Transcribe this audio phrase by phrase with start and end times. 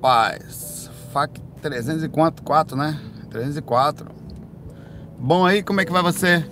[0.00, 2.98] Paz, FAC 304, né?
[3.30, 4.06] 304.
[5.18, 6.42] Bom aí, como é que vai você?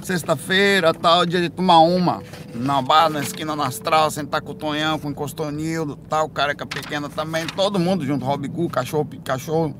[0.00, 2.22] Sexta-feira, tal, dia de tomar uma.
[2.54, 6.64] Na barra, na esquina, na astral, sentar com o Tonhão, com o Encostonildo, tal, careca
[6.64, 7.46] pequena também.
[7.46, 9.76] Todo mundo junto, Robigu, cachorro, cachorro,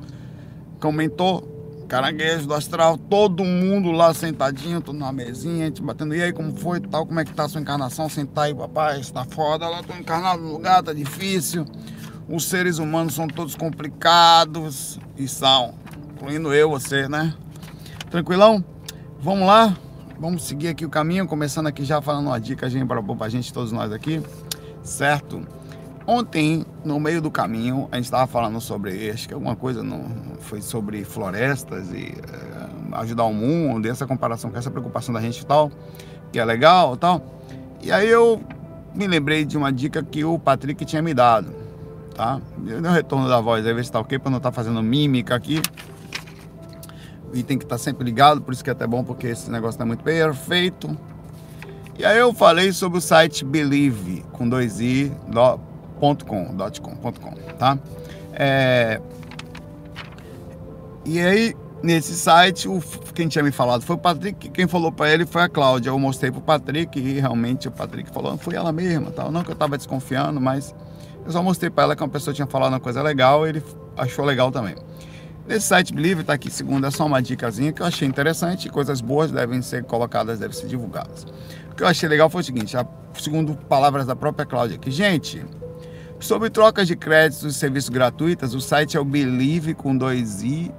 [0.78, 1.58] comentou.
[1.88, 6.14] Caranguejo do astral, todo mundo lá sentadinho, tudo na mesinha, a gente batendo.
[6.14, 7.04] E aí, como foi tal?
[7.04, 8.08] Como é que tá a sua encarnação?
[8.08, 9.68] Sentar aí, papai, está foda.
[9.68, 11.66] Lá tô encarnado no lugar, tá difícil.
[12.32, 15.74] Os seres humanos são todos complicados e são,
[16.14, 17.34] incluindo eu, você, né?
[18.08, 18.64] Tranquilão?
[19.20, 19.76] Vamos lá?
[20.16, 23.72] Vamos seguir aqui o caminho, começando aqui já falando uma dica para a gente, todos
[23.72, 24.22] nós aqui,
[24.80, 25.44] certo?
[26.06, 30.04] Ontem, no meio do caminho, a gente estava falando sobre, acho que alguma coisa não,
[30.38, 35.40] foi sobre florestas e é, ajudar o mundo, essa comparação com essa preocupação da gente
[35.40, 35.68] e tal,
[36.32, 37.40] que é legal e tal.
[37.82, 38.40] E aí eu
[38.94, 41.59] me lembrei de uma dica que o Patrick tinha me dado
[42.20, 42.38] tá?
[42.58, 45.34] Um retorno da voz aí, ver se tá ok, para não estar tá fazendo mímica
[45.34, 45.62] aqui.
[47.32, 49.50] E tem que estar tá sempre ligado, por isso que é até bom, porque esse
[49.50, 50.94] negócio é muito perfeito.
[51.98, 55.58] E aí eu falei sobre o site Believe, com dois i, do,
[55.98, 57.78] ponto com, dot com, ponto com, tá?
[58.34, 59.00] É...
[61.06, 62.82] E aí, nesse site, o,
[63.14, 65.88] quem tinha me falado foi o Patrick, quem falou para ele foi a Cláudia.
[65.88, 69.32] Eu mostrei pro Patrick e realmente o Patrick falou, foi ela mesma, tal.
[69.32, 70.74] Não que eu tava desconfiando, mas
[71.30, 73.62] eu só mostrei para ela que uma pessoa tinha falado uma coisa legal e ele
[73.96, 74.74] achou legal também.
[75.46, 79.00] Nesse site Believe está aqui segundo, é só uma dicasinha que eu achei interessante, coisas
[79.00, 81.24] boas devem ser colocadas, devem ser divulgadas.
[81.70, 82.76] O que eu achei legal foi o seguinte,
[83.14, 85.44] segundo palavras da própria Cláudia, que gente,
[86.18, 90.72] sobre trocas de créditos e serviços gratuitos, o site é o Believe com dois i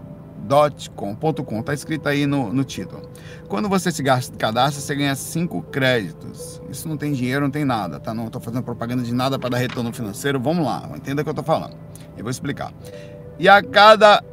[0.56, 3.02] .com, está escrito aí no, no título.
[3.48, 6.62] Quando você se cadastra, você ganha 5 créditos.
[6.70, 8.14] Isso não tem dinheiro, não tem nada, tá?
[8.14, 10.40] Não estou fazendo propaganda de nada para dar retorno financeiro.
[10.40, 11.76] Vamos lá, entenda o que eu estou falando.
[12.18, 12.74] Eu vou explicar.
[13.40, 14.24] E a cada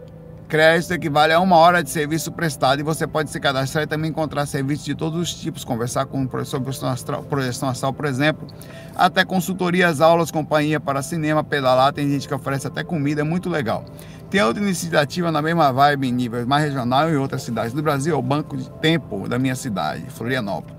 [0.48, 4.10] crédito equivale a uma hora de serviço prestado e você pode se cadastrar e também
[4.10, 8.46] encontrar serviços de todos os tipos, conversar com sobre projeção astral, projeção astral, por exemplo,
[8.96, 13.50] até consultorias, aulas, companhia para cinema, pedalar, tem gente que oferece até comida, é muito
[13.50, 13.84] legal.
[14.30, 18.14] Tem outra iniciativa na mesma vibe, em nível mais regional em outras cidades do Brasil,
[18.14, 20.76] é o Banco de Tempo da minha cidade, Florianópolis.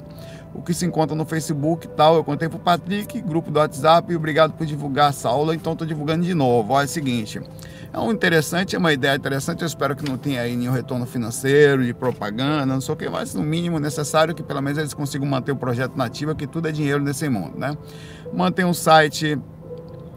[0.53, 4.11] O que se encontra no Facebook e tal, eu contei pro Patrick, grupo do WhatsApp,
[4.11, 6.73] e obrigado por divulgar essa aula, então estou divulgando de novo.
[6.73, 7.41] Olha, é o seguinte,
[7.91, 11.07] é um interessante, é uma ideia interessante, eu espero que não tenha aí nenhum retorno
[11.07, 14.93] financeiro, de propaganda, não sei o que, mas no mínimo necessário que pelo menos eles
[14.93, 17.75] consigam manter o projeto nativo, que tudo é dinheiro nesse mundo, né?
[18.31, 19.39] Mantém um site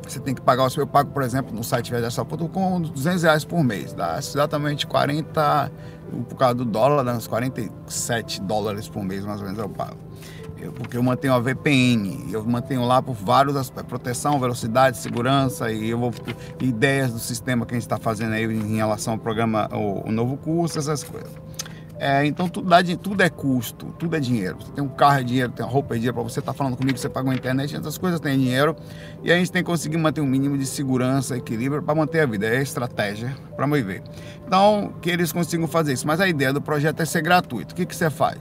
[0.07, 3.63] você tem que pagar o seu pago, por exemplo, no site viajação.com, 200 reais por
[3.63, 3.93] mês.
[3.93, 5.73] Dá exatamente 40,
[6.29, 9.97] por causa do dólar, dá uns 47 dólares por mês, mais ou menos, eu pago.
[10.61, 15.73] Eu, porque eu mantenho a VPN, eu mantenho lá por vários aspectos, proteção, velocidade, segurança
[15.73, 16.13] e eu vou,
[16.61, 20.37] ideias do sistema que a gente está fazendo aí em relação ao programa, o novo
[20.37, 21.33] curso, essas coisas.
[22.05, 24.57] É, então tudo, dá, tudo é custo, tudo é dinheiro.
[24.61, 26.59] Você tem um carro é dinheiro, tem uma roupa é dinheiro, para você estar tá
[26.59, 28.75] falando comigo, você paga uma internet, essas coisas têm dinheiro.
[29.23, 32.27] E a gente tem que conseguir manter um mínimo de segurança, equilíbrio para manter a
[32.27, 32.49] vida.
[32.49, 34.03] É a estratégia para mover.
[34.45, 36.05] Então, que eles consigam fazer isso.
[36.05, 37.73] Mas a ideia do projeto é ser gratuito.
[37.73, 38.37] O que, que você faz?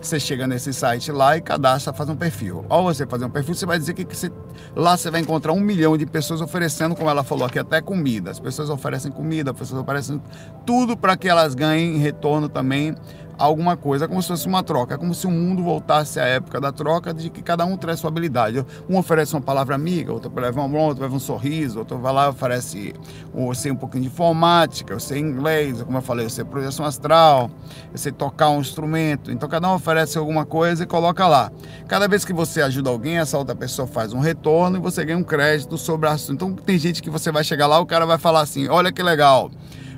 [0.00, 2.66] Você chega nesse site lá e cadastra, faz um perfil.
[2.68, 4.30] Ao você fazer um perfil, você vai dizer que, que você,
[4.74, 8.30] lá você vai encontrar um milhão de pessoas oferecendo, como ela falou aqui, até comida.
[8.30, 10.20] As pessoas oferecem comida, as pessoas oferecem
[10.66, 12.94] tudo para que elas ganhem retorno também
[13.38, 16.24] alguma coisa, é como se fosse uma troca, é como se o mundo voltasse à
[16.24, 18.64] época da troca, de que cada um traz sua habilidade.
[18.88, 22.28] Um oferece uma palavra amiga, outro leva um outro leva um sorriso, outro vai lá
[22.28, 22.94] oferece,
[23.34, 26.84] eu sei um pouquinho de informática, eu sei inglês, como eu falei, eu sei projeção
[26.84, 27.50] astral,
[27.92, 29.30] eu sei tocar um instrumento.
[29.30, 31.50] Então cada um oferece alguma coisa e coloca lá.
[31.88, 35.18] Cada vez que você ajuda alguém, essa outra pessoa faz um retorno e você ganha
[35.18, 38.18] um crédito sobre a Então tem gente que você vai chegar lá, o cara vai
[38.18, 39.50] falar assim: olha que legal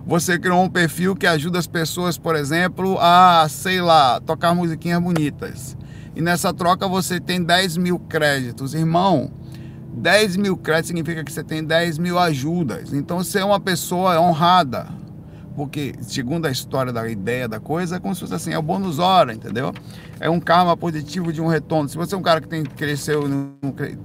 [0.09, 5.03] você criou um perfil que ajuda as pessoas, por exemplo, a, sei lá, tocar musiquinhas
[5.03, 5.77] bonitas.
[6.17, 8.73] E nessa troca você tem 10 mil créditos.
[8.73, 9.31] Irmão,
[9.93, 12.95] 10 mil créditos significa que você tem 10 mil ajudas.
[12.95, 14.87] Então você é uma pessoa honrada.
[15.55, 18.63] Porque, segundo a história da ideia da coisa, é como se fosse assim, é o
[18.63, 19.75] bônus hora, entendeu?
[20.21, 21.87] É um karma positivo de um retorno.
[21.87, 23.25] Se você é um cara que tem cresceu,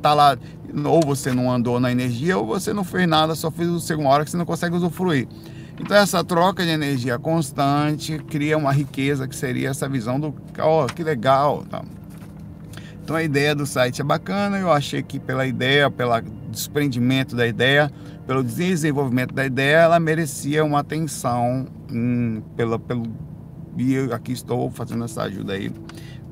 [0.02, 0.36] tá lá,
[0.84, 4.10] ou você não andou na energia, ou você não fez nada, só fez o segundo
[4.10, 5.28] hora que você não consegue usufruir.
[5.80, 10.86] Então essa troca de energia constante cria uma riqueza que seria essa visão do, oh,
[10.86, 11.84] que legal, tá?
[13.04, 16.14] Então a ideia do site é bacana, eu achei que pela ideia, pelo
[16.50, 17.92] desprendimento da ideia,
[18.26, 23.04] pelo desenvolvimento da ideia, ela merecia uma atenção hum, pela, pelo
[23.78, 25.72] e eu aqui estou fazendo essa ajuda aí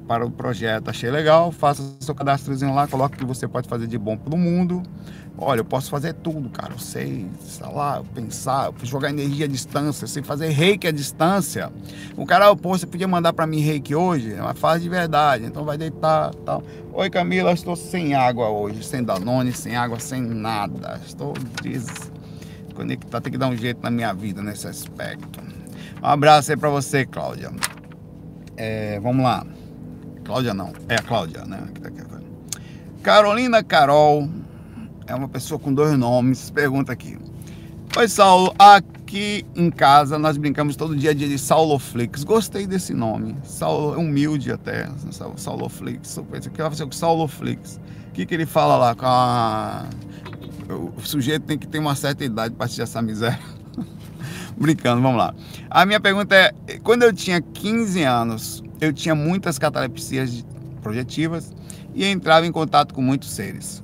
[0.07, 0.89] para o projeto.
[0.89, 4.33] Achei legal, faça seu cadastrozinho lá, coloque o que você pode fazer de bom para
[4.33, 4.83] o mundo.
[5.38, 6.74] Olha, eu posso fazer tudo, cara.
[6.74, 11.71] Eu sei, sei lá, pensar, jogar energia à distância, eu sei fazer reiki à distância.
[12.15, 14.33] O cara, pô, você podia mandar para mim reiki hoje?
[14.33, 16.62] É uma fase de verdade, então vai deitar tal.
[16.94, 21.00] Oi, Camila, estou sem água hoje, sem Danone, sem água, sem nada.
[21.06, 21.33] Estou
[21.63, 25.42] desconectado, tem que dar um jeito na minha vida nesse aspecto.
[26.03, 27.51] Um abraço aí para você, Cláudia.
[28.57, 29.45] É, vamos lá.
[30.31, 31.62] Cláudia não, é a Cláudia, né?
[31.81, 31.89] Tá
[33.04, 34.30] Carolina Carol
[35.06, 36.50] é uma pessoa com dois nomes.
[36.50, 37.18] Pergunta aqui.
[37.98, 38.56] Oi, Saulo.
[38.57, 42.24] Aqui em casa nós brincamos todo dia de Sauloflix.
[42.24, 43.36] Gostei desse nome.
[43.44, 44.88] Saulo é humilde até.
[45.36, 46.16] Sauloflix.
[46.16, 47.81] O que vai com Sauloflix?
[48.07, 48.95] O que, que ele fala lá?
[48.95, 49.86] Com a...
[50.95, 53.38] O sujeito tem que ter uma certa idade para assistir essa miséria.
[54.56, 55.36] Brincando, vamos lá.
[55.69, 60.44] A minha pergunta é: quando eu tinha 15 anos, eu tinha muitas catalepsias
[60.81, 61.54] projetivas
[61.94, 63.83] e entrava em contato com muitos seres.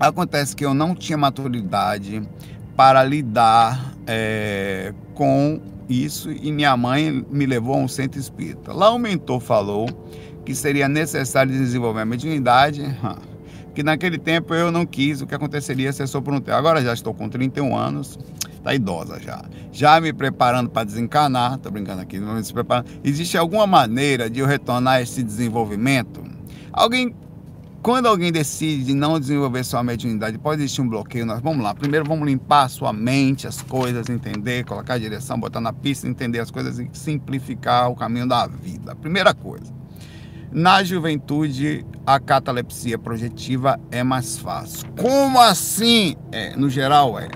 [0.00, 2.22] Acontece que eu não tinha maturidade
[2.74, 8.72] para lidar é, com isso e minha mãe me levou a um centro espírita.
[8.72, 9.86] Lá o mentor falou
[10.44, 12.82] que seria necessário desenvolver a mediunidade,
[13.74, 16.56] que naquele tempo eu não quis, o que aconteceria se eu sou por um tempo.
[16.56, 18.18] Agora já estou com 31 anos,
[18.62, 19.42] tá idosa já.
[19.70, 22.86] Já me preparando para desencanar, tô brincando aqui, não se preparando.
[23.02, 26.22] Existe alguma maneira de eu retornar esse desenvolvimento?
[26.72, 27.14] Alguém
[27.82, 31.26] quando alguém decide não desenvolver sua mediunidade, pode existir um bloqueio.
[31.26, 31.74] Nós vamos lá.
[31.74, 36.06] Primeiro vamos limpar a sua mente, as coisas, entender, colocar a direção, botar na pista,
[36.06, 38.94] entender as coisas e simplificar o caminho da vida.
[38.94, 39.74] Primeira coisa.
[40.52, 44.86] Na juventude, a catalepsia projetiva é mais fácil.
[44.96, 46.14] Como assim?
[46.30, 47.28] É, no geral é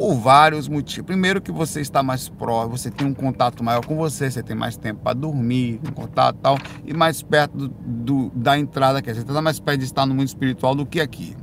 [0.00, 1.04] por vários motivos.
[1.04, 4.56] Primeiro que você está mais próximo, você tem um contato maior com você, você tem
[4.56, 6.56] mais tempo para dormir, um contato tal,
[6.86, 10.14] e mais perto do, do da entrada, que você está mais perto de estar no
[10.14, 11.36] mundo espiritual do que aqui.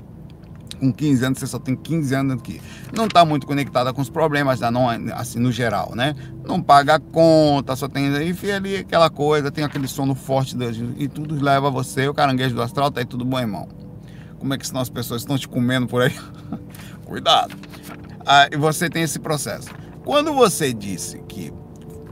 [0.80, 2.59] Com 15 anos, você só tem 15 anos aqui.
[2.95, 6.15] Não está muito conectada com os problemas, da não, assim, no geral, né?
[6.44, 10.57] Não paga a conta, só tem enfim, ali aquela coisa, tem aquele sono forte
[10.98, 13.68] e tudo leva você, o caranguejo do astral, tá aí tudo bom, irmão.
[14.39, 16.15] Como é que senão as pessoas estão te comendo por aí?
[17.06, 17.56] Cuidado
[18.28, 19.70] ah, você tem esse processo.
[20.04, 21.54] Quando você disse que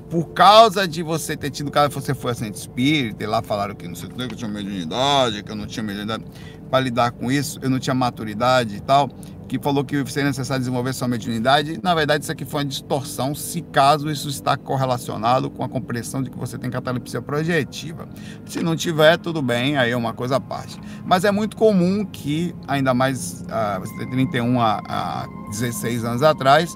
[0.10, 3.88] por causa de você ter tido, caso você foi assistente espírita, e lá falaram que
[3.88, 6.24] não sei o que, eu tinha mediunidade, que eu não tinha mediunidade,
[6.70, 9.10] para lidar com isso, eu não tinha maturidade e tal,
[9.48, 11.80] que falou que seria necessário desenvolver sua mediunidade.
[11.82, 16.22] Na verdade, isso aqui foi uma distorção, se caso isso está correlacionado com a compreensão
[16.22, 18.08] de que você tem catalepsia projetiva.
[18.46, 20.80] Se não tiver, tudo bem, aí é uma coisa à parte.
[21.06, 26.24] Mas é muito comum que, ainda mais ah, você tem 31 a, a 16 anos
[26.24, 26.76] atrás,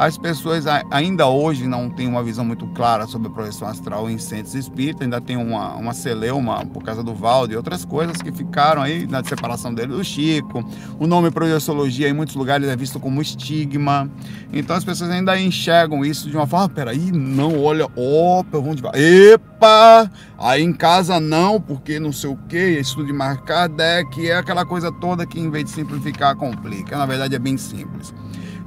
[0.00, 4.16] as pessoas ainda hoje não têm uma visão muito clara sobre a projeção astral em
[4.16, 8.30] centros espíritas, ainda tem uma, uma celeuma por causa do Valdo e outras coisas que
[8.30, 10.64] ficaram aí na separação dele do Chico.
[10.98, 14.10] O nome projeciologia em muitos lugares é visto como estigma.
[14.52, 18.76] Então as pessoas ainda enxergam isso de uma forma, ah, peraí, não, olha, opa, vamos
[18.76, 19.00] devagar.
[19.00, 20.10] Epa!
[20.38, 24.64] Aí em casa não, porque não sei o que, estudo de marcar deck, é aquela
[24.64, 26.96] coisa toda que em vez de simplificar, complica.
[26.96, 28.14] Na verdade é bem simples.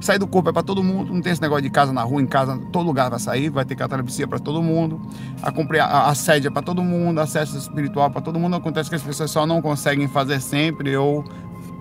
[0.02, 2.20] Sair do corpo é para todo mundo, não tem esse negócio de casa na rua,
[2.20, 5.00] em casa, todo lugar vai sair, vai ter catalepsia para todo mundo,
[5.40, 5.52] a,
[5.84, 8.56] a, a sede é para todo mundo, acesso espiritual para todo mundo.
[8.56, 11.24] Acontece que as pessoas só não conseguem fazer sempre ou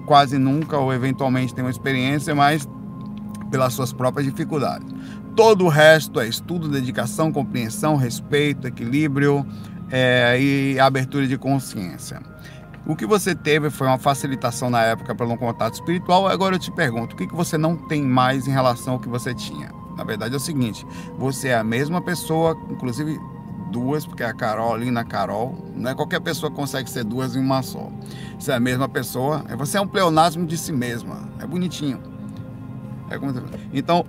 [0.05, 2.69] quase nunca, ou eventualmente tem uma experiência, mas
[3.49, 4.87] pelas suas próprias dificuldades.
[5.35, 9.43] Todo o resto é estudo, dedicação, compreensão, respeito, equilíbrio
[9.89, 12.21] é, e abertura de consciência.
[12.85, 16.27] O que você teve foi uma facilitação na época pelo contato espiritual.
[16.27, 19.33] Agora eu te pergunto, o que, você não tem mais em relação ao que você
[19.33, 19.71] tinha?
[19.95, 20.85] Na verdade é o seguinte,
[21.17, 23.19] você é a mesma pessoa, inclusive
[23.71, 27.89] duas, porque a Carolina Carol, não é qualquer pessoa consegue ser duas em uma só.
[28.39, 32.01] Você é a mesma pessoa, é, você é um pleonasmo de si mesma, é bonitinho.
[33.09, 33.33] É como...
[33.71, 34.05] Então,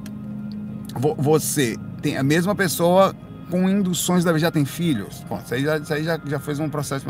[1.19, 3.15] você tem a mesma pessoa
[3.53, 5.23] com induções da já tem filhos.
[5.29, 7.05] Bom, isso aí, já, isso aí já, já fez um processo.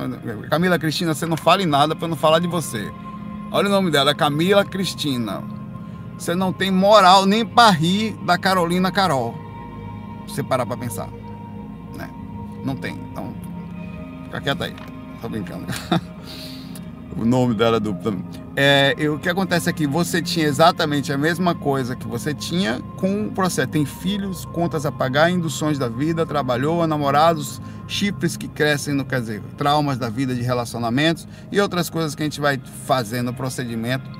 [0.50, 2.90] Camila Cristina, você não fale nada para não falar de você.
[3.52, 5.40] Olha o nome dela, é Camila Cristina.
[6.18, 9.38] Você não tem moral nem para rir da Carolina Carol.
[10.26, 11.08] você parar para pensar.
[11.94, 12.10] Né?
[12.64, 12.96] Não tem.
[13.12, 13.32] Então,
[14.24, 14.74] fica quieta aí.
[15.20, 15.66] Tô brincando.
[17.16, 18.20] o nome dela é duplo.
[18.54, 22.80] É, o que acontece é que você tinha exatamente a mesma coisa que você tinha
[22.96, 23.68] com o processo.
[23.68, 29.22] Tem filhos, contas a pagar, induções da vida, trabalhou, namorados, chifres que crescem, no, quer
[29.56, 34.10] traumas da vida de relacionamentos e outras coisas que a gente vai fazendo no procedimento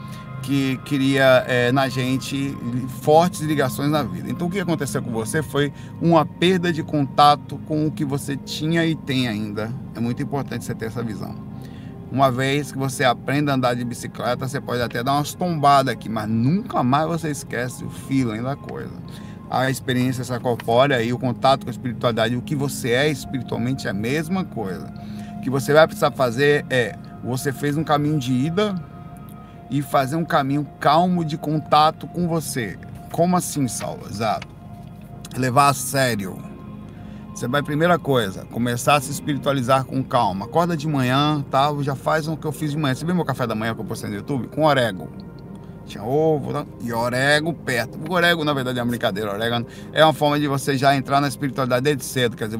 [0.42, 2.56] que queria é, na gente
[3.02, 4.30] fortes ligações na vida.
[4.30, 8.36] Então o que aconteceu com você foi uma perda de contato com o que você
[8.36, 9.72] tinha e tem ainda.
[9.94, 11.51] É muito importante você ter essa visão.
[12.12, 15.94] Uma vez que você aprenda a andar de bicicleta, você pode até dar umas tombadas
[15.94, 18.92] aqui, mas nunca mais você esquece o feeling da coisa.
[19.50, 23.86] A experiência essa corpórea e o contato com a espiritualidade, o que você é espiritualmente
[23.86, 24.92] é a mesma coisa.
[25.38, 28.74] O que você vai precisar fazer é, você fez um caminho de ida,
[29.72, 32.78] e fazer um caminho calmo de contato com você.
[33.10, 34.06] Como assim, Saulo?
[34.08, 34.46] Exato.
[35.34, 36.51] Levar a sério.
[37.34, 40.44] Você vai, primeira coisa, começar a se espiritualizar com calma.
[40.44, 41.74] Acorda de manhã, tá?
[41.80, 42.94] Já faz o que eu fiz de manhã.
[42.94, 44.48] Você viu meu café da manhã que eu postei no YouTube?
[44.48, 45.08] Com orégano.
[45.86, 46.66] Tinha ovo tá?
[46.82, 47.98] e orégano perto.
[48.08, 49.32] O orégano, na verdade, é uma brincadeira.
[49.32, 52.36] Orégano é uma forma de você já entrar na espiritualidade desde cedo.
[52.36, 52.58] Quer dizer,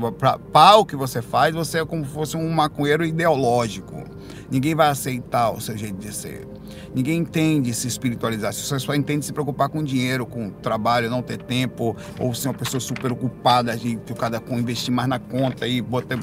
[0.51, 4.03] para o que você faz, você é como se fosse um maconheiro ideológico.
[4.51, 6.49] Ninguém vai aceitar o seu jeito de ser.
[6.95, 8.53] Ninguém entende se espiritualizar.
[8.53, 12.55] Você só entende se preocupar com dinheiro, com trabalho, não ter tempo, ou ser uma
[12.55, 16.19] pessoa super ocupada de cada com investir mais na conta e botar,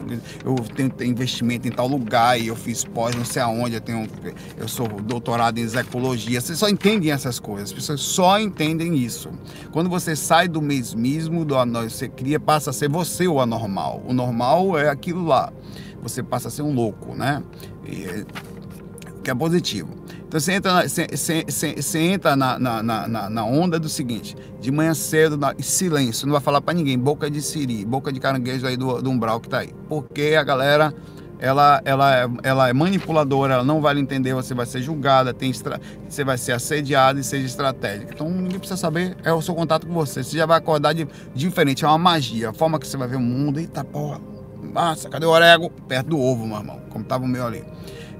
[0.45, 4.07] eu tenho investimento em tal lugar e eu fiz pós não sei aonde, eu tenho
[4.57, 6.39] eu sou doutorado em ecologia.
[6.39, 7.69] Vocês só entendem essas coisas.
[7.69, 9.29] As pessoas só entendem isso.
[9.71, 14.03] Quando você sai do mesmismo, do você cria, passa a ser você o anormal.
[14.07, 15.51] O normal é aquilo lá.
[16.01, 17.43] Você passa a ser um louco, né?
[17.85, 18.25] E,
[19.23, 19.89] que é positivo.
[20.27, 24.35] Então você entra, na, você, você, você entra na, na, na, na, onda do seguinte:
[24.61, 28.19] de manhã cedo, na, silêncio, não vai falar para ninguém, boca de siri, boca de
[28.19, 29.73] caranguejo aí do, do umbral que tá aí.
[29.87, 30.93] Porque a galera
[31.39, 35.79] ela, ela, ela é manipuladora, ela não vai entender, você vai ser julgada, tem estra...
[36.07, 38.11] você vai ser assediado e seja estratégico.
[38.13, 40.23] Então ninguém precisa saber, é o seu contato com você.
[40.23, 43.15] Você já vai acordar de, diferente, é uma magia, a forma que você vai ver
[43.15, 43.59] o mundo.
[43.59, 44.19] Eita porra,
[44.61, 45.71] massa, cadê o orégano?
[45.87, 47.63] Perto do ovo, meu irmão, como tava o meu ali.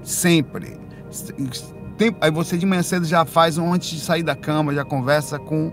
[0.02, 0.89] Sempre
[1.96, 4.84] tempo, aí você de manhã cedo já faz um antes de sair da cama, já
[4.84, 5.70] conversa com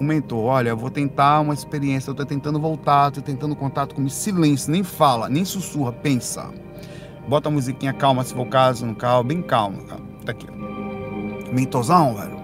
[0.00, 0.44] o mentor.
[0.44, 4.10] Olha, eu vou tentar uma experiência, eu estou tentando voltar, estou tentando contato comigo.
[4.10, 6.50] Silêncio, nem fala, nem sussurra, pensa.
[7.28, 9.82] Bota a musiquinha calma, se for o caso, no carro, bem calmo.
[10.24, 10.46] Tá aqui.
[11.52, 12.36] Mentorzão, velho.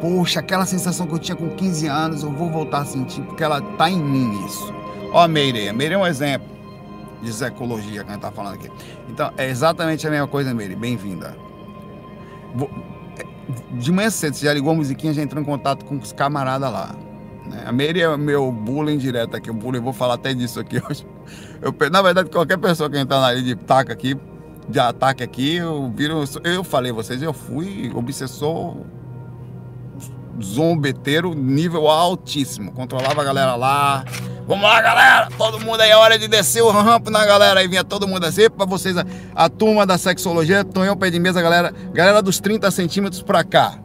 [0.00, 3.42] Poxa, aquela sensação que eu tinha com 15 anos, eu vou voltar a sentir, porque
[3.42, 4.72] ela tá em mim isso.
[5.12, 6.57] Ó Meire, Meire é um exemplo
[7.22, 8.70] de ecologia que a gente tá falando aqui.
[9.08, 10.74] Então, é exatamente a mesma coisa, Meire.
[10.74, 11.36] Bem-vinda.
[13.18, 16.12] É, de manhã cedo, você já ligou a musiquinha, já entrou em contato com os
[16.12, 16.94] camaradas lá.
[17.46, 17.64] Né?
[17.66, 21.06] A Meire é meu bullying direto aqui, o bullying, vou falar até disso aqui hoje.
[21.60, 24.16] Eu, na verdade, qualquer pessoa que entrar na área de taca aqui,
[24.68, 26.22] de ataque aqui, eu viro.
[26.44, 28.76] Eu falei vocês, eu fui obsessor
[30.42, 32.72] zombeteiro nível altíssimo.
[32.72, 34.04] Controlava a galera lá.
[34.46, 35.28] Vamos lá, galera!
[35.36, 37.60] Todo mundo aí, é hora de descer o rampo na galera.
[37.60, 39.04] Aí vinha todo mundo assim, pra vocês, a,
[39.34, 41.72] a turma da sexologia, Tonhão pé de mesa, galera.
[41.92, 43.78] Galera dos 30 centímetros pra cá.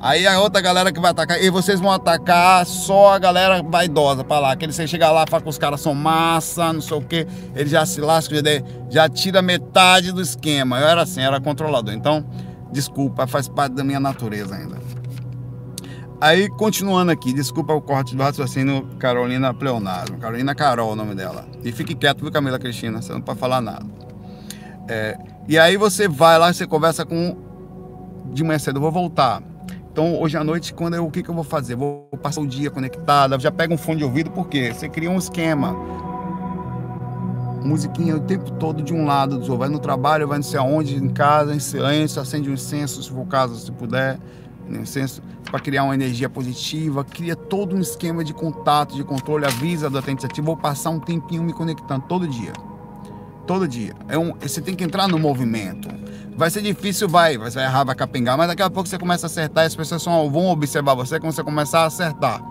[0.00, 4.24] Aí a outra galera que vai atacar, e vocês vão atacar só a galera vaidosa
[4.24, 4.56] pra lá.
[4.56, 7.70] Que você chega lá, fala que os caras são massa, não sei o que, ele
[7.70, 8.42] já se lasca, já,
[8.90, 10.80] já tira metade do esquema.
[10.80, 11.94] Eu era assim, era controlador.
[11.94, 12.26] Então,
[12.72, 14.76] desculpa, faz parte da minha natureza ainda.
[16.22, 20.18] Aí, continuando aqui, desculpa o corte do raciocínio Carolina Pleonasmo.
[20.18, 21.44] Carolina Carol, é o nome dela.
[21.64, 23.02] E fique quieto, viu, Camila Cristina?
[23.02, 23.84] Você não pode falar nada.
[24.86, 27.36] É, e aí você vai lá, você conversa com.
[28.26, 29.42] De manhã cedo, eu vou voltar.
[29.90, 31.74] Então, hoje à noite, quando eu, o que, que eu vou fazer?
[31.74, 35.18] Vou passar o dia conectado, já pega um fone de ouvido, porque você cria um
[35.18, 35.74] esquema.
[37.64, 39.58] Musiquinha o tempo todo de um lado do outro.
[39.58, 43.10] Vai no trabalho, vai não sei aonde, em casa, em silêncio, acende um incenso, se
[43.10, 44.20] for o caso, se puder
[44.72, 44.84] né?
[45.50, 49.98] para criar uma energia positiva, cria todo um esquema de contato, de controle, avisa do
[49.98, 52.52] atendente ativo, vou passar um tempinho me conectando todo dia.
[53.46, 53.94] Todo dia.
[54.08, 55.88] É um, você tem que entrar no movimento.
[56.36, 59.28] Vai ser difícil, vai, vai errar, vai capengar, mas daqui a pouco você começa a
[59.28, 62.42] acertar as pessoas vão observar você quando você começar a acertar.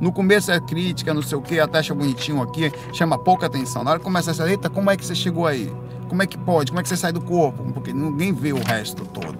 [0.00, 3.84] No começo é crítica, não sei o que, até acha bonitinho aqui, chama pouca atenção.
[3.84, 5.72] Na hora que começa a ser, eita, como é que você chegou aí?
[6.08, 6.70] Como é que pode?
[6.70, 7.72] Como é que você sai do corpo?
[7.72, 9.38] Porque ninguém vê o resto todo.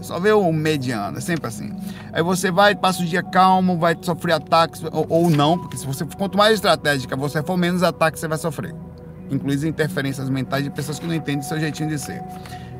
[0.00, 1.72] Só vê o mediano, é sempre assim.
[2.12, 5.86] Aí você vai, passa o dia calmo, vai sofrer ataques ou, ou não, porque se
[5.86, 8.74] você quanto mais estratégica você for, menos ataques você vai sofrer.
[9.30, 12.22] Inclusive interferências mentais de pessoas que não entendem seu jeitinho de ser.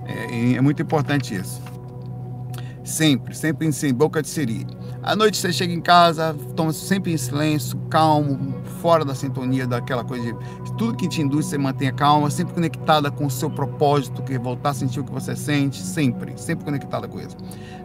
[0.07, 1.61] É, é muito importante isso.
[2.85, 4.67] Sempre, sempre em boca de siri.
[5.03, 10.05] À noite você chega em casa, toma sempre em silêncio, calmo, fora da sintonia daquela
[10.05, 14.23] coisa de tudo que te induz, você mantenha calma, sempre conectada com o seu propósito,
[14.23, 17.37] que é voltar a sentir o que você sente, sempre, sempre conectada com isso.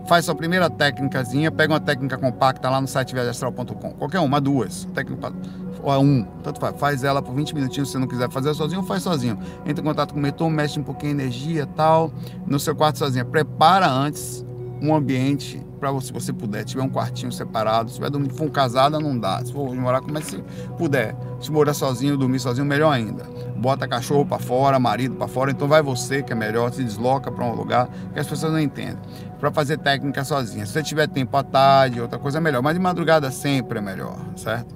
[0.08, 4.88] Faz sua primeira técnicazinha, pega uma técnica compacta lá no site viajastral.com, qualquer uma, duas,
[4.94, 5.34] técnica
[5.82, 9.04] ou um, tanto faz, faz ela por 20 minutinhos, se não quiser fazer sozinho, faz
[9.04, 9.38] sozinho.
[9.66, 12.12] Entra em contato com o mentor, mexe um pouquinho a energia tal,
[12.48, 13.26] no seu quarto sozinho.
[13.26, 14.46] Prepara antes
[14.84, 18.46] um ambiente para você, se você puder, tiver um quartinho separado, se tiver dormir, for
[18.46, 19.44] um casada, não dá.
[19.44, 20.44] Se for morar, como é que se
[20.78, 21.16] puder.
[21.40, 23.24] Se morar sozinho, dormir sozinho, melhor ainda.
[23.56, 27.32] Bota cachorro para fora, marido para fora, então vai você que é melhor, se desloca
[27.32, 28.98] para um lugar que as pessoas não entendem.
[29.40, 30.66] Para fazer técnica sozinha.
[30.66, 33.82] Se você tiver tempo à tarde, outra coisa é melhor, mas de madrugada sempre é
[33.82, 34.76] melhor, certo?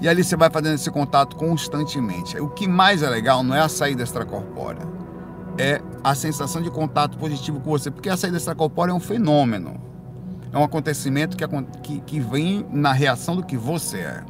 [0.00, 2.38] E ali você vai fazendo esse contato constantemente.
[2.40, 4.82] O que mais é legal não é a saída extracorpórea,
[5.58, 9.80] é a sensação de contato positivo com você, porque a saída extracorpórea é um fenômeno,
[10.52, 11.44] é um acontecimento que,
[11.82, 14.24] que, que vem na reação do que você é.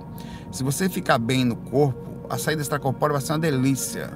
[0.50, 4.10] Se você ficar bem no corpo, a saída extracorpórea vai ser uma delícia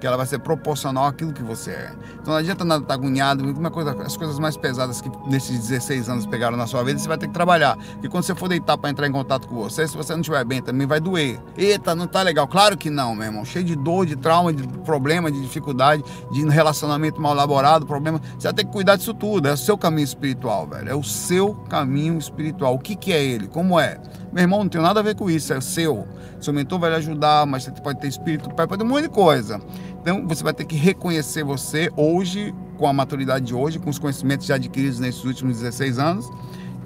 [0.00, 1.92] que ela vai ser proporcional àquilo que você é.
[2.14, 6.08] Então não adianta nada estar agoniado, uma coisa, as coisas mais pesadas que nesses 16
[6.08, 7.76] anos pegaram na sua vida, você vai ter que trabalhar.
[8.02, 10.44] E quando você for deitar para entrar em contato com você, se você não estiver
[10.44, 11.38] bem, também vai doer.
[11.56, 12.48] Eita, não tá legal.
[12.48, 13.44] Claro que não, meu irmão.
[13.44, 16.02] Cheio de dor, de trauma, de problema, de dificuldade,
[16.32, 18.20] de relacionamento mal elaborado, problema.
[18.38, 19.48] Você vai ter que cuidar disso tudo.
[19.48, 20.88] É o seu caminho espiritual, velho.
[20.88, 22.74] É o seu caminho espiritual.
[22.74, 23.46] O que, que é ele?
[23.46, 24.00] Como é?
[24.32, 26.06] Meu irmão, não tem nada a ver com isso, é seu.
[26.40, 29.08] Seu mentor vai lhe ajudar, mas você pode ter espírito, pode ter um monte de
[29.08, 29.60] coisa.
[30.00, 33.98] Então você vai ter que reconhecer você hoje, com a maturidade de hoje, com os
[33.98, 36.30] conhecimentos já adquiridos nesses últimos 16 anos,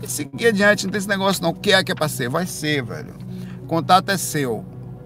[0.03, 0.87] e seguir adiante.
[0.87, 1.51] Não tem esse negócio não.
[1.51, 2.29] O que é que é para ser?
[2.29, 3.15] Vai ser, velho.
[3.63, 4.65] O contato é seu.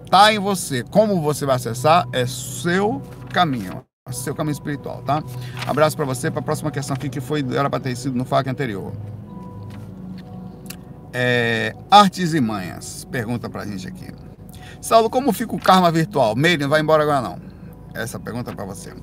[0.09, 0.83] Tá em você.
[0.83, 3.83] Como você vai acessar é seu caminho.
[4.11, 5.21] Seu caminho espiritual, tá?
[5.67, 6.31] Abraço para você.
[6.31, 8.91] Para a próxima questão aqui, que foi era para ter sido no FAQ anterior.
[11.13, 13.05] É, artes e manhas.
[13.11, 14.07] Pergunta pra gente aqui.
[14.81, 16.35] Saulo, como fica o karma virtual?
[16.35, 17.39] Meire, não vai embora agora não.
[17.93, 18.93] Essa pergunta é para você.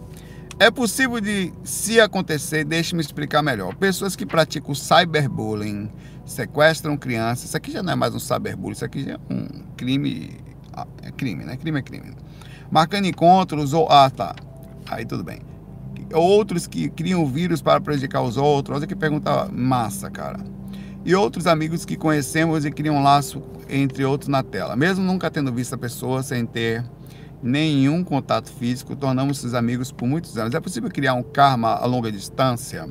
[0.59, 3.75] É possível de, se acontecer, deixe-me explicar melhor.
[3.75, 5.91] Pessoas que praticam cyberbullying,
[6.25, 9.49] sequestram crianças, isso aqui já não é mais um cyberbullying, isso aqui já é um
[9.77, 10.39] crime,
[10.73, 11.59] ah, é crime, né?
[11.59, 12.17] Crime é crime.
[12.71, 14.35] Marcando encontros ou, ah, tá,
[14.89, 15.43] aí tudo bem.
[16.15, 20.39] Outros que criam vírus para prejudicar os outros, olha que pergunta massa, cara.
[21.07, 24.75] E outros amigos que conhecemos e criam um laço entre outros na tela.
[24.75, 26.85] Mesmo nunca tendo visto a pessoa sem ter
[27.41, 30.53] nenhum contato físico, tornamos-nos amigos por muitos anos.
[30.53, 32.89] É possível criar um karma a longa distância?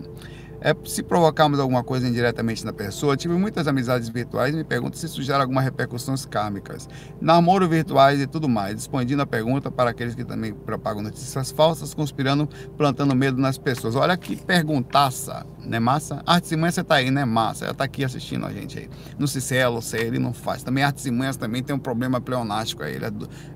[0.65, 4.97] É, se provocarmos alguma coisa indiretamente na pessoa, tive muitas amizades virtuais e me pergunto
[4.97, 6.89] se isso gera alguma repercussões kármicas.
[7.21, 11.93] Namoro virtuais e tudo mais, expandindo a pergunta para aqueles que também propagam notícias falsas,
[11.93, 13.95] conspirando, plantando medo nas pessoas.
[13.95, 16.23] Olha que perguntaça, né massa?
[16.25, 17.65] Artes e Manhas você tá aí, né massa?
[17.65, 18.89] Ela tá aqui assistindo a gente aí.
[19.19, 20.63] Não sei se é ela se é ele, não faz.
[20.63, 23.05] Também Artes e Manhas também tem um problema pleonástico aí, ele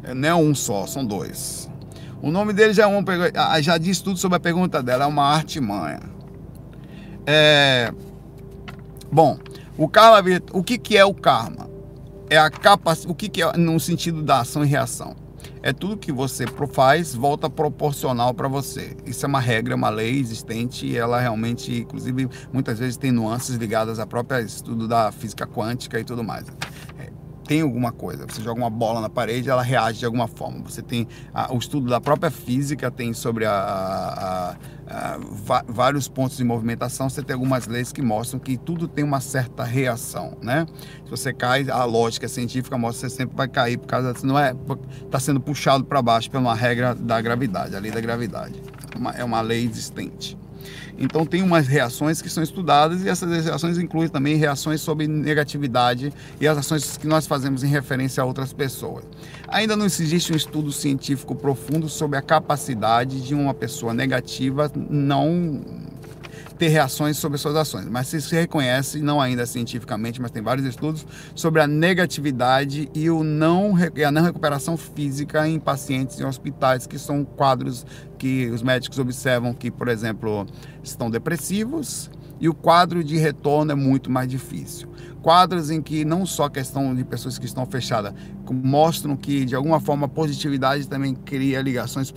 [0.03, 1.67] é, não é um só, são dois.
[2.21, 3.03] O nome dele já, é um,
[3.63, 6.18] já diz tudo sobre a pergunta dela, é uma arte manha.
[7.31, 7.93] É...
[9.11, 9.37] Bom,
[9.77, 11.69] o karma, o que, que é o karma?
[12.27, 15.15] É a capacidade, o que, que é no sentido da ação e reação?
[15.61, 18.97] É tudo que você faz volta proporcional para você.
[19.05, 23.57] Isso é uma regra, uma lei existente e ela realmente, inclusive, muitas vezes tem nuances
[23.57, 26.45] ligadas ao próprio estudo da física quântica e tudo mais.
[27.49, 28.27] Tem alguma coisa.
[28.27, 30.59] Você joga uma bola na parede, ela reage de alguma forma.
[30.69, 34.55] Você tem a, o estudo da própria física, tem sobre a, a,
[34.87, 37.09] a, vários pontos de movimentação.
[37.09, 40.67] Você tem algumas leis que mostram que tudo tem uma certa reação, né?
[41.05, 44.37] Se você cai, a lógica científica mostra que você sempre vai cair por causa não
[44.37, 44.53] é
[45.03, 48.61] está sendo puxado para baixo pela regra da gravidade, a lei da gravidade.
[48.93, 50.37] É uma, é uma lei existente.
[50.99, 56.13] Então tem umas reações que são estudadas e essas reações incluem também reações sobre negatividade
[56.41, 59.05] e as ações que nós fazemos em referência a outras pessoas.
[59.47, 65.61] Ainda não existe um estudo científico profundo sobre a capacidade de uma pessoa negativa não
[66.57, 71.05] ter reações sobre suas ações, mas se reconhece, não ainda cientificamente, mas tem vários estudos
[71.35, 76.97] sobre a negatividade e o não, a não recuperação física em pacientes em hospitais, que
[76.97, 77.85] são quadros
[78.17, 80.45] que os médicos observam que, por exemplo,
[80.83, 84.87] estão depressivos e o quadro de retorno é muito mais difícil.
[85.21, 88.13] Quadros em que não só a questão de pessoas que estão fechadas
[88.49, 92.13] mostram que de alguma forma a positividade também cria ligações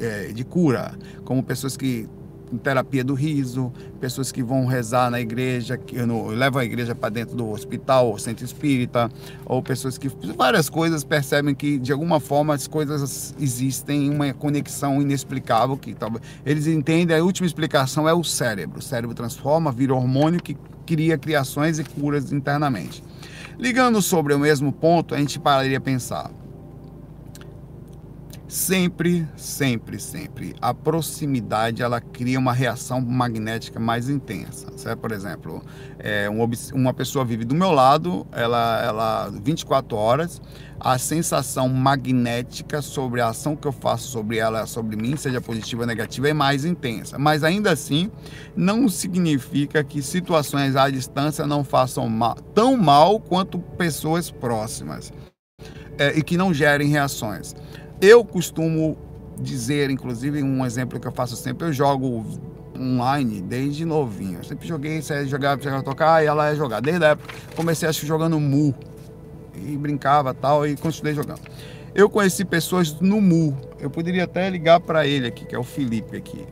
[0.00, 2.08] eh, de cura, como pessoas que
[2.58, 7.08] terapia do riso, pessoas que vão rezar na igreja, que no, levam a igreja para
[7.08, 9.10] dentro do hospital ou centro espírita,
[9.44, 15.00] ou pessoas que várias coisas percebem que de alguma forma as coisas existem uma conexão
[15.00, 18.78] inexplicável que talvez eles entendem a última explicação é o cérebro.
[18.78, 23.02] O cérebro transforma, vira hormônio que cria criações e curas internamente.
[23.58, 26.30] Ligando sobre o mesmo ponto, a gente pararia pensar.
[28.50, 34.76] Sempre, sempre, sempre a proximidade ela cria uma reação magnética mais intensa.
[34.76, 34.98] Certo?
[34.98, 35.64] Por exemplo,
[36.00, 36.28] é,
[36.74, 40.42] uma pessoa vive do meu lado, ela, ela 24 horas,
[40.80, 45.82] a sensação magnética sobre a ação que eu faço sobre ela, sobre mim, seja positiva
[45.82, 47.16] ou negativa, é mais intensa.
[47.20, 48.10] Mas ainda assim,
[48.56, 52.10] não significa que situações à distância não façam
[52.52, 55.12] tão mal quanto pessoas próximas
[55.96, 57.54] é, e que não gerem reações.
[58.00, 58.96] Eu costumo
[59.38, 62.24] dizer, inclusive, um exemplo que eu faço sempre, eu jogo
[62.78, 64.38] online desde novinho.
[64.38, 66.80] Eu sempre joguei, você jogava, jogava tocar, e ela ia jogar.
[66.80, 68.74] Desde a época, comecei acho jogando Mu.
[69.54, 71.40] E brincava tal, e continuei jogando.
[71.94, 73.56] Eu conheci pessoas no Mu.
[73.78, 76.46] Eu poderia até ligar para ele aqui, que é o Felipe aqui.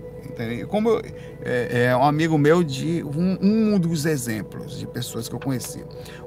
[0.68, 1.00] Como
[1.42, 3.38] é, é, um amigo meu de um,
[3.74, 5.84] um, dos exemplos de pessoas que eu conheci.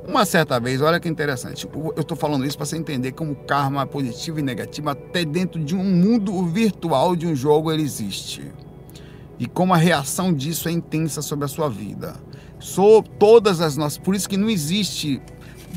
[0.08, 3.86] Uma certa vez, olha que interessante, eu estou falando isso para você entender como karma
[3.86, 8.52] positivo e negativo até dentro de um mundo virtual de um jogo ele existe.
[9.40, 12.16] E como a reação disso é intensa sobre a sua vida.
[12.60, 15.22] Sou todas as nossas, por isso que não existe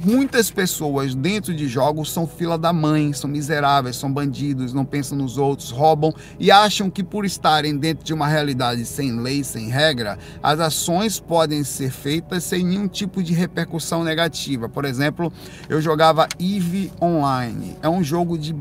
[0.02, 5.16] Muitas pessoas dentro de jogos são fila da mãe, são miseráveis, são bandidos, não pensam
[5.16, 9.68] nos outros, roubam e acham que por estarem dentro de uma realidade sem lei, sem
[9.68, 14.68] regra, as ações podem ser feitas sem nenhum tipo de repercussão negativa.
[14.68, 15.33] Por exemplo,
[15.68, 17.76] eu jogava EVE Online.
[17.80, 18.54] É um jogo de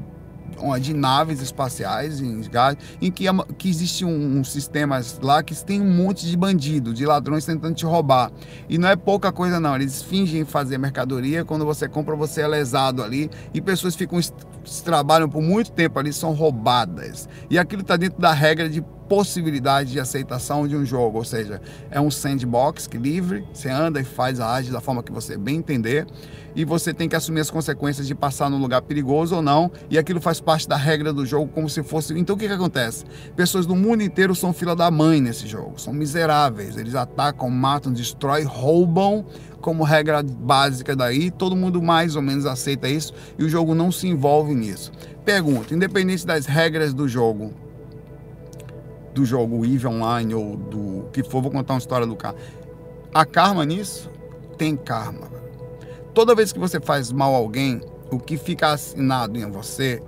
[0.79, 2.41] de naves espaciais em,
[3.01, 3.25] em que,
[3.57, 7.75] que existe um, um sistema lá que tem um monte de bandido, de ladrões tentando
[7.75, 8.31] te roubar.
[8.69, 12.47] E não é pouca coisa não, eles fingem fazer mercadoria, quando você compra você é
[12.47, 14.19] lesado ali e pessoas ficam
[14.83, 17.27] trabalham por muito tempo ali são roubadas.
[17.49, 21.61] E aquilo está dentro da regra de possibilidade de aceitação de um jogo, ou seja,
[21.91, 25.37] é um sandbox que livre, você anda e faz a arte da forma que você
[25.37, 26.07] bem entender,
[26.55, 29.99] e você tem que assumir as consequências de passar num lugar perigoso ou não, e
[29.99, 32.17] aquilo faz parte da regra do jogo como se fosse.
[32.17, 33.05] Então o que, que acontece?
[33.35, 37.93] Pessoas do mundo inteiro são fila da mãe nesse jogo, são miseráveis, eles atacam, matam,
[37.93, 39.23] destroem, roubam
[39.61, 43.91] como regra básica daí, todo mundo mais ou menos aceita isso e o jogo não
[43.91, 44.91] se envolve nisso.
[45.23, 47.53] Pergunta, independente das regras do jogo,
[49.13, 52.37] do jogo EVE Online ou do que for, vou contar uma história do carro.
[53.13, 54.09] Há karma nisso?
[54.57, 55.31] Tem karma.
[56.13, 60.01] Toda vez que você faz mal a alguém, o que fica assinado em você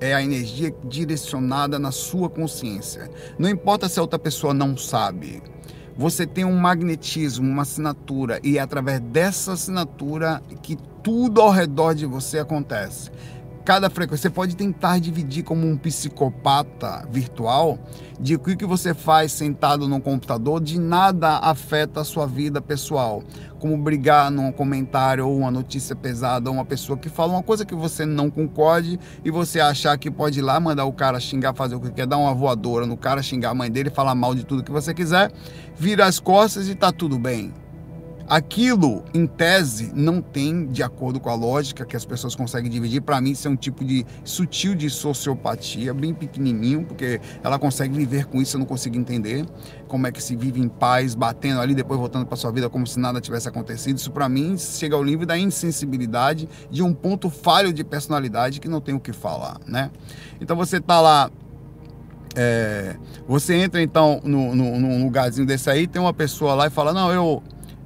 [0.00, 3.08] é a energia direcionada na sua consciência.
[3.38, 5.42] Não importa se a outra pessoa não sabe.
[5.96, 11.94] Você tem um magnetismo, uma assinatura, e é através dessa assinatura que tudo ao redor
[11.94, 13.10] de você acontece
[13.64, 14.22] cada frequência.
[14.22, 17.78] Você pode tentar dividir como um psicopata virtual
[18.20, 22.60] de que o que você faz sentado no computador de nada afeta a sua vida
[22.60, 23.22] pessoal.
[23.58, 27.64] Como brigar num comentário ou uma notícia pesada ou uma pessoa que fala uma coisa
[27.64, 31.54] que você não concorde e você achar que pode ir lá mandar o cara xingar,
[31.54, 34.34] fazer o que quer, dar uma voadora no cara, xingar a mãe dele, falar mal
[34.34, 35.32] de tudo que você quiser,
[35.76, 37.52] vira as costas e tá tudo bem.
[38.28, 43.00] Aquilo, em tese, não tem, de acordo com a lógica que as pessoas conseguem dividir.
[43.02, 47.94] Para mim, isso é um tipo de sutil de sociopatia, bem pequenininho, porque ela consegue
[47.94, 49.46] viver com isso, eu não consigo entender
[49.88, 52.86] como é que se vive em paz, batendo ali, depois voltando para sua vida como
[52.86, 53.98] se nada tivesse acontecido.
[53.98, 58.68] Isso, para mim, chega ao nível da insensibilidade, de um ponto falho de personalidade que
[58.68, 59.90] não tem o que falar, né?
[60.40, 61.30] Então, você tá lá
[62.34, 67.12] é, você entra então num lugarzinho desse aí, tem uma pessoa lá e fala: Não,
[67.12, 67.42] eu,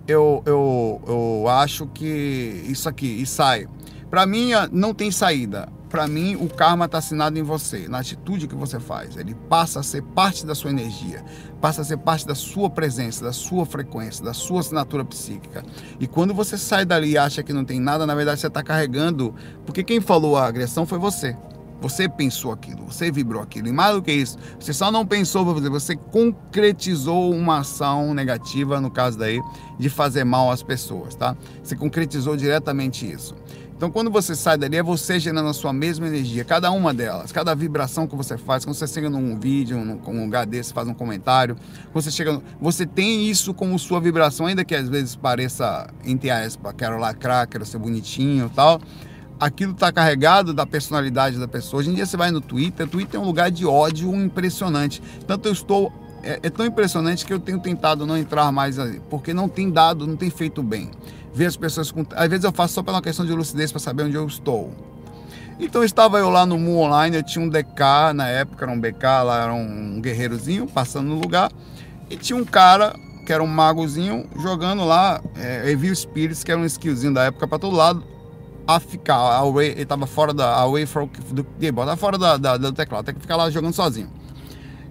[0.07, 3.67] eu, eu, eu acho que isso aqui, e sai.
[4.11, 5.69] Para mim, não tem saída.
[5.89, 9.17] Para mim, o karma está assinado em você, na atitude que você faz.
[9.17, 11.25] Ele passa a ser parte da sua energia,
[11.61, 15.65] passa a ser parte da sua presença, da sua frequência, da sua assinatura psíquica.
[16.01, 18.63] E quando você sai dali e acha que não tem nada, na verdade você está
[18.63, 21.37] carregando, porque quem falou a agressão foi você.
[21.81, 23.69] Você pensou aquilo, você vibrou aquilo.
[23.69, 28.91] E mais do que isso, você só não pensou, você concretizou uma ação negativa, no
[28.91, 29.41] caso daí,
[29.79, 31.37] de fazer mal às pessoas, tá?
[31.63, 33.35] Você concretizou diretamente isso.
[33.77, 37.31] Então, quando você sai dali, é você gerando a sua mesma energia, cada uma delas,
[37.31, 38.65] cada vibração que você faz.
[38.65, 41.59] Quando você chega num vídeo, num, num lugar desse, faz um comentário,
[41.93, 46.73] você chega, você tem isso como sua vibração, ainda que às vezes pareça, entre aspas,
[46.75, 48.81] quero lacrar, quero ser bonitinho e tal
[49.39, 51.81] aquilo está carregado da personalidade da pessoa.
[51.81, 55.03] Hoje em dia você vai no Twitter, o Twitter é um lugar de ódio impressionante.
[55.27, 55.93] Tanto eu estou.
[56.23, 59.71] É, é, tão impressionante que eu tenho tentado não entrar mais ali, porque não tem
[59.71, 60.91] dado, não tem feito bem.
[61.33, 62.05] Ver as pessoas com.
[62.15, 64.73] Às vezes eu faço só pela questão de lucidez para saber onde eu estou.
[65.59, 68.79] Então estava eu lá no Mu Online, eu tinha um DK, na época era um
[68.79, 71.51] BK, lá era um guerreirozinho passando no lugar,
[72.11, 72.95] e tinha um cara
[73.25, 77.49] que era um magozinho jogando lá é, Evil Spirits, que era um skillzinho da época
[77.49, 78.05] para todo lado,
[78.67, 82.73] a ficar away, ele tava fora da away from do keyboard, fora da, da, do
[82.73, 84.11] teclado, tem que ficar lá jogando sozinho.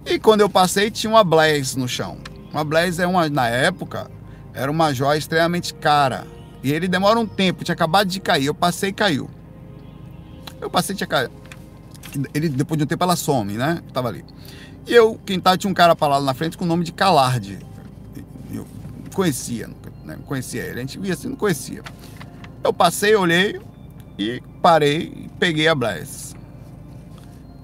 [0.05, 2.17] E quando eu passei, tinha uma Blaze no chão.
[2.51, 4.09] Uma Blaze é uma, na época,
[4.53, 6.25] era uma joia extremamente cara.
[6.63, 8.45] E ele demora um tempo, tinha acabado de cair.
[8.45, 9.29] Eu passei e caiu.
[10.61, 11.31] Eu passei e tinha caído.
[12.33, 13.81] Ele, depois de um tempo, ela some, né?
[13.91, 14.23] Tava ali.
[14.87, 17.59] E eu, quem tá, tinha um cara parado na frente com o nome de Calarde.
[18.51, 18.65] Eu
[19.13, 19.69] conhecia,
[20.03, 20.17] né?
[20.25, 20.79] conhecia ele.
[20.79, 21.83] A gente via assim, não conhecia.
[22.65, 23.61] Eu passei, olhei
[24.17, 26.33] e parei e peguei a Blaze.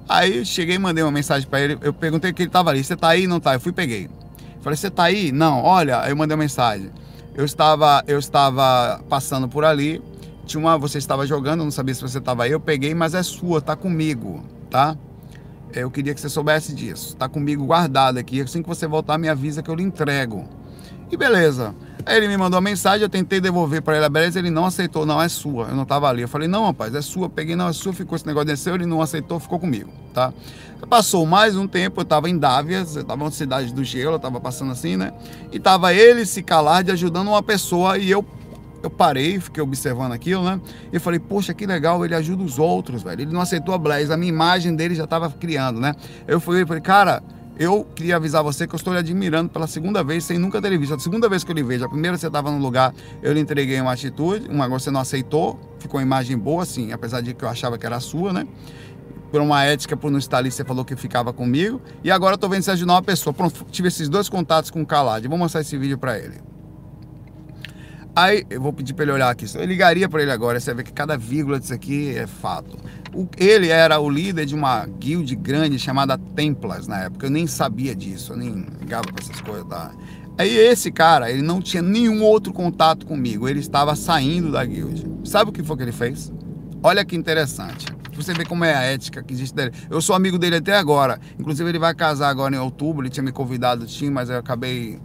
[0.07, 1.79] Aí cheguei mandei uma mensagem para ele.
[1.81, 2.83] Eu perguntei que ele tava ali.
[2.83, 3.25] Você tá aí?
[3.25, 3.55] Não tá.
[3.55, 4.07] Eu fui peguei.
[4.61, 5.31] Falei, você tá aí?
[5.31, 5.63] Não.
[5.63, 6.91] Olha, eu mandei uma mensagem.
[7.33, 10.03] Eu estava, eu estava passando por ali.
[10.45, 12.51] Tinha uma, você estava jogando, não sabia se você estava aí.
[12.51, 14.95] Eu peguei, mas é sua, tá comigo, tá?
[15.73, 17.15] Eu queria que você soubesse disso.
[17.15, 18.39] Tá comigo guardado aqui.
[18.39, 20.47] Assim que você voltar, me avisa que eu lhe entrego.
[21.11, 21.75] E beleza.
[22.05, 24.65] Aí ele me mandou uma mensagem, eu tentei devolver para ele a beleza, ele não
[24.65, 25.67] aceitou, não, é sua.
[25.67, 26.21] Eu não tava ali.
[26.21, 27.29] Eu falei, não, rapaz, é sua.
[27.29, 30.33] Peguei, não, é sua, ficou esse negócio desceu, ele não aceitou, ficou comigo, tá?
[30.89, 34.19] Passou mais um tempo, eu tava em Dávias, eu tava na cidade do gelo, eu
[34.19, 35.13] tava passando assim, né?
[35.51, 38.25] E tava ele, se calar, de ajudando uma pessoa e eu
[38.83, 40.59] eu parei, fiquei observando aquilo, né?
[40.91, 43.21] E falei, poxa, que legal, ele ajuda os outros, velho.
[43.21, 45.93] Ele não aceitou a Blaze, a minha imagem dele já estava criando, né?
[46.27, 47.21] Eu fui, falei, cara,
[47.61, 50.75] eu queria avisar você que eu estou lhe admirando pela segunda vez, sem nunca ter
[50.79, 50.95] visto.
[50.95, 53.39] A segunda vez que eu lhe vejo, a primeira você estava no lugar, eu lhe
[53.39, 57.45] entreguei uma atitude, uma você não aceitou, ficou uma imagem boa, assim, apesar de que
[57.45, 58.47] eu achava que era sua, né?
[59.31, 61.79] Por uma ética, por não estar ali, você falou que ficava comigo.
[62.03, 63.31] E agora eu tô vendo você ajudar uma pessoa.
[63.31, 65.23] Pronto, tive esses dois contatos com o Calad.
[65.27, 66.41] Vou mostrar esse vídeo para ele.
[68.15, 69.45] Aí, eu vou pedir para ele olhar aqui.
[69.55, 72.77] Eu ligaria para ele agora, você vê que cada vírgula disso aqui é fato.
[73.37, 77.25] Ele era o líder de uma guild grande chamada Templas na época.
[77.25, 79.67] Eu nem sabia disso, eu nem ligava para essas coisas.
[79.67, 79.91] Tá?
[80.37, 83.47] Aí esse cara, ele não tinha nenhum outro contato comigo.
[83.47, 85.05] Ele estava saindo da guild.
[85.23, 86.31] Sabe o que foi que ele fez?
[86.81, 87.85] Olha que interessante.
[88.15, 89.71] Você vê como é a ética que existe dele.
[89.89, 91.19] Eu sou amigo dele até agora.
[91.39, 93.03] Inclusive, ele vai casar agora em outubro.
[93.03, 94.99] Ele tinha me convidado, tinha, mas eu acabei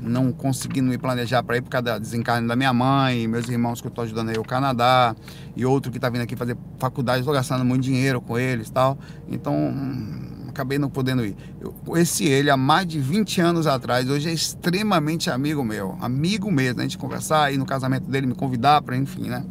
[0.00, 3.80] não conseguindo me planejar para ir por causa da desencarne da minha mãe, meus irmãos
[3.80, 5.14] que eu estou ajudando aí o Canadá,
[5.56, 8.98] e outro que está vindo aqui fazer faculdade, estou gastando muito dinheiro com eles tal.
[9.28, 11.36] Então, hum, acabei não podendo ir.
[11.60, 16.50] Eu conheci ele há mais de 20 anos atrás, hoje é extremamente amigo meu, amigo
[16.50, 19.44] mesmo, a gente conversar, ir no casamento dele, me convidar para, enfim, né?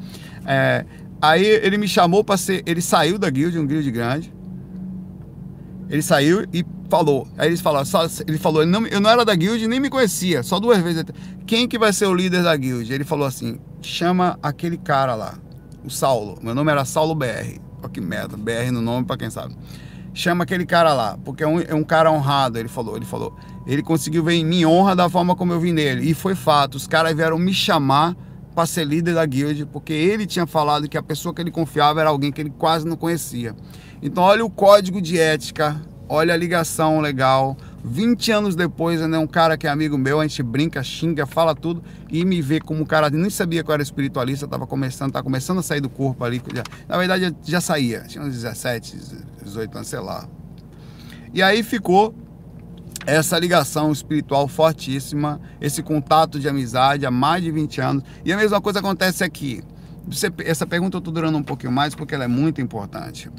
[0.45, 0.85] É,
[1.21, 4.33] aí ele me chamou para ser, ele saiu da guild, um guild grande,
[5.89, 7.27] ele saiu e falou.
[7.37, 9.89] Aí eles falaram, só, ele falou, ele não, eu não era da guild, nem me
[9.89, 11.03] conhecia, só duas vezes.
[11.45, 12.91] Quem que vai ser o líder da guild?
[12.91, 15.35] Ele falou assim, chama aquele cara lá,
[15.83, 16.37] o Saulo.
[16.41, 17.59] Meu nome era Saulo BR.
[17.81, 19.55] Olha que merda, BR no nome para quem sabe.
[20.13, 23.37] Chama aquele cara lá, porque é um, é um cara honrado, ele falou, ele falou.
[23.67, 26.09] Ele conseguiu ver em mim honra da forma como eu vi nele.
[26.09, 28.15] E foi fato, os caras vieram me chamar
[28.55, 32.01] para ser líder da guild, porque ele tinha falado que a pessoa que ele confiava
[32.01, 33.55] era alguém que ele quase não conhecia.
[34.01, 37.57] Então olha o código de ética olha a ligação legal.
[37.83, 41.25] 20 anos depois, ainda é um cara que é amigo meu, a gente brinca, xinga,
[41.25, 44.67] fala tudo e me vê como um cara, nem sabia que eu era espiritualista, estava
[44.67, 46.41] começando, tava começando a sair do corpo ali.
[46.53, 48.97] Já, na verdade, já saía, tinha uns 17,
[49.43, 50.27] 18 anos, sei lá.
[51.33, 52.13] E aí ficou
[53.05, 58.03] essa ligação espiritual fortíssima, esse contato de amizade há mais de 20 anos.
[58.25, 59.63] E a mesma coisa acontece aqui.
[60.09, 63.29] Você, essa pergunta eu estou durando um pouquinho mais porque ela é muito importante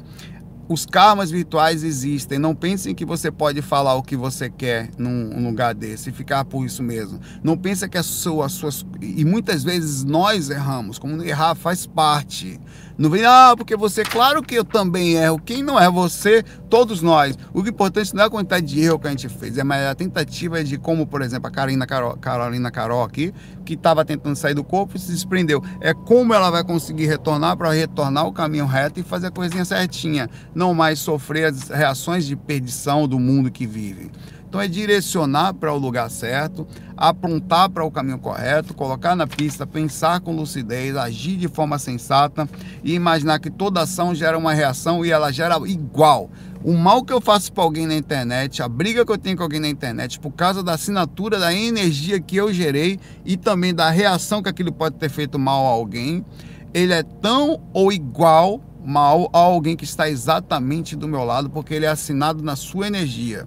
[0.69, 2.37] os karmas virtuais existem.
[2.37, 6.45] Não pensem que você pode falar o que você quer num lugar desse e ficar
[6.45, 7.19] por isso mesmo.
[7.43, 8.85] Não pense que a sua, as suas.
[9.01, 10.99] E muitas vezes nós erramos.
[10.99, 12.59] Como errar faz parte.
[12.99, 15.39] Não vem, ah, porque você, claro que eu também erro.
[15.39, 17.37] Quem não é você, todos nós.
[17.53, 19.95] O importante não é a quantidade de erro que a gente fez, é mais a
[19.95, 23.33] tentativa de como, por exemplo, a Carolina Carol, Carolina Carol aqui,
[23.63, 25.63] que estava tentando sair do corpo e se desprendeu.
[25.79, 29.63] É como ela vai conseguir retornar para retornar o caminho reto e fazer a coisinha
[29.63, 30.29] certinha.
[30.53, 34.11] Não mais sofrer as reações de perdição do mundo que vive.
[34.49, 39.67] Então é direcionar para o lugar certo, apontar para o caminho correto, colocar na pista,
[39.67, 42.49] pensar com lucidez, agir de forma sensata
[42.83, 46.31] e imaginar que toda ação gera uma reação e ela gera igual.
[46.63, 49.43] O mal que eu faço para alguém na internet, a briga que eu tenho com
[49.43, 53.91] alguém na internet, por causa da assinatura da energia que eu gerei e também da
[53.91, 56.25] reação que aquilo pode ter feito mal a alguém,
[56.73, 61.75] ele é tão ou igual mal a alguém que está exatamente do meu lado, porque
[61.75, 63.45] ele é assinado na sua energia.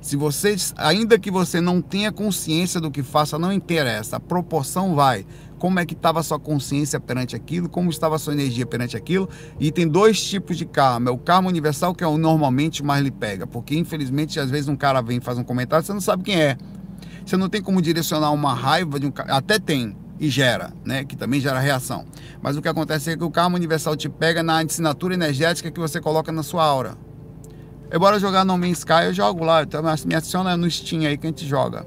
[0.00, 4.94] Se você, ainda que você não tenha consciência do que faça, não interessa, a proporção
[4.94, 5.26] vai.
[5.58, 8.96] Como é que estava a sua consciência perante aquilo, como estava a sua energia perante
[8.96, 9.28] aquilo.
[9.58, 11.10] E tem dois tipos de karma.
[11.10, 13.46] É o karma universal, que é o normalmente mais lhe pega.
[13.46, 16.40] Porque, infelizmente, às vezes um cara vem e faz um comentário, você não sabe quem
[16.40, 16.56] é.
[17.26, 19.36] Você não tem como direcionar uma raiva de um cara.
[19.36, 21.04] Até tem, e gera, né?
[21.04, 22.06] Que também gera reação.
[22.42, 25.80] Mas o que acontece é que o karma universal te pega na assinatura energética que
[25.80, 26.96] você coloca na sua aura.
[27.90, 29.62] Eu bora jogar No Man's Sky, eu jogo lá.
[29.62, 31.86] Então me adiciona no Steam aí que a gente joga.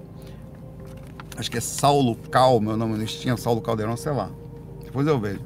[1.37, 4.29] Acho que é Saulo Cal, meu nome no Steam, Saulo Caldeirão, sei lá.
[4.83, 5.39] Depois eu vejo.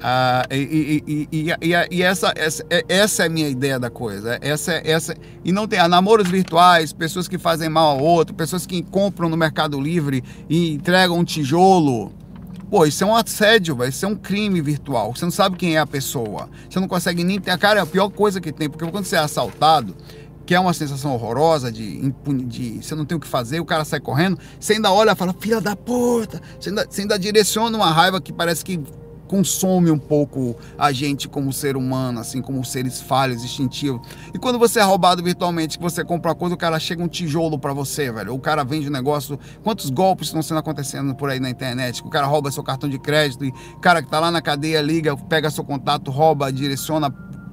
[0.00, 4.38] Ah, e, e, e, e, essa, essa, essa é a minha ideia da coisa.
[4.40, 5.14] Essa, essa,
[5.44, 9.36] e não tem namoros virtuais, pessoas que fazem mal ao outro, pessoas que compram no
[9.36, 12.12] Mercado Livre e entregam um tijolo.
[12.72, 15.14] Pô, isso é um assédio, vai ser é um crime virtual.
[15.14, 16.48] Você não sabe quem é a pessoa.
[16.70, 17.58] Você não consegue nem ter.
[17.58, 19.94] Cara, é a pior coisa que tem, porque quando você é assaltado,
[20.46, 22.10] que é uma sensação horrorosa de,
[22.46, 25.14] de você não tem o que fazer, o cara sai correndo, você ainda olha e
[25.14, 28.80] fala, filha da puta, você ainda, você ainda direciona uma raiva que parece que
[29.32, 34.06] consome um pouco a gente como ser humano, assim, como seres falhos, instintivos.
[34.34, 37.08] E quando você é roubado virtualmente, que você compra uma coisa, o cara chega um
[37.08, 38.34] tijolo para você, velho.
[38.34, 39.38] O cara vende um negócio.
[39.64, 42.02] Quantos golpes estão sendo acontecendo por aí na internet?
[42.02, 44.82] O cara rouba seu cartão de crédito e o cara que tá lá na cadeia
[44.82, 47.10] liga, pega seu contato, rouba, direciona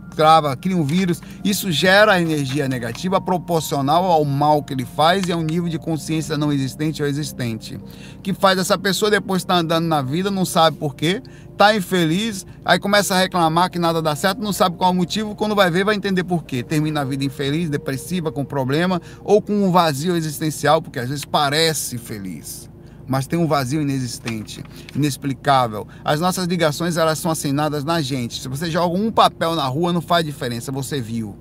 [0.10, 1.22] trava, cria um vírus.
[1.44, 6.38] Isso gera energia negativa proporcional ao mal que ele faz e ao nível de consciência
[6.38, 7.80] não existente ou existente.
[8.22, 11.22] Que faz essa pessoa depois estar tá andando na vida, não sabe por quê,
[11.58, 14.96] tá infeliz, aí começa a reclamar que nada dá certo, não sabe qual é o
[14.96, 16.64] motivo, quando vai ver vai entender por quê.
[16.64, 21.26] Termina a vida infeliz, depressiva, com problema ou com um vazio existencial, porque às vezes
[21.26, 22.69] parece feliz
[23.10, 24.64] mas tem um vazio inexistente,
[24.96, 25.88] inexplicável.
[26.06, 28.40] As nossas ligações elas são assinadas na gente.
[28.40, 31.36] Se você joga um papel na rua, não faz diferença, você viu.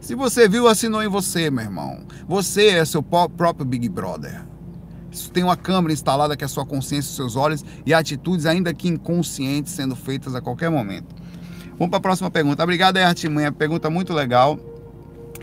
[0.00, 2.00] Se você viu, assinou em você, meu irmão.
[2.26, 4.44] Você é seu próprio Big Brother.
[5.32, 8.74] Tem uma câmera instalada que é a sua consciência, os seus olhos e atitudes, ainda
[8.74, 11.14] que inconscientes, sendo feitas a qualquer momento.
[11.78, 12.62] Vamos para a próxima pergunta.
[12.62, 13.52] Obrigado, Artimanha.
[13.52, 14.58] Pergunta muito legal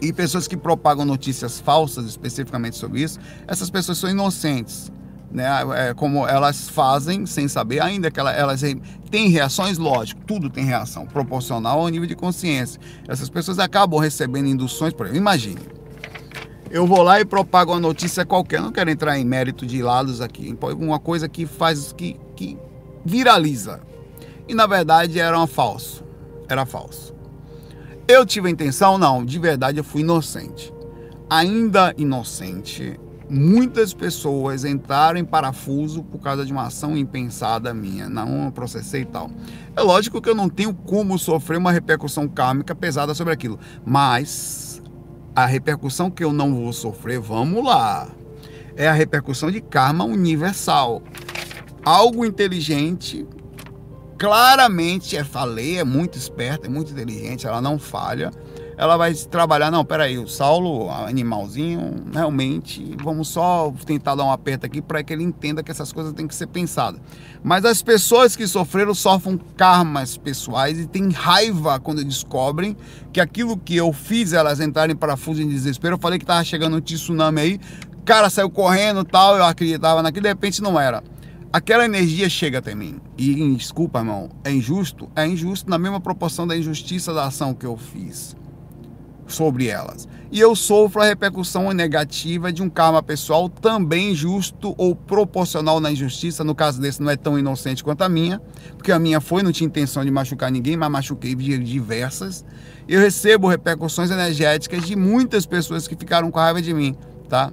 [0.01, 4.91] e pessoas que propagam notícias falsas especificamente sobre isso, essas pessoas são inocentes.
[5.33, 5.45] Né,
[5.77, 8.61] é, como elas fazem sem saber, ainda que elas, elas
[9.09, 12.81] têm reações, lógico, tudo tem reação, proporcional ao nível de consciência.
[13.07, 15.61] Essas pessoas acabam recebendo induções, por exemplo, imagine,
[16.69, 20.19] eu vou lá e propago uma notícia qualquer, não quero entrar em mérito de lados
[20.19, 22.57] aqui, uma coisa que faz, que, que
[23.05, 23.79] viraliza.
[24.47, 26.03] E na verdade era um falso,
[26.49, 27.13] era falso.
[28.11, 28.97] Eu tive a intenção?
[28.97, 30.73] Não, de verdade eu fui inocente.
[31.29, 38.09] Ainda inocente, muitas pessoas entraram em parafuso por causa de uma ação impensada minha.
[38.09, 39.31] Não processei e tal.
[39.77, 44.83] É lógico que eu não tenho como sofrer uma repercussão kármica pesada sobre aquilo, mas
[45.33, 48.09] a repercussão que eu não vou sofrer, vamos lá,
[48.75, 51.01] é a repercussão de karma universal.
[51.81, 53.25] Algo inteligente
[54.21, 58.29] claramente é falei, é muito esperta, é muito inteligente, ela não falha.
[58.77, 64.67] Ela vai trabalhar, não, peraí, o Saulo, animalzinho, realmente, vamos só tentar dar um aperto
[64.67, 67.01] aqui para que ele entenda que essas coisas têm que ser pensadas.
[67.43, 72.77] Mas as pessoas que sofreram sofrem karmas pessoais e têm raiva quando descobrem
[73.11, 75.95] que aquilo que eu fiz elas entrarem em parafuso em desespero.
[75.95, 77.59] Eu falei que tava chegando um tsunami aí,
[78.05, 81.03] cara saiu correndo tal, eu acreditava naquilo, de repente não era
[81.51, 82.99] aquela energia chega até mim.
[83.17, 85.09] E desculpa, irmão, é injusto?
[85.15, 88.35] É injusto na mesma proporção da injustiça da ação que eu fiz
[89.27, 90.07] sobre elas.
[90.31, 95.91] E eu sofro a repercussão negativa de um karma pessoal também justo ou proporcional na
[95.91, 96.43] injustiça.
[96.43, 98.41] No caso desse, não é tão inocente quanto a minha,
[98.77, 102.45] porque a minha foi, não tinha intenção de machucar ninguém, mas machuquei diversas.
[102.87, 106.95] Eu recebo repercussões energéticas de muitas pessoas que ficaram com raiva de mim,
[107.27, 107.51] tá?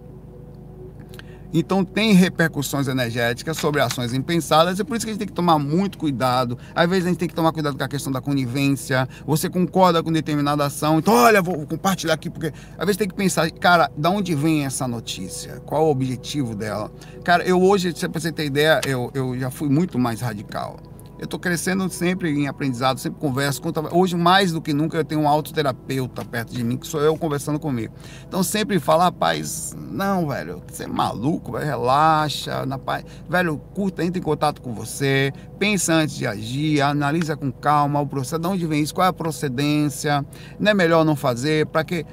[1.52, 5.34] Então tem repercussões energéticas sobre ações impensadas e por isso que a gente tem que
[5.34, 6.58] tomar muito cuidado.
[6.74, 9.08] Às vezes a gente tem que tomar cuidado com a questão da conivência.
[9.26, 13.14] Você concorda com determinada ação, então olha, vou compartilhar aqui porque às vezes tem que
[13.14, 15.60] pensar, cara, da onde vem essa notícia?
[15.64, 16.90] Qual o objetivo dela?
[17.24, 20.78] Cara, eu hoje, se você ter ideia, eu, eu já fui muito mais radical.
[21.18, 23.60] Eu estou crescendo sempre em aprendizado, sempre converso.
[23.90, 27.16] Hoje, mais do que nunca, eu tenho um autoterapeuta perto de mim, que sou eu
[27.16, 27.92] conversando comigo.
[28.26, 33.04] Então, sempre fala, rapaz, não, velho, você é maluco, velho, relaxa, na paz.
[33.28, 38.06] Velho, curta, entra em contato com você, pensa antes de agir, analisa com calma o
[38.06, 40.24] processo, de onde vem isso, qual é a procedência,
[40.58, 42.06] não é melhor não fazer, para que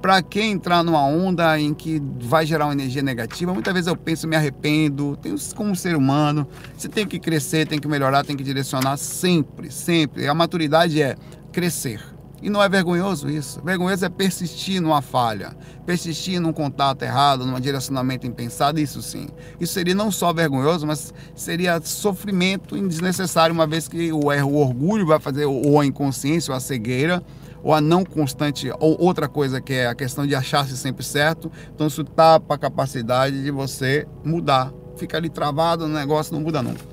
[0.00, 3.96] para quem entrar numa onda em que vai gerar uma energia negativa, muitas vezes eu
[3.96, 6.46] penso, me arrependo, tenho, como ser humano,
[6.76, 10.26] você tem que crescer, tem que melhorar, tem que direcionar sempre, sempre.
[10.26, 11.14] A maturidade é
[11.52, 12.00] crescer.
[12.42, 13.60] E não é vergonhoso isso.
[13.62, 19.28] Vergonhoso é persistir numa falha, persistir num contato errado, num direcionamento impensado, isso sim.
[19.60, 24.56] Isso seria não só vergonhoso, mas seria sofrimento desnecessário, uma vez que o erro, o
[24.56, 27.22] orgulho vai fazer, ou a inconsciência, ou a cegueira,
[27.62, 31.50] ou a não constante, ou outra coisa que é a questão de achar-se sempre certo.
[31.74, 34.72] Então isso tapa a capacidade de você mudar.
[34.96, 36.90] Fica ali travado no negócio, não muda nunca.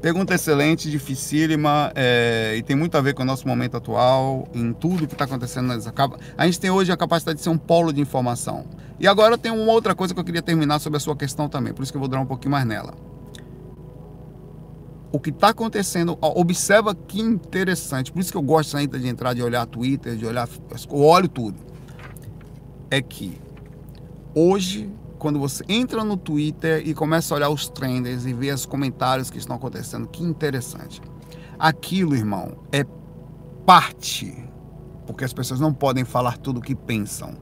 [0.00, 4.72] Pergunta excelente, dificílima é, e tem muito a ver com o nosso momento atual, em
[4.72, 5.72] tudo que está acontecendo.
[6.38, 8.66] A gente tem hoje a capacidade de ser um polo de informação.
[9.00, 11.72] E agora tem uma outra coisa que eu queria terminar sobre a sua questão também,
[11.72, 12.94] por isso que eu vou durar um pouquinho mais nela.
[15.12, 19.34] O que está acontecendo, observa que interessante, por isso que eu gosto ainda de entrar,
[19.34, 20.48] de olhar Twitter, de olhar,
[20.90, 21.58] eu olho tudo.
[22.90, 23.40] É que
[24.34, 28.66] hoje quando você entra no Twitter e começa a olhar os trends e ver os
[28.66, 31.00] comentários que estão acontecendo, que interessante.
[31.58, 32.84] Aquilo, irmão, é
[33.64, 34.36] parte,
[35.06, 37.34] porque as pessoas não podem falar tudo o que pensam.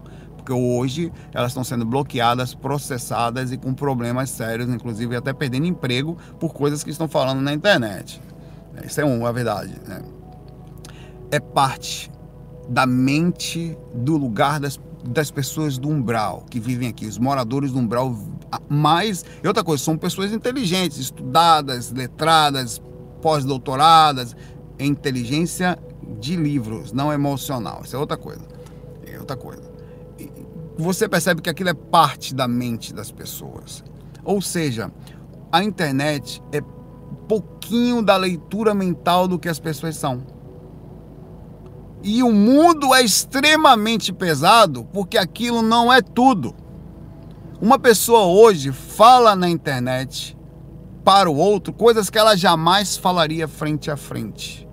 [0.44, 6.18] Porque hoje elas estão sendo bloqueadas, processadas e com problemas sérios, inclusive até perdendo emprego
[6.38, 8.20] por coisas que estão falando na internet.
[8.84, 9.74] Isso é uma verdade.
[9.86, 10.02] Né?
[11.30, 12.12] É parte
[12.68, 17.78] da mente do lugar das das pessoas do umbral que vivem aqui, os moradores do
[17.78, 18.16] umbral,
[18.68, 19.24] mais.
[19.42, 22.80] E outra coisa, são pessoas inteligentes, estudadas, letradas,
[23.20, 24.34] pós-doutoradas,
[24.78, 25.78] em inteligência
[26.18, 27.82] de livros, não emocional.
[27.84, 28.42] Isso é outra coisa.
[29.06, 29.73] É outra coisa.
[30.76, 33.84] Você percebe que aquilo é parte da mente das pessoas.
[34.24, 34.90] Ou seja,
[35.52, 36.60] a internet é
[37.28, 40.22] pouquinho da leitura mental do que as pessoas são.
[42.02, 46.54] E o mundo é extremamente pesado porque aquilo não é tudo.
[47.60, 50.36] Uma pessoa hoje fala na internet
[51.02, 54.68] para o outro coisas que ela jamais falaria frente a frente.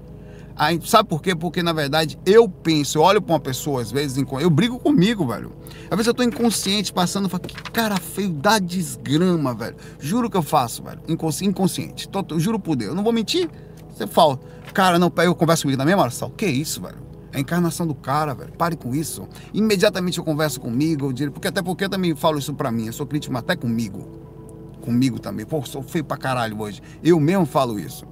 [0.56, 1.36] Aí, sabe por quê?
[1.36, 5.26] Porque na verdade eu penso, eu olho para uma pessoa, às vezes eu brigo comigo,
[5.28, 5.54] velho.
[5.90, 9.76] Às vezes eu tô inconsciente passando, falo, que cara feio, dá desgrama, velho.
[10.00, 11.02] Juro que eu faço, velho.
[11.08, 12.08] Inconsciente.
[12.08, 12.90] Tô, juro por Deus.
[12.90, 13.50] Eu não vou mentir.
[13.94, 14.40] Você fala,
[14.74, 16.98] cara, não, eu converso comigo na mesma hora, que isso, velho?
[17.34, 18.52] É a encarnação do cara, velho.
[18.54, 19.28] Pare com isso.
[19.54, 22.88] Imediatamente eu converso comigo, eu digo, porque até porque eu também falo isso pra mim.
[22.88, 24.20] Eu sou crítico até comigo.
[24.82, 25.46] Comigo também.
[25.46, 26.82] Pô, sou feio pra caralho hoje.
[27.04, 28.06] Eu mesmo falo isso.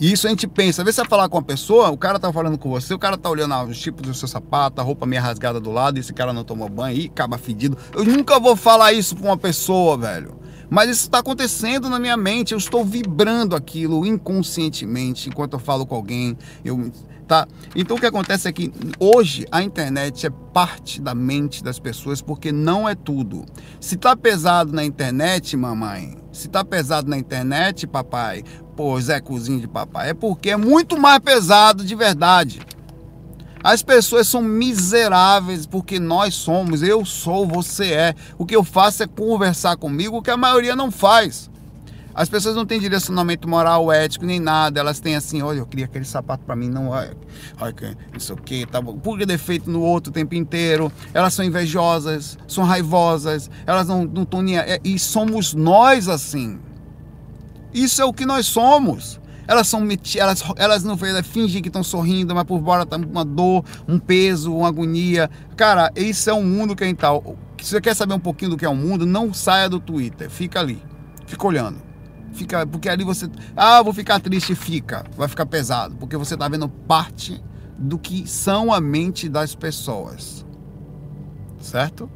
[0.00, 2.32] E isso a gente pensa, às vezes você falar com uma pessoa, o cara tá
[2.32, 5.22] falando com você, o cara tá olhando os tipos do seu sapato, a roupa meio
[5.22, 7.76] rasgada do lado, e esse cara não tomou banho e acaba fedido.
[7.94, 10.42] Eu nunca vou falar isso pra uma pessoa, velho.
[10.68, 15.84] Mas isso está acontecendo na minha mente, eu estou vibrando aquilo inconscientemente enquanto eu falo
[15.84, 16.36] com alguém.
[16.64, 16.90] Eu,
[17.28, 17.46] tá?
[17.76, 22.22] Então o que acontece é que hoje a internet é parte da mente das pessoas
[22.22, 23.44] porque não é tudo.
[23.80, 28.42] Se tá pesado na internet, mamãe, se tá pesado na internet, papai,
[28.76, 32.60] pô, Zé Cozinho de papai, é porque é muito mais pesado de verdade.
[33.64, 38.14] As pessoas são miseráveis porque nós somos, eu sou, você é.
[38.36, 41.48] O que eu faço é conversar comigo, o que a maioria não faz.
[42.14, 44.80] As pessoas não têm direcionamento moral, ético, nem nada.
[44.80, 47.16] Elas têm assim, olha, eu queria aquele sapato para mim, não, olha,
[47.60, 48.98] olha, não sei o que, tá bom.
[48.98, 50.92] Por que defeito no outro o tempo inteiro?
[51.14, 54.56] Elas são invejosas, são raivosas, elas não estão nem.
[54.84, 56.58] E somos nós assim.
[57.72, 59.20] Isso é o que nós somos.
[59.46, 63.24] Elas são elas, elas não elas fingem que estão sorrindo, mas por fora tá uma
[63.24, 65.30] dor, um peso, uma agonia.
[65.56, 67.36] Cara, esse é um mundo que é tal.
[67.60, 69.78] Se você quer saber um pouquinho do que é o um mundo, não saia do
[69.78, 70.82] Twitter, fica ali,
[71.26, 71.80] fica olhando.
[72.32, 76.48] Fica, porque ali você, ah, vou ficar triste, fica, vai ficar pesado, porque você está
[76.48, 77.42] vendo parte
[77.78, 80.46] do que são a mente das pessoas.
[81.60, 82.10] Certo?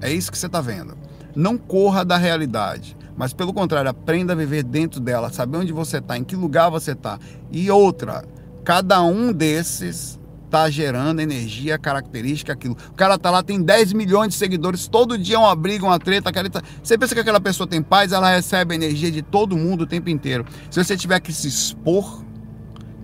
[0.00, 0.96] É isso que você está vendo.
[1.34, 2.95] Não corra da realidade.
[3.16, 6.70] Mas pelo contrário, aprenda a viver dentro dela, saber onde você está, em que lugar
[6.70, 7.18] você está.
[7.50, 8.24] E outra,
[8.64, 12.76] cada um desses está gerando energia característica, aquilo.
[12.90, 16.30] O cara tá lá, tem 10 milhões de seguidores, todo dia uma briga, uma treta,
[16.30, 16.48] aquela...
[16.82, 20.08] Você pensa que aquela pessoa tem paz, ela recebe energia de todo mundo o tempo
[20.08, 20.44] inteiro.
[20.70, 22.24] Se você tiver que se expor,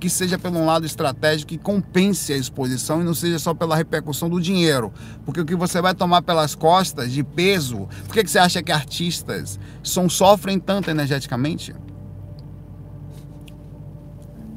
[0.03, 4.29] que seja pelo lado estratégico que compense a exposição e não seja só pela repercussão
[4.29, 4.93] do dinheiro.
[5.25, 8.61] Porque o que você vai tomar pelas costas de peso, por que, que você acha
[8.65, 11.73] que artistas são, sofrem tanto energeticamente?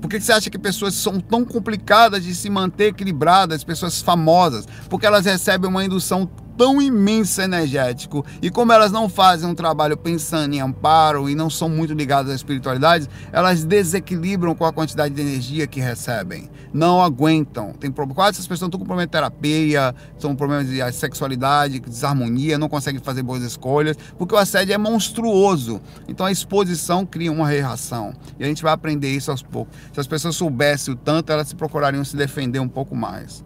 [0.01, 4.67] Por que você acha que pessoas são tão complicadas de se manter equilibradas, pessoas famosas?
[4.89, 6.27] Porque elas recebem uma indução
[6.57, 11.49] tão imenso energético e como elas não fazem um trabalho pensando em amparo e não
[11.49, 16.49] são muito ligadas à espiritualidade, elas desequilibram com a quantidade de energia que recebem.
[16.73, 17.73] Não aguentam.
[17.73, 22.67] Tem quase essas pessoas estão com problema de terapia, são problemas de sexualidade, desarmonia, não
[22.67, 25.81] conseguem fazer boas escolhas, porque o assédio é monstruoso.
[26.07, 28.13] Então a exposição cria uma reação.
[28.39, 29.75] E a gente vai aprender isso aos poucos.
[29.93, 33.43] Se as pessoas soubessem o tanto, elas se procurariam se defender um pouco mais.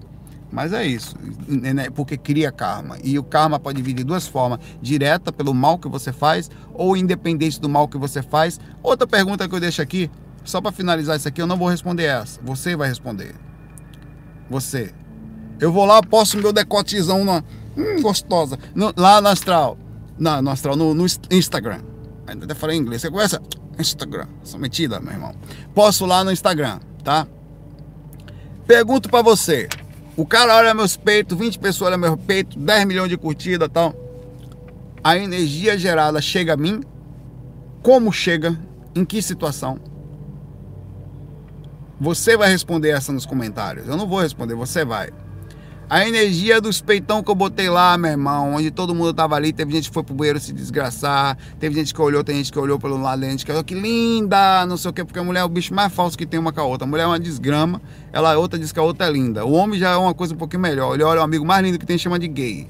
[0.52, 1.16] Mas é isso,
[1.48, 1.90] né?
[1.92, 2.98] porque cria karma.
[3.04, 6.98] E o karma pode vir de duas formas: direta pelo mal que você faz, ou
[6.98, 8.60] independente do mal que você faz.
[8.82, 10.10] Outra pergunta que eu deixo aqui,
[10.44, 12.40] só para finalizar isso aqui, eu não vou responder essa.
[12.44, 13.36] Você vai responder.
[14.50, 14.92] Você.
[15.60, 17.44] Eu vou lá, posto meu decotezão na.
[17.78, 18.58] Hum, gostosa.
[18.74, 19.78] No, lá no astral.
[20.18, 21.82] Não, no astral, no, no Instagram.
[22.26, 23.02] Ainda até falei em inglês.
[23.02, 23.42] Você começa.
[23.78, 24.28] Instagram.
[24.44, 25.34] Sou metida, meu irmão.
[25.74, 27.28] Posso lá no Instagram, tá?
[28.68, 29.70] Pergunto para você.
[30.20, 33.72] O cara olha meus peitos, 20 pessoas olham meu peito, 10 milhões de curtidas e
[33.72, 33.96] tal.
[35.02, 36.84] A energia gerada chega a mim?
[37.82, 38.60] Como chega?
[38.94, 39.80] Em que situação?
[42.02, 43.88] Você vai responder essa nos comentários.
[43.88, 45.10] Eu não vou responder, você vai.
[45.90, 49.52] A energia dos peitão que eu botei lá, meu irmão, onde todo mundo tava ali,
[49.52, 52.60] teve gente que foi pro banheiro se desgraçar, teve gente que olhou, tem gente que
[52.60, 55.24] olhou pelo lado, tem gente que olhou, que linda, não sei o quê, porque a
[55.24, 56.86] mulher é o bicho mais falso que tem uma com a outra.
[56.86, 57.82] A mulher é uma desgrama,
[58.14, 59.44] ela outra diz que a outra é linda.
[59.44, 60.94] O homem já é uma coisa um pouquinho melhor.
[60.94, 62.68] Ele olha o amigo mais lindo que tem chama de gay.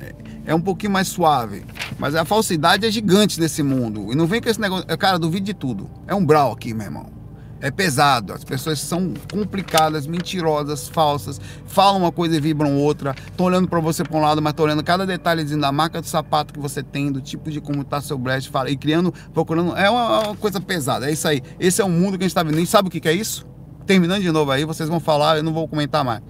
[0.00, 0.14] É,
[0.46, 1.66] é um pouquinho mais suave.
[1.98, 4.10] Mas a falsidade é gigante nesse mundo.
[4.10, 4.86] E não vem com esse negócio.
[4.96, 5.90] Cara, duvide de tudo.
[6.06, 7.23] É um brau aqui, meu irmão
[7.64, 8.34] é pesado.
[8.34, 13.14] As pessoas são complicadas, mentirosas, falsas, falam uma coisa e vibram outra.
[13.26, 16.06] Estão olhando para você para um lado, mas estão olhando cada detalhezinho da marca do
[16.06, 19.74] sapato que você tem, do tipo de como está seu breast, fala, e criando, procurando.
[19.78, 21.08] É uma, uma, coisa pesada.
[21.08, 21.40] É isso aí.
[21.58, 22.60] Esse é o mundo que a gente está vendo.
[22.60, 23.46] E sabe o que, que é isso?
[23.86, 26.20] Terminando de novo aí, vocês vão falar, eu não vou comentar mais.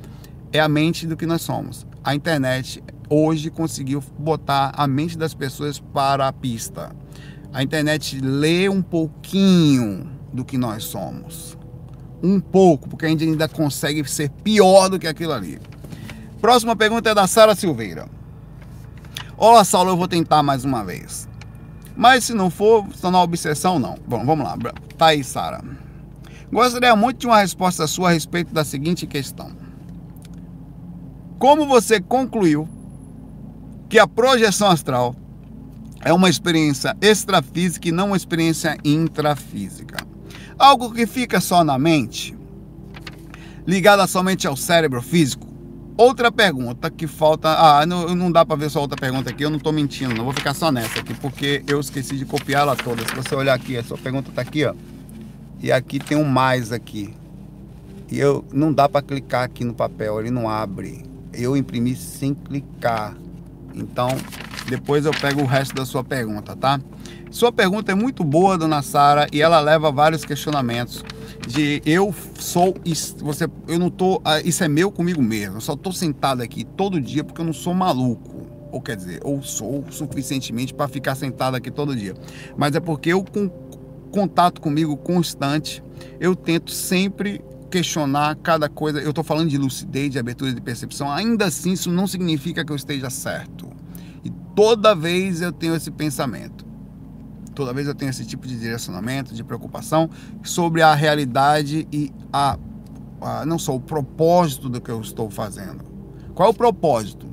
[0.53, 1.85] É a mente do que nós somos.
[2.05, 2.81] A internet
[3.11, 6.95] hoje conseguiu botar a mente das pessoas para a pista.
[7.53, 11.57] A internet lê um pouquinho do que nós somos.
[12.21, 15.61] Um pouco, porque a gente ainda consegue ser pior do que aquilo ali.
[16.41, 18.09] Próxima pergunta é da Sara Silveira.
[19.37, 21.29] Olá, Saulo, eu vou tentar mais uma vez.
[21.97, 23.95] Mas se não for, estou na obsessão, não.
[24.07, 24.57] Bom, vamos lá.
[24.99, 25.63] Tá aí, Sara.
[26.53, 29.53] Gostaria muito de uma resposta sua a respeito da seguinte questão.
[31.39, 32.69] Como você concluiu
[33.89, 35.15] que a projeção astral
[36.01, 40.14] é uma experiência extrafísica e não uma experiência intrafísica?
[40.59, 42.37] Algo que fica só na mente,
[43.67, 45.53] ligada somente ao cérebro físico.
[45.97, 47.49] Outra pergunta que falta.
[47.49, 50.25] Ah, não, não dá para ver só outra pergunta aqui, eu não estou mentindo, não
[50.25, 53.07] vou ficar só nessa aqui, porque eu esqueci de copiar ela toda.
[53.07, 54.75] Se você olhar aqui, a sua pergunta está aqui, ó.
[55.61, 57.15] E aqui tem um mais aqui.
[58.11, 61.05] E eu não dá para clicar aqui no papel, ele não abre.
[61.33, 63.17] Eu imprimi sem clicar.
[63.75, 64.09] Então,
[64.69, 66.81] depois eu pego o resto da sua pergunta, tá?
[67.35, 71.05] Sua pergunta é muito boa, dona Sara, e ela leva vários questionamentos.
[71.49, 72.77] De eu sou.
[73.19, 74.23] Você, eu não tô.
[74.25, 75.57] Ah, isso é meu comigo mesmo.
[75.57, 78.47] Eu só tô sentado aqui todo dia porque eu não sou maluco.
[78.71, 82.15] Ou quer dizer, ou sou suficientemente para ficar sentado aqui todo dia.
[82.57, 83.49] Mas é porque eu, com
[84.13, 85.83] contato comigo constante,
[86.21, 89.01] eu tento sempre questionar cada coisa.
[89.01, 91.11] Eu estou falando de lucidez, de abertura de percepção.
[91.11, 93.69] Ainda assim, isso não significa que eu esteja certo.
[94.23, 96.64] E toda vez eu tenho esse pensamento.
[97.55, 100.11] Toda vez eu tenho esse tipo de direcionamento, de preocupação
[100.43, 102.59] sobre a realidade e a,
[103.21, 105.85] a não só o propósito do que eu estou fazendo.
[106.35, 107.27] Qual é o propósito?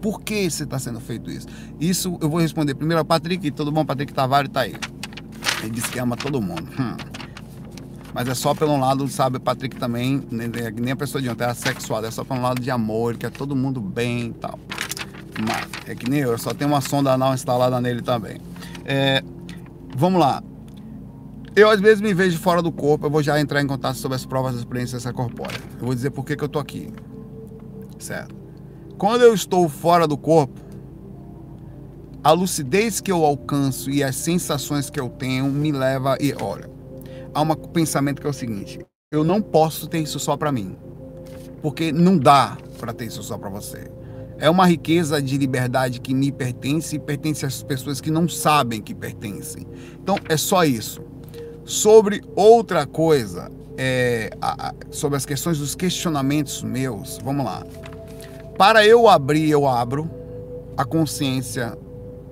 [0.00, 1.46] Por que você está sendo feito isso?
[1.80, 3.50] Isso eu vou responder primeiro ao Patrick.
[3.52, 4.74] Tudo bom, Patrick Tavares está aí.
[5.62, 6.68] Ele disse que ama todo mundo.
[6.78, 6.96] Hum.
[8.12, 12.04] Mas é só pelo lado, sabe, Patrick também, nem a pessoa de ontem, é sexual,
[12.04, 14.58] é só pelo lado de amor, ele quer todo mundo bem e tal.
[15.46, 18.38] Mas é que nem eu, só tem uma sonda anal instalada nele também.
[18.84, 19.22] É,
[19.96, 20.42] Vamos lá.
[21.54, 24.16] Eu às vezes me vejo fora do corpo, eu vou já entrar em contato sobre
[24.16, 25.58] as provas da experiência corpórea.
[25.78, 26.92] Eu vou dizer por que, que eu tô aqui.
[27.98, 28.34] Certo?
[28.96, 30.60] Quando eu estou fora do corpo,
[32.24, 36.70] a lucidez que eu alcanço e as sensações que eu tenho me leva e olha,
[37.34, 38.78] há um pensamento que é o seguinte:
[39.10, 40.76] eu não posso ter isso só para mim,
[41.60, 43.90] porque não dá para ter isso só para você.
[44.42, 48.82] É uma riqueza de liberdade que me pertence e pertence às pessoas que não sabem
[48.82, 49.64] que pertencem.
[50.02, 51.00] Então é só isso.
[51.64, 57.64] Sobre outra coisa, é, a, sobre as questões dos questionamentos meus, vamos lá.
[58.58, 60.10] Para eu abrir, eu abro
[60.76, 61.78] a consciência,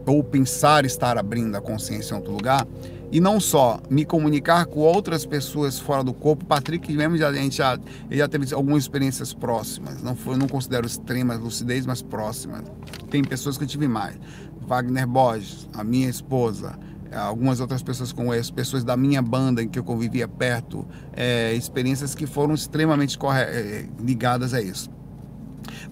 [0.05, 2.67] ou pensar estar abrindo a consciência em outro lugar,
[3.13, 6.45] e não só me comunicar com outras pessoas fora do corpo.
[6.45, 7.79] Patrick mesmo já, a gente já,
[8.11, 10.03] já teve algumas experiências próximas.
[10.03, 12.63] Não foi, não considero extremas lucidez, mas próximas.
[13.11, 14.17] Tem pessoas que eu tive mais.
[14.67, 16.79] Wagner Borges, a minha esposa,
[17.13, 21.53] algumas outras pessoas com isso, pessoas da minha banda em que eu convivia perto, é,
[21.55, 24.89] experiências que foram extremamente é, ligadas a isso.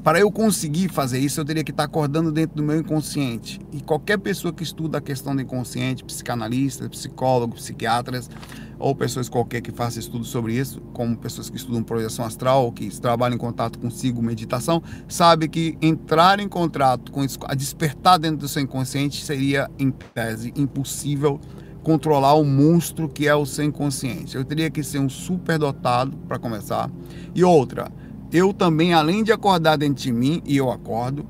[0.02, 3.60] Para eu conseguir fazer isso, eu teria que estar acordando dentro do meu inconsciente.
[3.72, 8.30] E qualquer pessoa que estuda a questão do inconsciente, psicanalistas, psicólogos, psiquiatras,
[8.78, 12.88] ou pessoas qualquer que faça estudo sobre isso, como pessoas que estudam projeção astral, que
[13.00, 18.38] trabalham em contato consigo, meditação, sabe que entrar em contato com isso, a despertar dentro
[18.38, 21.40] do seu inconsciente seria, em tese, impossível
[21.82, 24.36] controlar o monstro que é o seu inconsciente.
[24.36, 26.90] Eu teria que ser um superdotado para começar.
[27.34, 27.90] E outra,
[28.32, 31.26] eu também, além de acordar dentro de mim, e eu acordo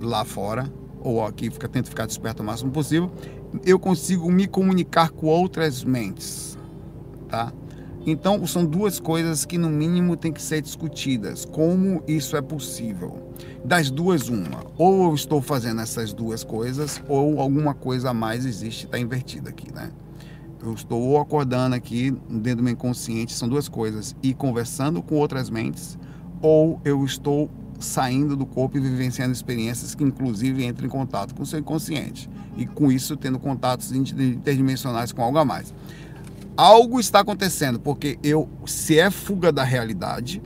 [0.00, 3.10] lá fora, ou aqui, fica, tento ficar desperto o máximo possível,
[3.64, 6.58] eu consigo me comunicar com outras mentes,
[7.28, 7.52] tá?
[8.06, 11.44] Então, são duas coisas que, no mínimo, tem que ser discutidas.
[11.44, 13.32] Como isso é possível?
[13.62, 14.64] Das duas, uma.
[14.78, 19.50] Ou eu estou fazendo essas duas coisas, ou alguma coisa a mais existe, está invertida
[19.50, 19.90] aqui, né?
[20.62, 24.14] Eu estou acordando aqui dentro do meu inconsciente, são duas coisas.
[24.22, 25.98] E conversando com outras mentes,
[26.42, 31.42] ou eu estou saindo do corpo e vivenciando experiências que, inclusive, entram em contato com
[31.42, 32.28] o seu inconsciente.
[32.56, 35.72] E com isso, tendo contatos interdimensionais com algo a mais
[36.58, 40.42] algo está acontecendo, porque eu, se é fuga da realidade,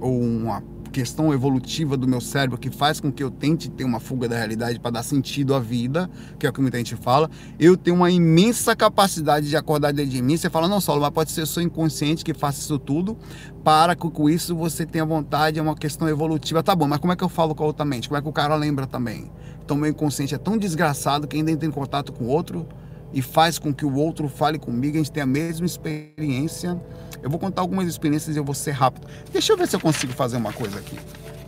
[0.00, 0.64] ou uma
[0.94, 4.36] questão evolutiva do meu cérebro que faz com que eu tente ter uma fuga da
[4.36, 7.28] realidade para dar sentido à vida, que é o que muita gente fala,
[7.58, 10.36] eu tenho uma imensa capacidade de acordar dentro de mim.
[10.36, 13.18] Você fala, não, Saulo, mas pode ser seu inconsciente que faça isso tudo,
[13.64, 16.62] para que com isso você tenha vontade, é uma questão evolutiva.
[16.62, 18.08] Tá bom, mas como é que eu falo com a outra mente?
[18.08, 19.32] Como é que o cara lembra também?
[19.64, 22.68] Então, meu inconsciente é tão desgraçado que ainda entra em contato com outro
[23.14, 26.78] e faz com que o outro fale comigo, a gente tenha a mesma experiência.
[27.22, 29.06] Eu vou contar algumas experiências e eu vou ser rápido.
[29.32, 30.98] Deixa eu ver se eu consigo fazer uma coisa aqui.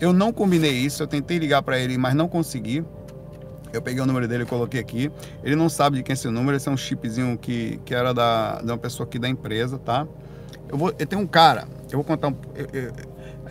[0.00, 2.84] Eu não combinei isso, eu tentei ligar para ele, mas não consegui.
[3.72, 5.10] Eu peguei o número dele e coloquei aqui.
[5.42, 8.14] Ele não sabe de quem é esse número, esse é um chipzinho que, que era
[8.14, 10.06] da, de uma pessoa aqui da empresa, tá?
[10.68, 12.36] Eu, vou, eu tenho um cara, eu vou contar um.
[12.54, 12.92] Eu, eu,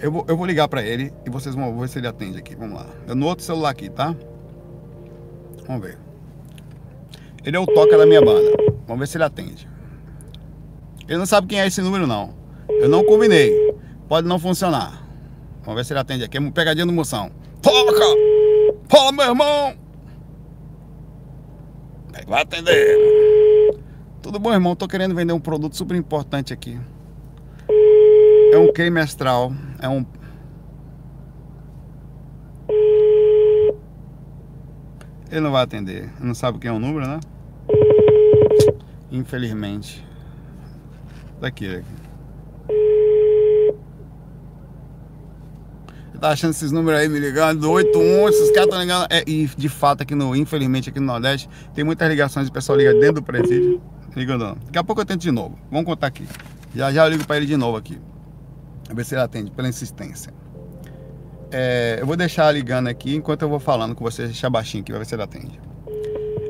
[0.01, 2.55] eu vou, eu vou ligar para ele e vocês vão ver se ele atende aqui.
[2.55, 2.87] Vamos lá.
[3.07, 4.15] Eu no outro celular aqui, tá?
[5.67, 6.04] Vamos ver.
[7.45, 8.57] Ele é o toca da minha banda.
[8.87, 9.69] Vamos ver se ele atende.
[11.07, 12.33] Ele não sabe quem é esse número, não.
[12.67, 13.53] Eu não combinei.
[14.09, 15.07] Pode não funcionar.
[15.61, 16.37] Vamos ver se ele atende aqui.
[16.37, 17.29] É pegadinha do moção.
[17.61, 18.05] Toca!
[18.89, 19.75] Fala, meu irmão!
[22.27, 23.77] Vai atender.
[24.23, 24.75] Tudo bom, irmão?
[24.75, 26.79] Tô querendo vender um produto super importante aqui.
[28.51, 29.51] É um queimestral.
[29.51, 29.81] astral.
[29.81, 30.03] É um
[35.29, 36.09] Ele não vai atender.
[36.19, 37.19] Não sabe quem é o número, né?
[39.11, 40.05] Infelizmente.
[41.39, 41.83] Daqui,
[46.25, 49.07] tá achando esses números aí me ligando, do 81, esses caras estão ligando.
[49.11, 52.77] É, e de fato, aqui no, infelizmente, aqui no Nordeste, tem muitas ligações, o pessoal
[52.77, 53.81] liga dentro do presídio.
[54.15, 54.57] Ligando.
[54.65, 55.59] Daqui a pouco eu tento de novo.
[55.69, 56.25] Vamos contar aqui.
[56.73, 57.99] Já já eu ligo para ele de novo aqui.
[58.85, 60.33] Pra ver se ele atende, pela insistência.
[61.51, 64.91] É, eu vou deixar ligando aqui enquanto eu vou falando com você, deixar baixinho aqui,
[64.91, 65.59] vai ver se ele atende.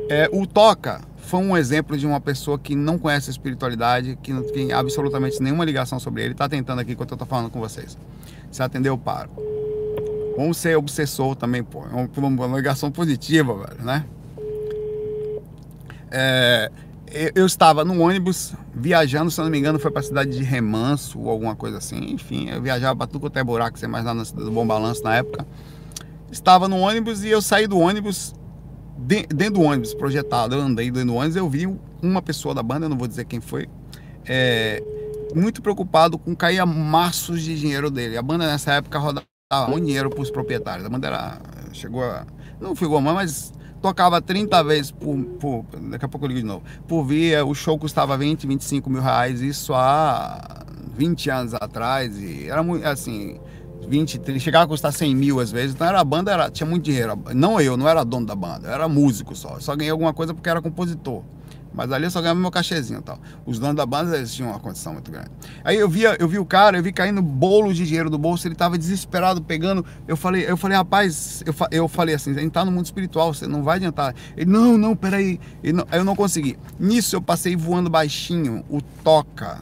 [0.09, 4.31] É, o Toca foi um exemplo de uma pessoa que não conhece a espiritualidade, que
[4.31, 6.33] não tem absolutamente nenhuma ligação sobre ele.
[6.33, 7.97] Está tentando aqui enquanto eu estou falando com vocês.
[8.51, 9.29] Se atender, eu paro.
[10.37, 11.83] Vamos ser obsessor também, pô.
[11.85, 14.05] É uma, ligação positiva, velho, né?
[16.11, 16.71] É,
[17.33, 21.19] eu estava no ônibus viajando, se não me engano, foi para a cidade de Remanso
[21.19, 22.11] ou alguma coisa assim.
[22.11, 24.67] Enfim, eu viajava para tudo quanto é buraco, você mais lá na cidade do Bom
[24.67, 25.47] Balanço na época.
[26.31, 28.33] Estava no ônibus e eu saí do ônibus
[28.97, 31.67] dentro do ônibus projetado, eu andei dentro do ônibus, eu vi
[32.01, 33.67] uma pessoa da banda, eu não vou dizer quem foi,
[34.25, 34.81] é,
[35.35, 38.17] muito preocupado com cair maços de dinheiro dele.
[38.17, 39.25] A banda nessa época rodava
[39.67, 40.85] muito dinheiro para os proprietários.
[40.85, 41.41] A banda era,
[41.73, 42.25] chegou a.
[42.59, 46.45] Não ficou mal, mas tocava 30 vezes por, por, Daqui a pouco eu ligo de
[46.45, 46.63] novo.
[46.87, 50.65] Por via, o show custava 20, 25 mil reais, isso há
[50.95, 52.17] 20 anos atrás.
[52.17, 53.39] E era muito assim
[53.87, 55.75] 20, 30, chegava a custar 100 mil às vezes.
[55.75, 57.17] Então era a banda, era, tinha muito dinheiro.
[57.33, 59.55] Não eu, não era dono da banda, eu era músico só.
[59.55, 61.23] Eu só ganhei alguma coisa porque era compositor.
[61.75, 63.19] Mas ali eu só ganhava meu cachezinho e tal.
[63.45, 65.29] Os donos da banda eles tinham uma condição muito grande.
[65.63, 68.47] Aí eu via, eu vi o cara, eu vi caindo bolo de dinheiro do bolso,
[68.47, 69.85] ele tava desesperado pegando.
[70.07, 73.33] Eu falei, eu falei, rapaz, eu, eu falei assim, a gente tá no mundo espiritual,
[73.33, 74.15] você não vai adiantar.
[74.37, 75.37] Ele, não, não, peraí.
[75.61, 76.57] Ele, não, eu não consegui.
[76.79, 79.59] Nisso eu passei voando baixinho, o Toca,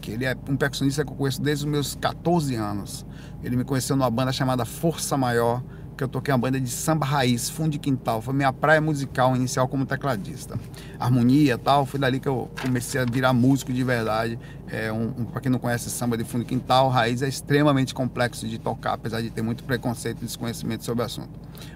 [0.00, 3.06] que ele é um percussionista que eu conheço desde os meus 14 anos.
[3.42, 5.62] Ele me conheceu numa banda chamada Força Maior,
[5.98, 8.22] que eu toquei uma banda de samba raiz, fundo de quintal.
[8.22, 10.58] Foi minha praia musical inicial como tecladista.
[10.98, 14.38] Harmonia tal, foi dali que eu comecei a virar músico de verdade.
[14.68, 17.92] É um, um para quem não conhece samba de fundo de quintal, raiz é extremamente
[17.92, 21.30] complexo de tocar, apesar de ter muito preconceito e desconhecimento sobre o assunto.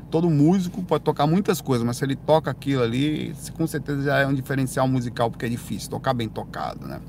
[0.09, 4.19] Todo músico pode tocar muitas coisas, mas se ele toca aquilo ali, com certeza já
[4.19, 7.01] é um diferencial musical, porque é difícil tocar bem tocado, né?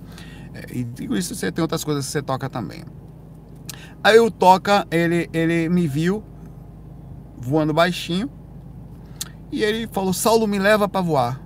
[0.53, 2.83] É, e digo isso, você tem outras coisas que você toca também.
[4.03, 6.23] Aí o Toca, ele, ele me viu
[7.37, 8.29] voando baixinho
[9.51, 11.41] e ele falou: Saulo, me leva para voar.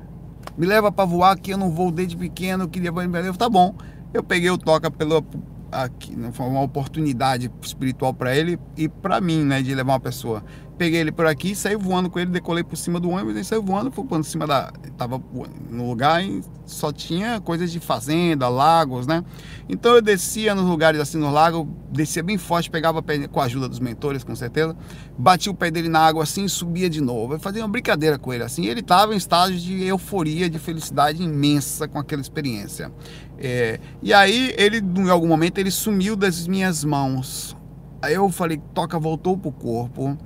[0.57, 2.89] Me leva para voar que eu não vou desde pequeno, eu queria.
[2.89, 3.75] Eu falei, tá bom.
[4.11, 5.23] Eu peguei o Toca pelo
[5.71, 10.43] aqui, foi uma oportunidade espiritual para ele e para mim, né, de levar uma pessoa
[10.77, 13.59] peguei ele por aqui, saí voando com ele, decolei por cima do ônibus e saí
[13.59, 14.71] voando, fui por cima da.
[14.97, 15.21] Tava
[15.69, 19.23] no lugar e só tinha coisas de fazenda, lagos, né?
[19.67, 23.67] Então eu descia nos lugares assim no lago, descia bem forte, pegava com a ajuda
[23.67, 24.75] dos mentores, com certeza,
[25.17, 27.33] batia o pé dele na água assim e subia de novo.
[27.33, 28.65] Eu fazia uma brincadeira com ele assim.
[28.65, 32.91] Ele estava em estágio de euforia, de felicidade imensa com aquela experiência.
[33.39, 37.55] É, e aí ele, em algum momento, ele sumiu das minhas mãos.
[38.01, 40.17] Aí eu falei, toca, voltou pro corpo.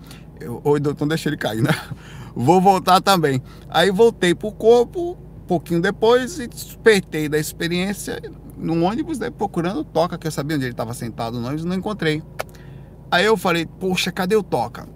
[0.64, 1.72] Oi, doutor, deixa ele cair, né?
[2.36, 3.42] Vou voltar também.
[3.70, 8.22] Aí voltei pro corpo, um pouquinho depois, e despertei da experiência
[8.58, 11.76] no ônibus, né, procurando Toca, que eu sabia onde ele estava sentado no ônibus, não
[11.76, 12.22] encontrei.
[13.10, 14.88] Aí eu falei, poxa, cadê o Toca?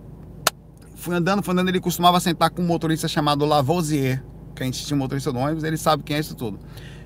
[0.96, 4.24] Fui andando, fui andando, ele costumava sentar com um motorista chamado Lavoisier,
[4.56, 6.60] que a gente tinha um motorista do ônibus, ele sabe quem é isso tudo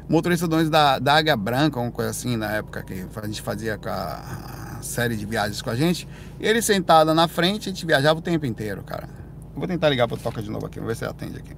[0.09, 3.79] motorista dono da, da Águia Branca, uma coisa assim, na época que a gente fazia
[3.85, 6.07] a série de viagens com a gente.
[6.39, 9.07] Ele sentado na frente, a gente viajava o tempo inteiro, cara.
[9.55, 11.55] vou tentar ligar pro Toca de novo aqui, vamos ver se atende aqui.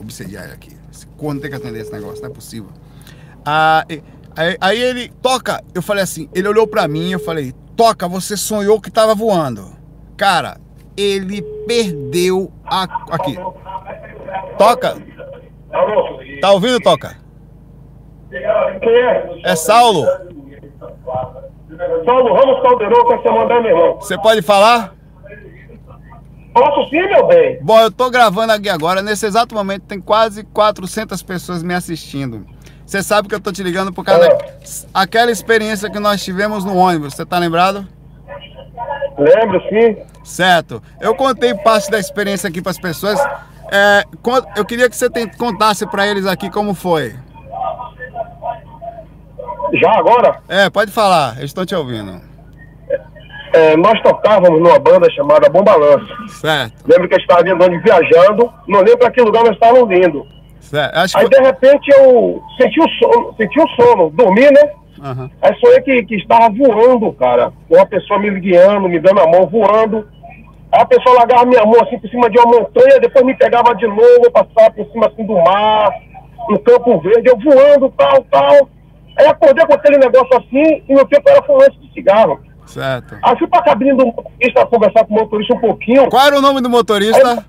[0.00, 0.76] Obsediar ele aqui.
[1.16, 2.70] Corno tem que atender esse negócio, não é possível.
[3.44, 3.86] Ah,
[4.36, 8.36] aí, aí ele, Toca, eu falei assim, ele olhou pra mim, eu falei, Toca, você
[8.36, 9.70] sonhou que tava voando.
[10.16, 10.60] Cara,
[10.96, 12.82] ele perdeu a.
[13.14, 13.36] Aqui.
[14.58, 14.96] Toca,
[16.40, 17.16] Tá ouvindo, Toca?
[18.30, 18.40] Quem
[18.92, 19.40] é?
[19.44, 20.06] É Saulo.
[22.04, 23.94] Saulo Ramos Caldeirão, quer você mandar, meu irmão?
[24.00, 24.94] Você pode falar?
[26.52, 27.58] Posso sim, meu bem.
[27.62, 29.00] Bom, eu tô gravando aqui agora.
[29.00, 32.46] Nesse exato momento tem quase 400 pessoas me assistindo.
[32.84, 34.38] Você sabe que eu tô te ligando por causa É.
[34.92, 37.14] daquela experiência que nós tivemos no ônibus.
[37.14, 37.86] Você tá lembrado?
[39.16, 39.96] Lembro sim.
[40.22, 40.82] Certo.
[41.00, 43.18] Eu contei parte da experiência aqui para as pessoas.
[43.74, 44.04] É,
[44.56, 45.08] eu queria que você
[45.38, 47.14] contasse para eles aqui como foi.
[49.80, 51.36] Já agora, É, pode falar.
[51.38, 52.20] Eles estão te ouvindo.
[53.54, 56.06] é, nós tocávamos numa banda chamada Bom Balanço.
[56.28, 56.74] Certo.
[56.86, 60.26] Lembro que gente estava onde viajando, não lembro para que lugar nós estávamos indo.
[60.60, 60.94] certo.
[60.98, 61.36] Acho Aí que...
[61.38, 64.70] de repente eu senti o sono, senti o sono, dormi, né?
[65.02, 65.30] Aham.
[65.40, 67.52] Aí sonhei que, que estava voando, cara.
[67.70, 70.06] Uma pessoa me guiando, me dando a mão, voando.
[70.72, 73.74] Aí a pessoa largava minha mão assim por cima de uma montanha, depois me pegava
[73.74, 75.90] de novo, passava por cima assim do mar,
[76.48, 78.68] no campo verde, eu voando, tal, tal.
[79.18, 82.40] Aí acordei com aquele negócio assim, e no tempo era fumante de cigarro.
[82.66, 83.18] Certo.
[83.22, 86.08] Aí fui pra cabine do motorista conversar com o motorista um pouquinho.
[86.08, 87.44] Qual era o nome do motorista?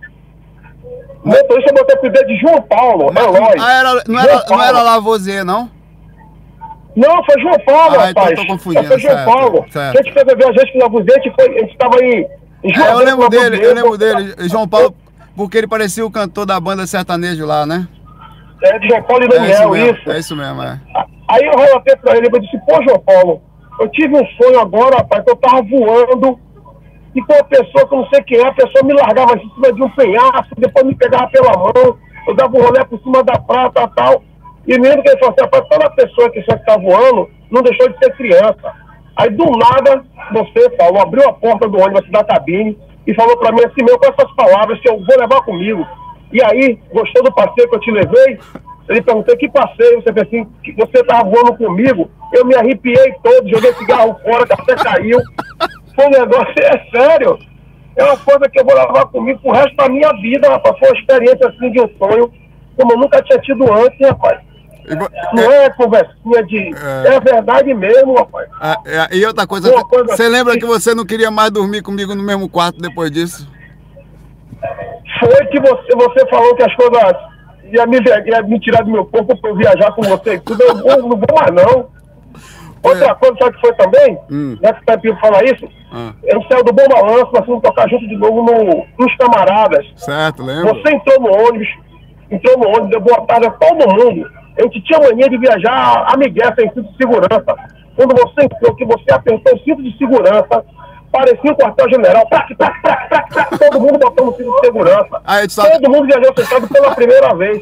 [1.24, 3.56] O motorista botou o apelido de João Paulo, Eloy.
[3.58, 4.64] Ah, era, não, era, não Paulo.
[4.64, 5.72] era Lavoisier, não?
[6.96, 8.40] Não, foi João Paulo, Ah, então rapaz.
[8.40, 9.66] tô confundindo, Foi João certo, Paulo.
[9.70, 9.98] certo.
[10.00, 12.28] A gente fez a viajante com o Avuzete, a gente foi- a gente em
[12.64, 14.36] João É, eu lembro dele, eu lembro dele.
[14.50, 14.96] João Paulo,
[15.36, 17.88] porque ele parecia o cantor da banda sertanejo lá, né?
[18.64, 20.12] É, de João Paulo e É isso Daniel, mesmo, isso.
[20.12, 20.80] é isso mesmo, é.
[21.28, 23.42] Aí eu relatei pra ele, eu disse, pô, João Paulo,
[23.80, 26.40] eu tive um sonho agora, rapaz, que eu tava voando
[27.16, 29.50] e com uma pessoa que eu não sei quem é, a pessoa me largava em
[29.54, 31.98] cima de um penhasco, depois me pegava pela mão,
[32.28, 34.24] eu dava um rolê por cima da prata e tal.
[34.66, 37.62] E mesmo que ele falou assim, rapaz, toda pessoa que só que tá voando não
[37.62, 38.74] deixou de ser criança.
[39.16, 43.52] Aí do nada, você, Paulo, abriu a porta do ônibus da cabine e falou pra
[43.52, 45.86] mim assim, meu, com essas palavras que eu vou levar comigo.
[46.32, 48.40] E aí, gostou do passeio que eu te levei?
[48.90, 53.14] Ele perguntou que passeio, você fez assim, que você estava voando comigo, eu me arrepiei
[53.24, 55.20] todo, joguei cigarro fora, até caiu.
[55.96, 57.38] Foi um negócio, é sério.
[57.96, 60.78] É uma coisa que eu vou levar comigo pro resto da minha vida, rapaz.
[60.80, 62.32] Foi uma experiência assim de um sonho,
[62.76, 64.40] como eu nunca tinha tido antes, rapaz.
[65.34, 66.72] Não é conversinha de.
[66.76, 67.16] É.
[67.16, 68.48] É, verdade mesmo, rapaz.
[68.60, 69.72] Ah, é, e outra coisa,
[70.08, 73.48] você lembra assim- que você não queria mais dormir comigo no mesmo quarto depois disso?
[75.20, 77.14] Foi que você, você falou que as coisas
[77.72, 80.62] ia me, ia me tirar do meu corpo pra eu viajar com você tudo.
[80.64, 81.88] Eu não vou mais, não.
[82.84, 84.18] Outra coisa, sabe que foi também?
[84.30, 84.58] Hum.
[84.62, 87.62] Já que o Pepinho falar isso, Ah, a gente saiu do Bom Balanço, nós fomos
[87.62, 89.86] tocar junto de novo no, nos camaradas.
[89.96, 90.74] certo, lembro.
[90.76, 91.70] Você entrou no ônibus,
[92.30, 94.30] entrou no ônibus, deu boa tarde a todo mundo.
[94.58, 97.56] A gente tinha mania de viajar amigué sem cinto de segurança.
[97.96, 100.64] Quando você entrou, que você apertou o cinto de segurança,
[101.12, 102.28] parecia um quartel-general,
[103.60, 105.22] todo mundo botando o cinto de segurança.
[105.26, 107.62] Ah, só- Todo mundo viajou sentado pela primeira vez.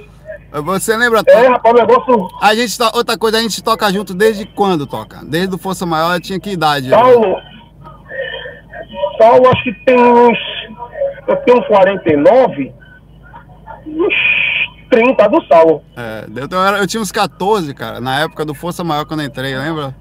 [0.54, 1.22] Você lembra?
[1.28, 2.28] É, rapaz, o negócio.
[2.42, 5.20] A gente outra coisa, a gente toca junto desde quando toca?
[5.24, 6.89] Desde o Força Maior, tinha que idade?
[6.89, 7.38] Saulo.
[9.18, 10.38] Saulo, acho que tem uns.
[11.28, 12.74] Eu tenho uns 49.
[13.88, 14.14] Uns
[14.92, 15.82] 30 do Saulo.
[15.98, 19.22] É, eu, eu era- eu tinha uns 14, cara, na época do Força Maior quando
[19.22, 19.96] eu entrei, lembra?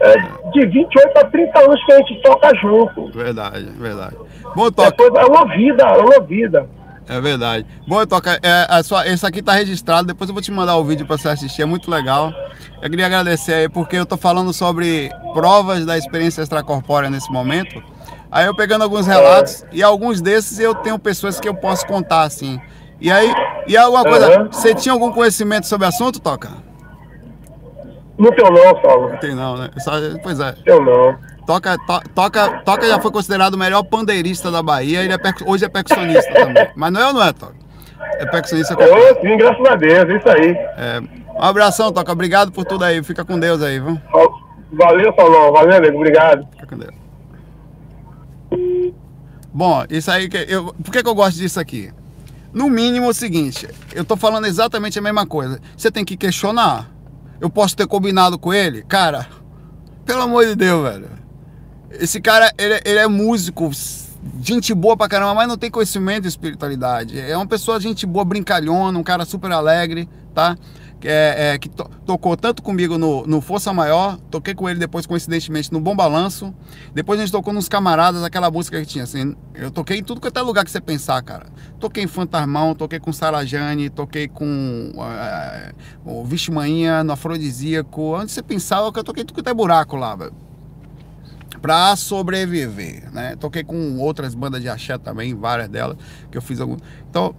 [0.00, 0.12] É,
[0.52, 3.10] de 28 a 30 anos que a gente toca junto.
[3.12, 4.16] Verdade, verdade.
[4.54, 6.68] Bom, É, Toca, é uma vida, é uma vida.
[7.08, 7.66] é verdade.
[7.88, 10.84] Bom, Toca, é, a sua, esse aqui tá registrado, depois eu vou te mandar o
[10.84, 12.32] vídeo pra você assistir, é muito legal.
[12.80, 17.82] Eu queria agradecer aí, porque eu tô falando sobre provas da experiência extracorpórea nesse momento,
[18.34, 22.22] Aí eu pegando alguns relatos, e alguns desses eu tenho pessoas que eu posso contar,
[22.22, 22.58] assim.
[23.02, 23.34] E aí,
[23.66, 24.48] e alguma coisa, Uhum.
[24.52, 26.50] você tinha algum conhecimento sobre o assunto, Toca?
[28.16, 29.08] Não tenho não, Saulo.
[29.10, 29.70] Não tem não, né?
[29.78, 29.92] Só-
[30.22, 30.52] pois é.
[30.64, 31.18] Tenho não.
[31.44, 35.50] Toca, to- toca, toca já foi considerado o melhor pandeirista da Bahia, ele é percu-
[35.50, 36.68] hoje é percussionista também.
[36.76, 37.56] Mas não é ou não é, Toca?
[38.20, 38.74] É percussionista.
[38.80, 40.50] Eu sim, graças a Deus, é isso aí.
[40.78, 41.00] É,
[41.34, 42.12] um abração, Toca.
[42.12, 43.02] Obrigado por tudo aí.
[43.02, 44.00] Fica com Deus aí, viu?
[44.74, 45.52] Valeu, Saulão.
[45.52, 45.96] Valeu, nego.
[45.96, 46.46] Obrigado.
[46.52, 46.94] Fica com Deus.
[49.52, 50.72] Bom, isso aí que eu.
[50.82, 51.92] Por que, que eu gosto disso aqui?
[52.52, 55.60] No mínimo é o seguinte, eu tô falando exatamente a mesma coisa.
[55.76, 56.90] Você tem que questionar.
[57.40, 58.82] Eu posso ter combinado com ele?
[58.82, 59.26] Cara,
[60.04, 61.08] pelo amor de Deus, velho.
[61.90, 63.70] Esse cara, ele, ele é músico,
[64.40, 67.18] gente boa pra caramba, mas não tem conhecimento de espiritualidade.
[67.18, 70.56] É uma pessoa, gente boa, brincalhona, um cara super alegre, tá?
[71.02, 74.78] Que, é, é, que to- tocou tanto comigo no, no Força Maior, toquei com ele
[74.78, 76.54] depois, coincidentemente, no Bom Balanço.
[76.94, 79.34] Depois a gente tocou nos Camaradas, aquela música que tinha, assim.
[79.52, 81.46] Eu toquei em tudo quanto é lugar que você pensar, cara.
[81.80, 85.72] Toquei em Fantasmão, toquei com Sarajane, toquei com é,
[86.04, 88.14] o Vixe Manhã, no Afrodisíaco.
[88.16, 90.32] Onde você pensava que eu toquei tudo quanto é buraco lá, velho
[91.60, 93.36] pra sobreviver, né?
[93.36, 95.96] Toquei com outras bandas de axé também, várias delas,
[96.28, 96.76] que eu fiz algum.
[97.08, 97.36] Então,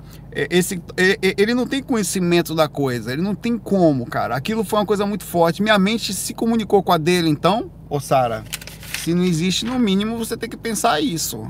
[0.49, 4.35] esse é, é, ele não tem conhecimento da coisa, ele não tem como, cara.
[4.35, 5.61] Aquilo foi uma coisa muito forte.
[5.61, 8.43] Minha mente se comunicou com a dele, então, ô Sara,
[8.99, 11.49] se não existe, no mínimo você tem que pensar isso.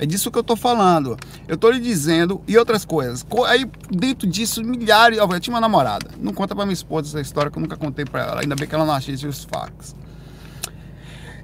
[0.00, 1.16] É disso que eu tô falando.
[1.48, 3.24] Eu tô lhe dizendo e outras coisas.
[3.24, 5.18] Co- Aí dentro disso, milhares.
[5.18, 6.08] Eu tinha uma namorada.
[6.20, 8.40] Não conta pra minha esposa essa história que eu nunca contei pra ela.
[8.40, 9.96] Ainda bem que ela não assiste os fax.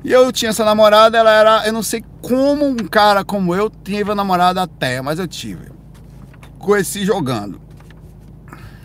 [0.05, 1.67] E eu tinha essa namorada, ela era.
[1.67, 5.74] Eu não sei como um cara como eu teve a namorada até, mas eu tive.
[6.65, 7.61] Conheci jogando.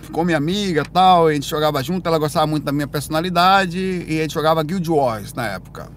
[0.02, 4.20] Ficou minha amiga tal, a gente jogava junto, ela gostava muito da minha personalidade e
[4.20, 5.90] a gente jogava Guild Wars na época.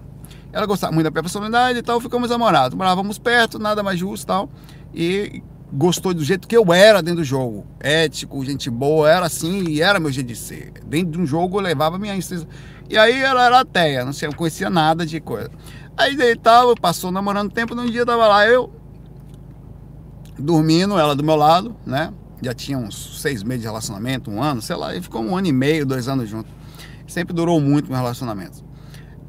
[0.53, 2.77] Ela gostava muito da minha personalidade e tal, ficamos namorados.
[2.77, 4.49] Morávamos perto, nada mais justo tal.
[4.93, 7.67] E gostou do jeito que eu era dentro do jogo.
[7.81, 10.71] Ético, gente boa, era assim e era meu jeito de ser.
[10.85, 12.47] Dentro de um jogo eu levava minha insistência.
[12.89, 15.51] E aí ela era ateia, não sei, eu conhecia nada de coisa.
[15.97, 18.71] Aí daí tava, passou namorando tempo, num dia tava lá eu,
[20.37, 22.11] dormindo, ela do meu lado, né?
[22.41, 25.47] Já tinha uns seis meses de relacionamento, um ano, sei lá, e ficou um ano
[25.47, 26.51] e meio, dois anos juntos.
[27.07, 28.63] Sempre durou muito meu relacionamento.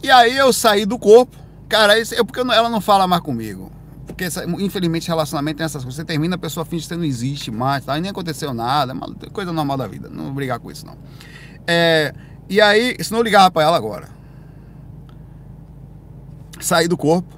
[0.03, 1.37] E aí eu saí do corpo,
[1.69, 3.71] cara, isso é porque não- ela não fala mais comigo.
[4.07, 4.27] Porque
[4.59, 5.97] infelizmente relacionamento tem essas coisas.
[5.97, 7.97] Você termina, a pessoa finge que você não existe mais, tá?
[7.97, 10.09] E nem aconteceu nada, é coisa normal da vida.
[10.09, 10.97] Não vou brigar com isso, não.
[11.67, 12.15] É,
[12.49, 14.09] e aí, senão eu ligava pra ela agora.
[16.61, 17.35] Saí do corpo.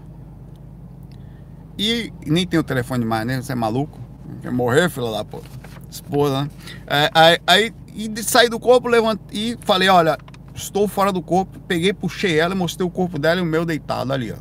[1.79, 3.43] E nem tem o telefone mais, né?
[3.43, 4.01] Você é maluco?
[4.43, 5.47] Quer morrer, filha da puta?
[5.91, 6.51] Esposa, né?
[6.87, 10.19] É, aí, aí e saí do corpo, levantei e falei, olha,
[10.55, 11.59] estou fora do corpo.
[11.61, 14.37] Peguei, puxei ela mostrei o corpo dela e o meu deitado ali, ó.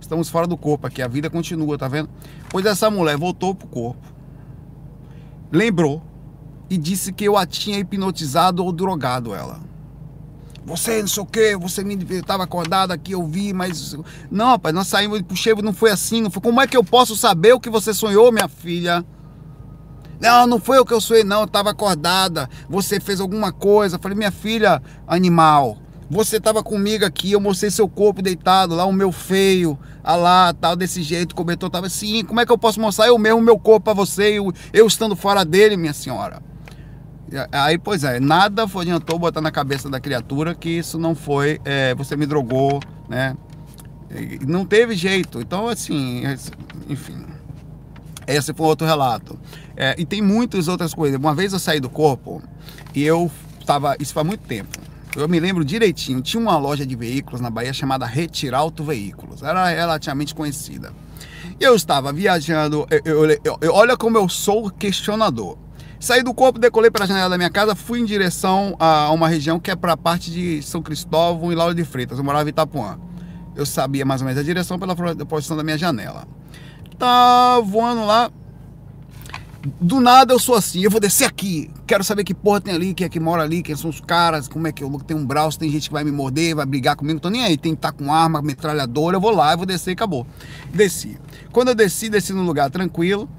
[0.00, 2.10] Estamos fora do corpo aqui, a vida continua, tá vendo?
[2.50, 4.12] Pois essa mulher voltou pro corpo.
[5.50, 6.02] Lembrou
[6.68, 9.60] e disse que eu a tinha hipnotizado ou drogado ela.
[10.64, 13.96] Você não sei o que, você me estava acordado aqui, eu vi, mas.
[14.30, 16.40] Não, rapaz, nós saímos, puxei, não foi assim, não foi.
[16.40, 19.04] Como é que eu posso saber o que você sonhou, minha filha?
[20.20, 22.48] Não, não foi o que eu sonhei, não, eu estava acordada.
[22.68, 23.96] Você fez alguma coisa.
[23.96, 28.84] Eu falei, minha filha, animal, você estava comigo aqui, eu mostrei seu corpo deitado lá,
[28.84, 32.22] o meu feio, ah lá, tal, desse jeito, cobertor tava assim.
[32.22, 35.16] Como é que eu posso mostrar eu mesmo meu corpo para você, eu, eu estando
[35.16, 36.40] fora dele, minha senhora?
[37.50, 41.60] Aí, pois é, nada foi adiantou botar na cabeça da criatura que isso não foi,
[41.64, 43.36] é, você me drogou, né?
[44.46, 45.40] Não teve jeito.
[45.40, 46.22] Então, assim,
[46.88, 47.24] enfim.
[48.26, 49.38] Esse foi outro relato.
[49.76, 51.18] É, e tem muitas outras coisas.
[51.18, 52.42] Uma vez eu saí do corpo
[52.94, 53.96] e eu estava.
[53.98, 54.78] Isso faz muito tempo.
[55.16, 56.20] Eu me lembro direitinho.
[56.22, 59.42] Tinha uma loja de veículos na Bahia chamada Retiralto Veículos.
[59.42, 60.92] Era relativamente conhecida.
[61.58, 62.86] Eu estava viajando.
[62.90, 65.56] eu- eu- eu- olha como eu sou questionador.
[66.02, 69.28] Saí do corpo, decolei para a janela da minha casa, fui em direção a uma
[69.28, 72.18] região que é para a parte de São Cristóvão e Lauro de Freitas.
[72.18, 72.98] Eu morava em Itapuã.
[73.54, 76.26] Eu sabia mais ou menos a direção pela posição da minha janela.
[76.98, 78.32] Tá voando lá.
[79.80, 81.70] Do nada eu sou assim, eu vou descer aqui.
[81.86, 84.48] Quero saber que porra tem ali, quem é que mora ali, quem são os caras,
[84.48, 86.96] como é que eu tem um braço, tem gente que vai me morder, vai brigar
[86.96, 89.66] comigo, tô nem aí, tem que estar com arma, metralhadora, eu vou lá, eu vou
[89.66, 90.26] descer e acabou.
[90.74, 91.16] Desci.
[91.52, 93.30] Quando eu desci, desci num lugar tranquilo,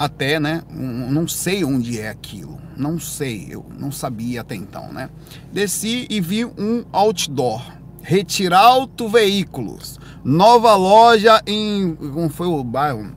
[0.00, 0.62] até, né?
[0.70, 2.58] um- não sei onde é aquilo.
[2.74, 5.10] Não sei, eu não sabia até então, né?
[5.52, 7.62] Desci e vi um outdoor.
[8.02, 10.00] Retiralto Veículos.
[10.24, 11.94] Nova loja em.
[11.94, 13.12] Como foi o bairro?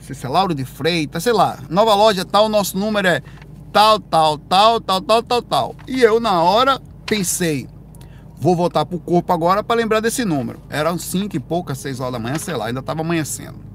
[0.00, 1.60] Sei se é Lauro de Freitas, sei lá.
[1.70, 3.22] Nova loja tal, nosso número é
[3.72, 5.76] tal, tal, tal, tal, tal, tal, tal.
[5.86, 7.68] E eu, na hora, pensei.
[8.36, 10.60] Vou voltar pro corpo agora para lembrar desse número.
[10.68, 13.71] Eram cinco e poucas, seis horas da manhã, sei lá, ainda estava amanhecendo.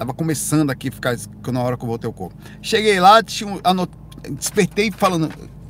[0.00, 1.14] Tava começando aqui ficar
[1.52, 2.34] na hora que eu voltei ao corpo.
[2.62, 3.92] Cheguei lá, tinha, anot...
[4.30, 5.28] despertei falando.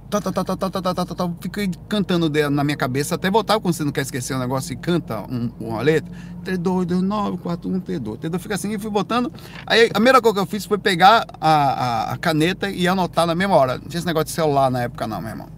[0.09, 3.29] Tá, tá, tá, tá, tá, tá, tá, tá, tá, fiquei cantando na minha cabeça até
[3.29, 6.09] voltar quando você não quer esquecer um negócio e canta um, uma letra.
[6.45, 8.19] T2, 2, 9, 4, 1, T2.
[8.19, 9.33] T2 fica assim e fui botando.
[9.67, 13.27] Aí a primeira coisa que eu fiz foi pegar a, a, a caneta e anotar
[13.27, 13.79] na mesma hora.
[13.79, 15.49] Não tinha esse negócio de celular na época, não, meu irmão.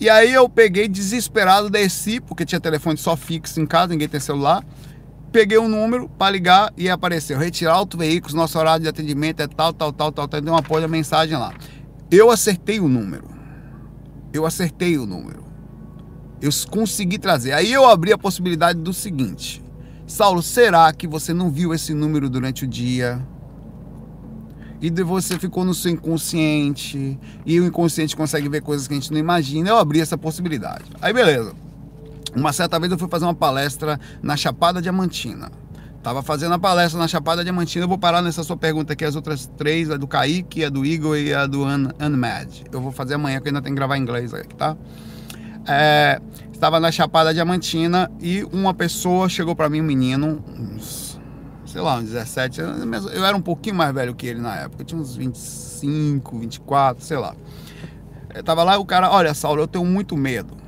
[0.00, 4.18] E aí eu peguei desesperado, desci, porque tinha telefone só fixo em casa, ninguém tem
[4.18, 4.64] celular.
[5.32, 9.46] Peguei um número para ligar e apareceu: retirar auto veículos, nosso horário de atendimento é
[9.46, 10.40] tal, tal, tal, tal, tal.
[10.40, 11.52] Deu uma apoio a mensagem lá.
[12.10, 13.30] Eu acertei o número
[14.32, 15.44] eu acertei o número.
[16.40, 17.52] Eu consegui trazer.
[17.52, 19.62] Aí eu abri a possibilidade do seguinte:
[20.06, 23.24] Saulo, será que você não viu esse número durante o dia?
[24.80, 29.12] E você ficou no seu inconsciente, e o inconsciente consegue ver coisas que a gente
[29.12, 29.68] não imagina.
[29.68, 30.84] Eu abri essa possibilidade.
[31.02, 31.54] Aí beleza.
[32.34, 35.50] Uma certa vez eu fui fazer uma palestra na Chapada Diamantina.
[36.02, 37.84] Tava fazendo a palestra na Chapada Diamantina.
[37.84, 40.84] Eu vou parar nessa sua pergunta aqui, as outras três, a do Kaique, a do
[40.84, 42.64] Igor e a do Un Unmad.
[42.72, 44.76] Eu vou fazer amanhã, que ainda tem que gravar em inglês aqui, tá?
[45.66, 46.20] É,
[46.50, 51.20] estava na Chapada Diamantina e uma pessoa chegou para mim, um menino, uns,
[51.66, 53.12] sei lá, uns 17 anos.
[53.12, 57.04] Eu era um pouquinho mais velho que ele na época, eu tinha uns 25, 24,
[57.04, 57.34] sei lá.
[58.34, 60.59] Eu tava lá o cara, olha, Saulo, eu tenho muito medo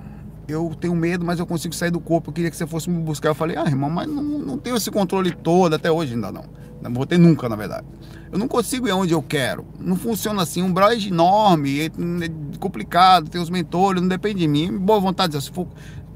[0.49, 2.31] eu tenho medo, mas eu consigo sair do corpo.
[2.31, 3.31] Eu queria que você fosse me buscar.
[3.31, 6.45] Eu falei, ah, irmão, mas não, não tenho esse controle todo, até hoje ainda não.
[6.81, 7.87] Não vou ter nunca, na verdade.
[8.31, 9.65] Eu não consigo ir onde eu quero.
[9.79, 10.63] Não funciona assim.
[10.63, 11.91] Um braço é enorme, é
[12.59, 14.77] complicado, tem os mentores, não depende de mim.
[14.77, 15.69] Boa vontade, se for.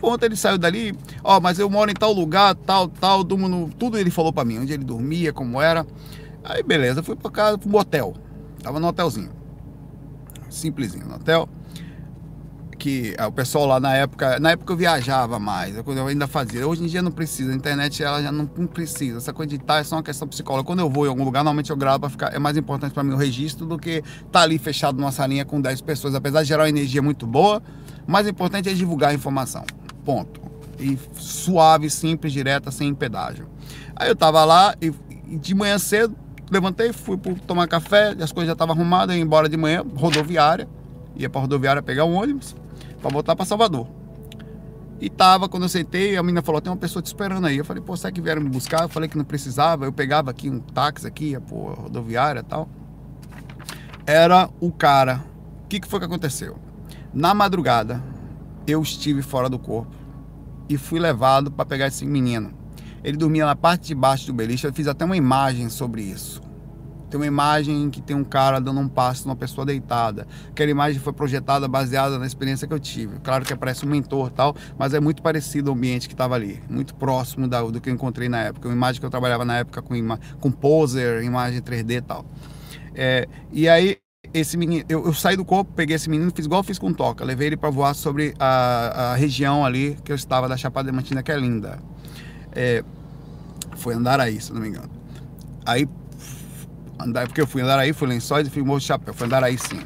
[0.02, 3.98] Ontem ele saiu dali, ó, mas eu moro em tal lugar, tal, tal, no, tudo
[3.98, 5.86] ele falou para mim, onde ele dormia, como era.
[6.44, 8.14] Aí beleza, fui para casa, pro motel.
[8.62, 9.30] Tava no hotelzinho.
[10.50, 11.48] Simplesinho, no hotel
[12.86, 16.64] que é, o pessoal lá na época, na época eu viajava mais, eu ainda fazia.
[16.68, 19.16] Hoje em dia não precisa, a internet ela já não, não precisa.
[19.16, 20.68] Essa coisa de estar é só uma questão psicológica.
[20.68, 22.32] Quando eu vou em algum lugar, normalmente eu gravo para ficar.
[22.32, 25.44] É mais importante para mim o registro do que estar tá ali fechado numa salinha
[25.44, 26.14] com 10 pessoas.
[26.14, 27.60] Apesar de gerar uma energia muito boa,
[28.06, 29.64] o mais importante é divulgar a informação.
[30.04, 30.40] Ponto.
[30.78, 33.48] E suave, simples, direta, sem pedágio.
[33.96, 34.92] Aí eu tava lá e,
[35.26, 36.16] e de manhã cedo
[36.48, 37.18] levantei, fui
[37.48, 40.68] tomar café, as coisas já estavam arrumadas, ia embora de manhã, rodoviária,
[41.16, 42.54] ia para rodoviária pegar um ônibus
[43.06, 43.86] para voltar para Salvador.
[45.00, 47.56] E tava, quando eu sentei, a menina falou, tem uma pessoa te esperando aí.
[47.56, 48.82] Eu falei, pô, será que vieram me buscar?
[48.82, 49.84] Eu falei que não precisava.
[49.84, 52.68] Eu pegava aqui um táxi aqui, ia pô, rodoviária e tal.
[54.06, 55.22] Era o cara.
[55.64, 56.58] O que, que foi que aconteceu?
[57.12, 58.02] Na madrugada,
[58.66, 59.94] eu estive fora do corpo
[60.68, 62.52] e fui levado para pegar esse menino.
[63.04, 64.66] Ele dormia na parte de baixo do beliche.
[64.66, 66.40] Eu fiz até uma imagem sobre isso.
[67.16, 70.26] Tem uma imagem que tem um cara dando um passo numa pessoa deitada.
[70.50, 73.18] Aquela imagem foi projetada baseada na experiência que eu tive.
[73.20, 76.62] Claro que aparece um mentor tal, mas é muito parecido o ambiente que estava ali.
[76.68, 78.68] Muito próximo da, do que eu encontrei na época.
[78.68, 79.94] Uma imagem que eu trabalhava na época com,
[80.38, 82.26] com poser, imagem 3D e tal.
[82.94, 83.96] É, e aí
[84.34, 86.92] esse menino, eu, eu, saí do corpo, peguei esse menino, fiz igual eu fiz com
[86.92, 90.90] Toca, levei ele para voar sobre a, a, região ali que eu estava da Chapada
[90.90, 91.78] Diamantina, que é linda.
[92.52, 92.84] É,
[93.74, 94.90] foi Andaraí, se não me engano.
[95.64, 95.88] Aí
[96.98, 99.14] Andar, porque eu fui andar aí, fui Lençóis e fui Morro de Chapéu.
[99.14, 99.80] Fui andar aí sim.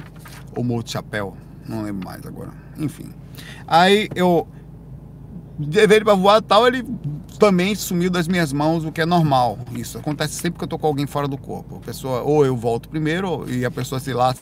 [0.57, 1.37] Ou Morro de Chapéu.
[1.69, 2.51] Não lembro mais agora.
[2.79, 3.13] Enfim.
[3.67, 4.47] Aí eu
[5.59, 6.85] levei ele pra voar e tal, ele
[7.39, 9.59] também sumiu das minhas mãos, o que é normal.
[9.73, 11.77] Isso acontece sempre que eu tô com alguém fora do corpo.
[11.77, 14.35] A pessoa, ou eu volto primeiro, e a pessoa se lá,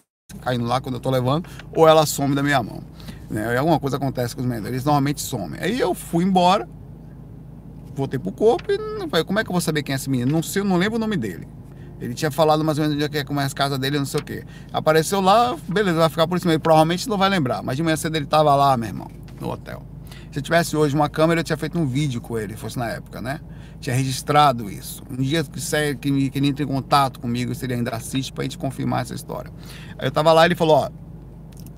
[0.43, 2.81] caindo lá quando eu tô levando, ou ela some da minha mão.
[3.29, 3.57] Né?
[3.59, 5.61] Alguma coisa acontece com os menores, eles normalmente somem.
[5.61, 6.69] Aí eu fui embora,
[7.95, 10.31] voltei pro corpo e falei, como é que eu vou saber quem é esse menino?
[10.31, 11.47] Não sei, eu não lembro o nome dele.
[12.01, 14.21] Ele tinha falado mais ou menos onde é que é a casa dele, não sei
[14.21, 14.45] o quê.
[14.73, 16.53] Apareceu lá, beleza, vai ficar por cima.
[16.53, 19.51] Ele provavelmente não vai lembrar, mas de manhã cedo ele tava lá, meu irmão, no
[19.51, 19.83] hotel.
[20.31, 22.89] Se eu tivesse hoje uma câmera, eu tinha feito um vídeo com ele, fosse na
[22.89, 23.41] época, né?
[23.81, 25.03] Tinha registrado isso.
[25.11, 25.61] Um dia que,
[25.97, 29.51] que, que ele entra em contato comigo, seria ainda assiste pra gente confirmar essa história.
[29.99, 30.91] Aí eu tava lá e ele falou, ó,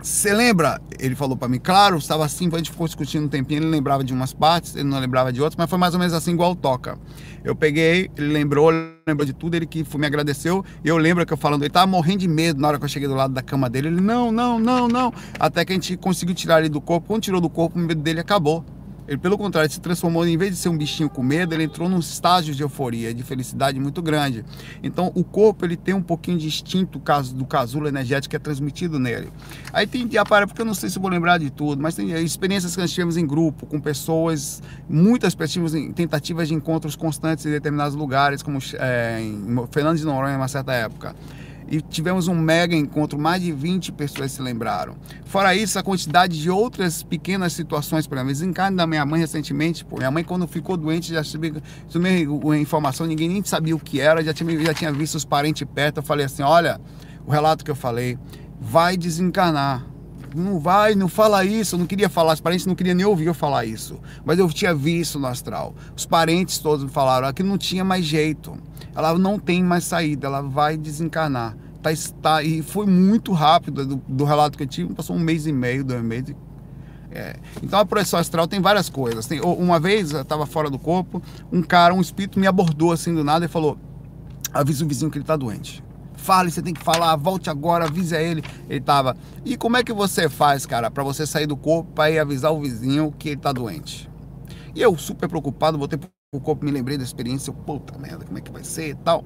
[0.03, 0.81] você lembra?
[0.99, 4.03] Ele falou para mim, claro, estava assim, a gente ficou discutindo um tempinho, ele lembrava
[4.03, 6.55] de umas partes, ele não lembrava de outras, mas foi mais ou menos assim igual
[6.55, 6.99] toca.
[7.45, 8.71] Eu peguei, ele lembrou,
[9.07, 11.87] lembrou de tudo, ele que me agradeceu, e eu lembro que eu falando, ele tava
[11.87, 14.33] morrendo de medo na hora que eu cheguei do lado da cama dele, ele, não,
[14.33, 17.51] não, não, não, até que a gente conseguiu tirar ele do corpo, quando tirou do
[17.51, 18.65] corpo, o medo dele acabou.
[19.11, 21.89] Ele, pelo contrário, se transformou, em vez de ser um bichinho com medo, ele entrou
[21.89, 24.45] num estágio de euforia, de felicidade muito grande.
[24.85, 27.03] Então, o corpo ele tem um pouquinho de instinto
[27.35, 29.33] do casulo energético que é transmitido nele.
[29.73, 32.13] Aí tem de aparelho, porque eu não sei se vou lembrar de tudo, mas tem
[32.25, 37.51] experiências que nós tivemos em grupo, com pessoas, muitas pessoas, tentativas de encontros constantes em
[37.51, 41.17] determinados lugares, como é, em Fernando de Noronha, em uma certa época.
[41.71, 44.97] E tivemos um mega encontro, mais de 20 pessoas se lembraram.
[45.25, 49.85] Fora isso, a quantidade de outras pequenas situações, por exemplo, desencarne da minha mãe recentemente,
[49.85, 54.01] pô, minha mãe quando ficou doente já sabia, a informação, ninguém nem sabia o que
[54.01, 56.81] era, já tinha, já tinha visto os parentes perto, eu falei assim, olha,
[57.25, 58.18] o relato que eu falei,
[58.61, 59.87] vai desencarnar
[60.35, 61.74] não vai, não fala isso.
[61.74, 63.99] Eu não queria falar, os parentes não queriam nem ouvir eu falar isso.
[64.24, 65.74] Mas eu tinha visto no astral.
[65.97, 68.57] Os parentes todos me falaram que não tinha mais jeito.
[68.95, 71.57] Ela não tem mais saída, ela vai desencarnar.
[71.83, 75.47] Tá, tá, e foi muito rápido do, do relato que eu tive, passou um mês
[75.47, 76.35] e meio, dois meses.
[77.11, 77.37] É.
[77.62, 79.26] Então a projeção astral tem várias coisas.
[79.26, 83.14] Tem, uma vez eu estava fora do corpo, um cara, um espírito me abordou assim
[83.14, 83.78] do nada e falou:
[84.53, 85.83] avisa o vizinho que ele está doente
[86.21, 88.43] fale, você tem que falar, volte agora, avise a ele.
[88.68, 89.16] Ele tava.
[89.45, 92.53] E como é que você faz, cara, para você sair do corpo para ir avisar
[92.53, 94.09] o vizinho que ele tá doente?
[94.75, 98.39] E eu, super preocupado, voltei pro corpo, me lembrei da experiência, eu, puta merda, como
[98.39, 99.25] é que vai ser e tal.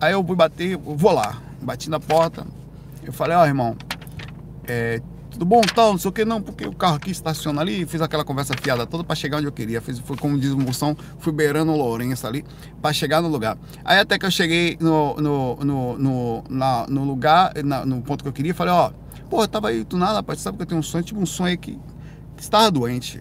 [0.00, 2.46] Aí eu fui bater, vou lá, bati na porta,
[3.02, 3.76] eu falei, ó, oh, irmão,
[4.64, 5.00] é,
[5.32, 8.02] tudo bom, tal, não sei o que, não, porque o carro aqui estaciona ali, fiz
[8.02, 9.80] aquela conversa fiada toda para chegar onde eu queria.
[9.80, 12.44] Fiz, foi como diz o Moção, fui beirando o Lourenço ali
[12.80, 13.56] para chegar no lugar.
[13.84, 18.22] Aí até que eu cheguei no, no, no, no, na, no lugar, na, no ponto
[18.22, 18.92] que eu queria, falei, ó,
[19.30, 21.26] pô, eu tava aí do nada, rapaz, sabe que eu tenho um sonho, tipo um
[21.26, 21.78] sonho que,
[22.36, 23.20] que estava doente.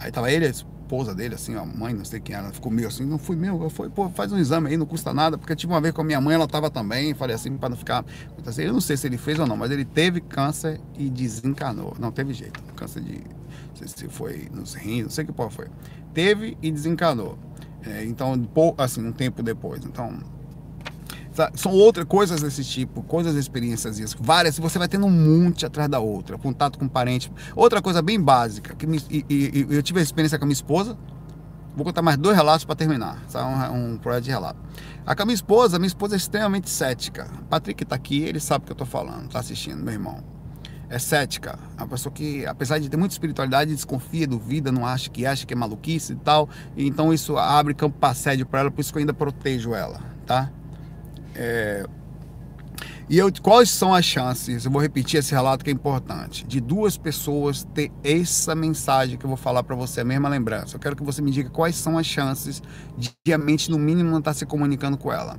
[0.00, 0.50] Aí tava ele,
[0.92, 3.62] esposa dele, assim, a mãe, não sei quem era, ficou meio assim, não fui meu,
[3.62, 6.02] eu fui, pô, faz um exame aí, não custa nada, porque tive uma vez com
[6.02, 8.04] a minha mãe, ela tava também, falei assim, para não ficar,
[8.44, 11.96] assim, eu não sei se ele fez ou não, mas ele teve câncer e desencanou,
[11.98, 15.50] não teve jeito, câncer de, não sei se foi nos rins, não sei que porra
[15.50, 15.68] foi,
[16.12, 17.38] teve e desencanou,
[17.86, 18.34] é, então,
[18.76, 20.18] assim, um tempo depois, então,
[21.54, 25.98] são outras coisas desse tipo, coisas, experiências, várias, você vai tendo um monte atrás da
[25.98, 27.32] outra, contato com parente.
[27.56, 30.54] Outra coisa bem básica, que me, e, e, eu tive a experiência com a minha
[30.54, 30.96] esposa,
[31.74, 33.70] vou contar mais dois relatos para terminar, tá?
[33.70, 34.58] um, um projeto de relato.
[35.06, 37.28] A com a minha esposa, minha esposa é extremamente cética.
[37.40, 40.22] O Patrick está aqui, ele sabe o que eu estou falando, está assistindo, meu irmão.
[40.88, 45.24] É cética, uma pessoa que, apesar de ter muita espiritualidade, desconfia, duvida, não acha que
[45.24, 46.50] acha que é maluquice e tal.
[46.76, 50.02] Então isso abre campo para assédio para ela, por isso que eu ainda protejo ela,
[50.26, 50.50] tá?
[51.34, 51.86] É,
[53.12, 54.64] e eu, quais são as chances?
[54.64, 56.46] Eu vou repetir esse relato que é importante.
[56.46, 60.76] De duas pessoas ter essa mensagem que eu vou falar para você, a mesma lembrança.
[60.76, 62.62] Eu quero que você me diga quais são as chances
[62.96, 65.38] de a mente, no mínimo, não estar tá se comunicando com ela.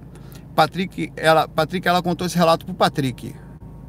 [0.56, 3.34] Patrick, ela, Patrick, ela contou esse relato pro Patrick.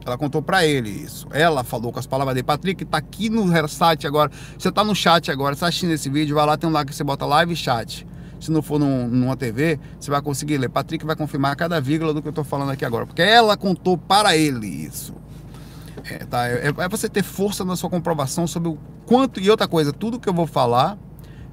[0.06, 1.26] Ela contou para ele isso.
[1.30, 2.44] Ela falou com as palavras dele.
[2.46, 4.30] Patrick, tá aqui no site agora.
[4.58, 6.84] Você tá no chat agora, você tá assistindo esse vídeo, vai lá, tem um lá
[6.84, 8.06] que você bota live chat
[8.44, 10.68] se não for num, numa TV, você vai conseguir ler.
[10.68, 13.96] Patrick vai confirmar cada vírgula do que eu estou falando aqui agora, porque ela contou
[13.96, 15.14] para ele isso.
[16.04, 16.46] É, tá?
[16.48, 19.40] é, é você ter força na sua comprovação sobre o quanto.
[19.40, 20.98] E outra coisa, tudo que eu vou falar,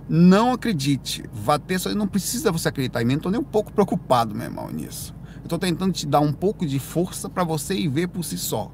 [0.10, 1.24] não acredite.
[1.32, 4.44] Vá ter, não precisa você acreditar em mim, não estou nem um pouco preocupado, meu
[4.44, 5.16] irmão, nisso.
[5.38, 8.38] Eu estou tentando te dar um pouco de força para você ir ver por si
[8.38, 8.70] só.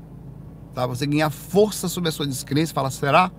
[0.73, 0.87] Tá?
[0.87, 3.31] Você ganhar força sobre a sua descrença e falar, será?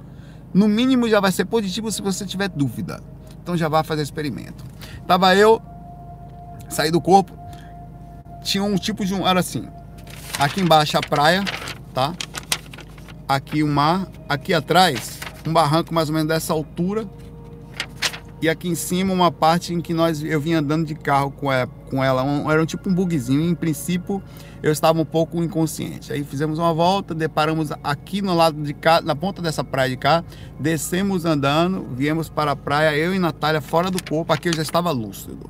[0.55, 3.03] No mínimo já vai ser positivo se você tiver dúvida.
[3.49, 4.62] Então já vá fazer experimento.
[5.07, 5.59] Tava eu,
[6.68, 7.32] saí do corpo,
[8.42, 9.26] tinha um tipo de um.
[9.26, 9.66] Era assim.
[10.38, 11.42] Aqui embaixo a praia,
[11.94, 12.12] tá?
[13.26, 17.09] Aqui o mar, aqui atrás, um barranco mais ou menos dessa altura.
[18.42, 21.51] E aqui em cima uma parte em que nós eu vinha andando de carro com
[21.51, 23.49] ela, com ela um, era um tipo um bugzinho.
[23.49, 24.22] Em princípio,
[24.62, 26.12] eu estava um pouco inconsciente.
[26.12, 29.96] Aí fizemos uma volta, deparamos aqui no lado de cá, na ponta dessa praia de
[29.96, 30.24] cá,
[30.59, 34.62] descemos andando, viemos para a praia, eu e Natália fora do corpo, aqui eu já
[34.62, 35.48] estava lúcido.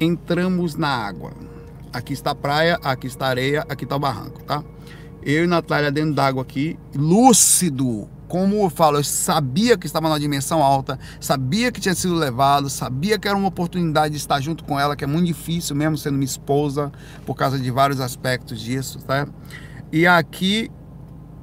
[0.00, 1.32] Entramos na água.
[1.92, 4.64] Aqui está a praia, aqui está a areia, aqui está o barranco, tá?
[5.22, 10.18] Eu e Natália dentro d'água aqui, lúcido, como eu falo, eu sabia que estava na
[10.18, 14.64] dimensão alta, sabia que tinha sido levado, sabia que era uma oportunidade de estar junto
[14.64, 16.90] com ela, que é muito difícil, mesmo sendo minha esposa,
[17.26, 19.28] por causa de vários aspectos disso, tá?
[19.92, 20.70] E aqui,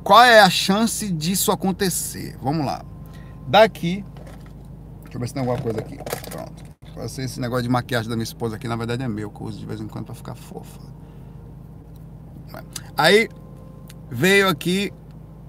[0.04, 2.36] qual é a chance disso acontecer?
[2.42, 2.84] Vamos lá.
[3.48, 4.04] Daqui,
[5.04, 6.00] deixa eu ver se tem alguma coisa aqui.
[6.32, 7.22] Pronto.
[7.22, 9.60] Esse negócio de maquiagem da minha esposa aqui, na verdade, é meu, que eu uso
[9.60, 10.80] de vez em quando para ficar fofa.
[12.98, 13.30] Aí
[14.10, 14.92] veio aqui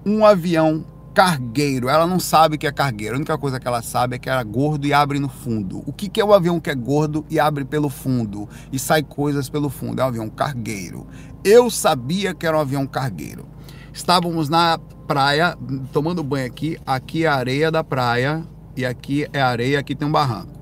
[0.05, 1.89] um avião cargueiro.
[1.89, 3.15] Ela não sabe que é cargueiro.
[3.15, 5.83] A única coisa que ela sabe é que era gordo e abre no fundo.
[5.85, 9.03] O que, que é o avião que é gordo e abre pelo fundo e sai
[9.03, 10.01] coisas pelo fundo?
[10.01, 11.07] É um avião cargueiro.
[11.43, 13.45] Eu sabia que era um avião cargueiro.
[13.93, 15.57] Estávamos na praia,
[15.91, 16.77] tomando banho aqui.
[16.85, 18.43] Aqui é a areia da praia
[18.75, 20.61] e aqui é a areia, aqui tem um barranco.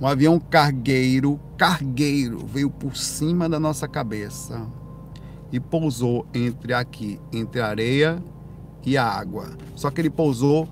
[0.00, 4.66] Um avião cargueiro, cargueiro, veio por cima da nossa cabeça
[5.52, 8.22] e pousou entre aqui, entre a areia
[8.84, 9.50] e a água.
[9.74, 10.68] Só que ele pousou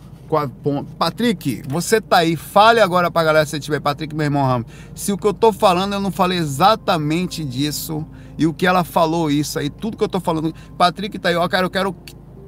[0.97, 4.71] Patrick, você tá aí, fale agora pra galera se tiver, Patrick, meu irmão Ramos.
[4.95, 8.07] Se o que eu tô falando, eu não falei exatamente disso,
[8.39, 10.55] e o que ela falou isso aí, tudo que eu tô falando.
[10.79, 11.93] Patrick tá aí, ó, cara, eu quero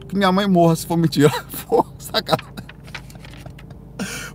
[0.09, 1.31] que minha mãe morra se for mentira.
[1.67, 2.53] Pô, sacanagem.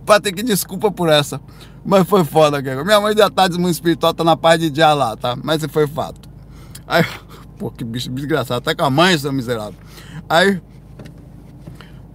[0.04, 1.40] Patrick, desculpa por essa.
[1.84, 2.84] Mas foi foda, cara.
[2.84, 5.36] Minha mãe já tá desmundo espiritual, tá na paz de dia lá, tá?
[5.42, 6.28] Mas foi fato.
[6.86, 7.04] Aí,
[7.58, 8.58] pô, que bicho desgraçado.
[8.58, 9.74] Até com a mãe, seu miserável.
[10.28, 10.60] Aí,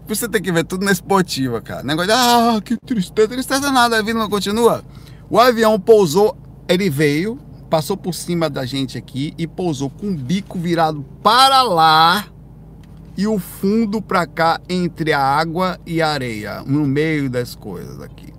[0.07, 1.83] você tem que ver tudo na esportiva, cara.
[1.83, 3.27] Negócio de, ah, que tristeza.
[3.27, 4.83] Tristeza nada, a vida não continua.
[5.29, 7.39] O avião pousou, ele veio,
[7.69, 12.27] passou por cima da gente aqui e pousou com o bico virado para lá
[13.17, 18.01] e o fundo para cá entre a água e a areia, no meio das coisas
[18.01, 18.33] aqui.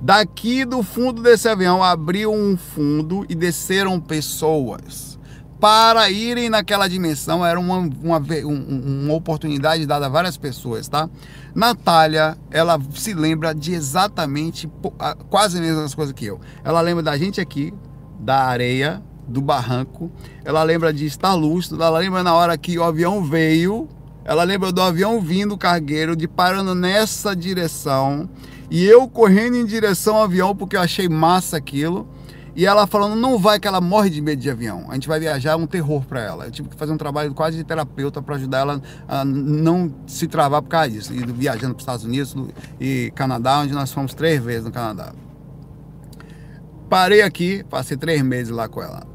[0.00, 5.17] Daqui do fundo desse avião abriu um fundo e desceram pessoas
[5.60, 7.44] para irem naquela dimensão.
[7.44, 11.08] Era uma, uma, uma oportunidade dada a várias pessoas, tá?
[11.54, 14.70] Natália, ela se lembra de exatamente
[15.28, 16.40] quase as mesmas coisas que eu.
[16.62, 17.72] Ela lembra da gente aqui,
[18.20, 20.10] da areia, do barranco.
[20.44, 21.82] Ela lembra de estar lúcido.
[21.82, 23.88] Ela lembra na hora que o avião veio.
[24.24, 28.28] Ela lembra do avião vindo, cargueiro, de parando nessa direção.
[28.70, 32.08] E eu correndo em direção ao avião porque eu achei massa aquilo.
[32.58, 34.86] E ela falando, não vai, que ela morre de medo de avião.
[34.88, 36.46] A gente vai viajar, é um terror para ela.
[36.46, 40.26] Eu tive que fazer um trabalho quase de terapeuta para ajudar ela a não se
[40.26, 41.14] travar por causa disso.
[41.14, 42.34] E viajando para os Estados Unidos
[42.80, 45.12] e Canadá, onde nós fomos três vezes no Canadá.
[46.90, 49.06] Parei aqui, passei três meses lá com ela.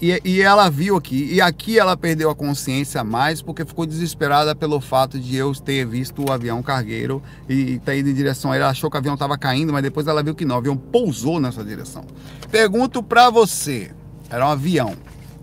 [0.00, 4.54] E, e, ela viu aqui, e aqui ela perdeu a consciência mais porque ficou desesperada
[4.54, 8.54] pelo fato de eu ter visto o avião cargueiro e ter ido em direção a
[8.54, 8.62] ele.
[8.62, 10.76] Ela achou que o avião estava caindo, mas depois ela viu que não, o avião
[10.76, 12.04] pousou nessa direção.
[12.48, 13.90] Pergunto para você,
[14.30, 14.94] era um avião,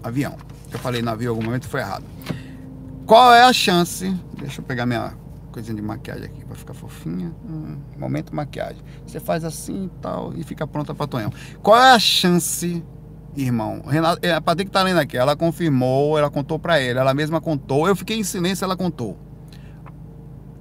[0.02, 0.38] avião,
[0.72, 2.06] eu falei navio em algum momento foi errado.
[3.06, 5.14] Qual é a chance, deixa eu pegar minha
[5.52, 7.32] coisinha de maquiagem aqui para ficar fofinha.
[7.48, 8.82] Hum, momento maquiagem.
[9.08, 11.32] Você faz assim e tal e fica pronta para Tonhão.
[11.64, 12.84] Qual é a chance
[13.36, 13.82] irmão.
[13.86, 17.42] Renato, é, a Patrick tá lendo aqui, ela confirmou, ela contou para ele, ela mesma
[17.42, 17.88] contou.
[17.88, 19.18] Eu fiquei em silêncio, ela contou.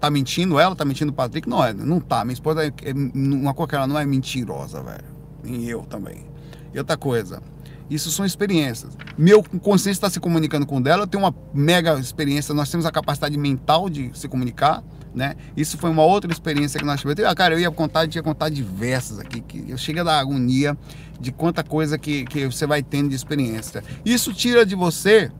[0.01, 0.77] Tá mentindo ela?
[0.77, 1.49] Tá mentindo o Patrick?
[1.49, 2.25] Não, é, não tá.
[2.25, 5.05] Minha esposa, é, é, uma coisa que ela não é mentirosa, velho.
[5.43, 6.27] Nem eu também.
[6.73, 7.41] E outra coisa,
[7.89, 8.97] isso são experiências.
[9.17, 12.91] Meu consciência está se comunicando com dela, eu tenho uma mega experiência, nós temos a
[12.91, 14.83] capacidade mental de se comunicar,
[15.15, 15.37] né?
[15.57, 17.25] Isso foi uma outra experiência que nós tivemos.
[17.25, 20.77] Ah, cara, eu ia contar, tinha contar diversas aqui, que eu cheguei da agonia
[21.21, 23.83] de quanta coisa que, que você vai tendo de experiência.
[24.05, 25.31] Isso tira de você.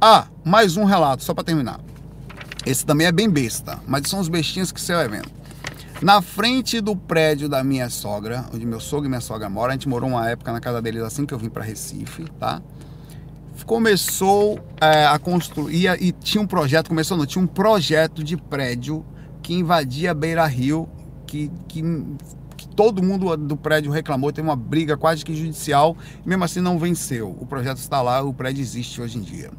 [0.00, 1.78] Ah, mais um relato, só para terminar.
[2.64, 5.28] Esse também é bem besta, mas são os bestinhos que você vai vendo.
[6.00, 9.72] Na frente do prédio da minha sogra, onde meu sogro e minha sogra moram, a
[9.74, 12.62] gente morou uma época na casa deles assim que eu vim para Recife, tá?
[13.66, 19.04] Começou é, a construir e tinha um projeto, começou não, tinha um projeto de prédio
[19.42, 20.88] que invadia Beira Rio,
[21.26, 21.82] que, que
[22.74, 26.78] todo mundo do prédio reclamou, teve uma briga quase que judicial, e mesmo assim não
[26.78, 27.36] venceu.
[27.40, 29.50] O projeto está lá, o prédio existe hoje em dia.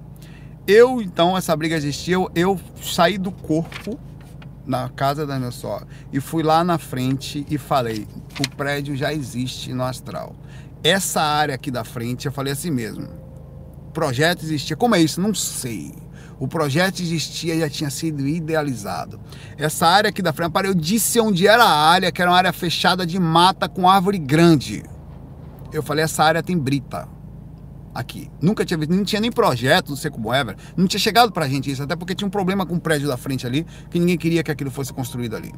[0.68, 4.00] Eu, então, essa briga existiu, eu saí do corpo
[4.66, 8.08] na casa da minha sogra e fui lá na frente e falei:
[8.40, 10.36] o prédio já existe no astral.
[10.84, 13.08] Essa área aqui da frente, eu falei assim mesmo:
[13.92, 14.76] projeto existia.
[14.76, 15.22] Como é isso?
[15.22, 15.94] Não sei.
[16.40, 19.20] O projeto existia, já tinha sido idealizado.
[19.58, 22.52] Essa área aqui da frente, eu disse onde era a área, que era uma área
[22.52, 24.84] fechada de mata com árvore grande.
[25.72, 27.08] Eu falei, essa área tem brita
[27.94, 28.30] aqui.
[28.42, 30.44] Nunca tinha visto, não tinha nem projeto, não sei como é,
[30.76, 33.18] não tinha chegado pra gente isso, até porque tinha um problema com o prédio da
[33.18, 35.52] frente ali, que ninguém queria que aquilo fosse construído ali.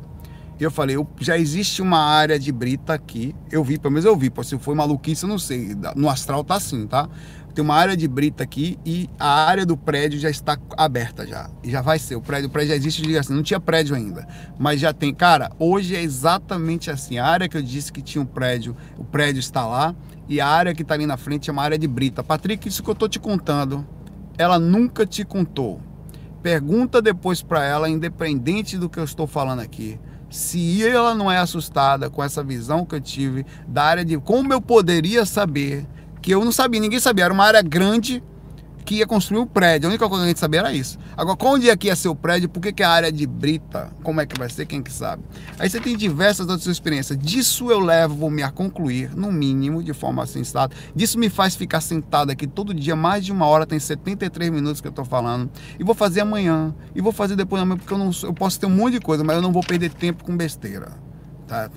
[0.59, 4.15] E eu falei, já existe uma área de brita aqui, eu vi, pelo menos eu
[4.15, 7.09] vi, se foi maluquice, eu não sei, no astral tá assim, tá?
[7.53, 11.49] Tem uma área de brita aqui e a área do prédio já está aberta já.
[11.63, 12.15] E já vai ser.
[12.15, 14.27] O prédio, o prédio já existe, assim, não tinha prédio ainda,
[14.57, 15.13] mas já tem.
[15.13, 17.17] Cara, hoje é exatamente assim.
[17.17, 19.95] A área que eu disse que tinha um prédio, o prédio está lá
[20.27, 22.23] e a área que está ali na frente é uma área de brita.
[22.23, 23.85] Patrick, isso que eu tô te contando,
[24.37, 25.79] ela nunca te contou.
[26.41, 29.99] Pergunta depois para ela, independente do que eu estou falando aqui
[30.33, 34.51] se ela não é assustada com essa visão que eu tive da área de como
[34.51, 35.85] eu poderia saber
[36.23, 37.25] que eu não sabia, ninguém sabia.
[37.25, 38.23] Era uma área grande
[38.85, 39.87] que ia construir um prédio.
[39.87, 40.97] A única coisa que a gente sabia era isso.
[41.17, 42.47] Agora, onde é que ia ser o prédio?
[42.47, 43.91] Por que, que é a área de brita?
[44.01, 44.65] Como é que vai ser?
[44.65, 45.21] Quem que sabe?
[45.59, 47.19] Aí você tem diversas outras experiências.
[47.19, 50.73] Disso eu levo-me a concluir, no mínimo, de forma sensata.
[50.95, 54.79] Disso me faz ficar sentado aqui todo dia, mais de uma hora, tem 73 minutos
[54.79, 55.51] que eu estou falando.
[55.77, 56.73] E vou fazer amanhã.
[56.95, 59.25] E vou fazer depois amanhã, porque eu, não, eu posso ter um monte de coisa,
[59.25, 60.93] mas eu não vou perder tempo com besteira.
[61.47, 61.69] Tá?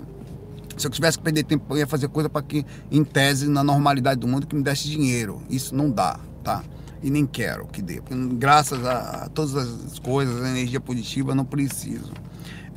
[0.76, 3.64] Se eu tivesse que perder tempo, eu ia fazer coisa para que, em tese, na
[3.64, 5.42] normalidade do mundo, que me desse dinheiro.
[5.48, 6.62] Isso não dá, tá?
[7.02, 8.02] E nem quero que dê.
[8.32, 12.12] Graças a todas as coisas, a energia positiva, não preciso.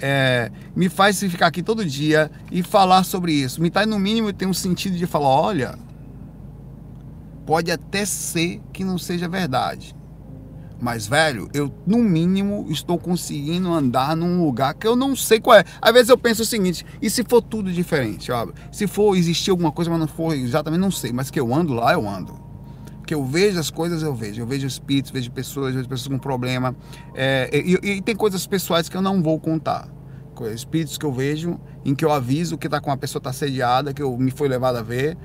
[0.02, 3.62] É, me faz ficar aqui todo dia e falar sobre isso.
[3.62, 5.80] Me faz, no mínimo, ter um sentido de falar: olha,
[7.46, 9.96] pode até ser que não seja verdade.
[10.82, 15.58] Mas, velho, eu no mínimo estou conseguindo andar num lugar que eu não sei qual
[15.58, 15.66] é.
[15.82, 18.32] Às vezes eu penso o seguinte: e se for tudo diferente?
[18.32, 21.12] Ó, se for existir alguma coisa, mas não for exatamente, não sei.
[21.12, 22.40] Mas que eu ando lá, eu ando.
[23.06, 24.42] Que eu vejo as coisas, eu vejo.
[24.42, 26.74] Eu vejo espíritos, vejo pessoas, vejo pessoas com problema.
[27.14, 29.90] É, e, e, tem coisas pessoais que eu não vou contar.
[30.54, 33.94] Espíritos que eu vejo, em que eu aviso que tá com a pessoa tá sediada,
[33.94, 35.18] que eu me foi levado a ver.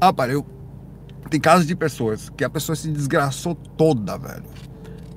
[0.00, 0.46] Ah, para eu
[1.30, 4.44] tem casos de pessoas que a pessoa se desgraçou toda, velho,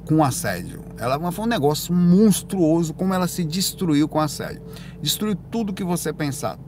[0.05, 0.83] com assédio.
[0.97, 4.61] Ela foi um negócio monstruoso como ela se destruiu com assédio.
[5.01, 6.59] Destruiu tudo que você pensar.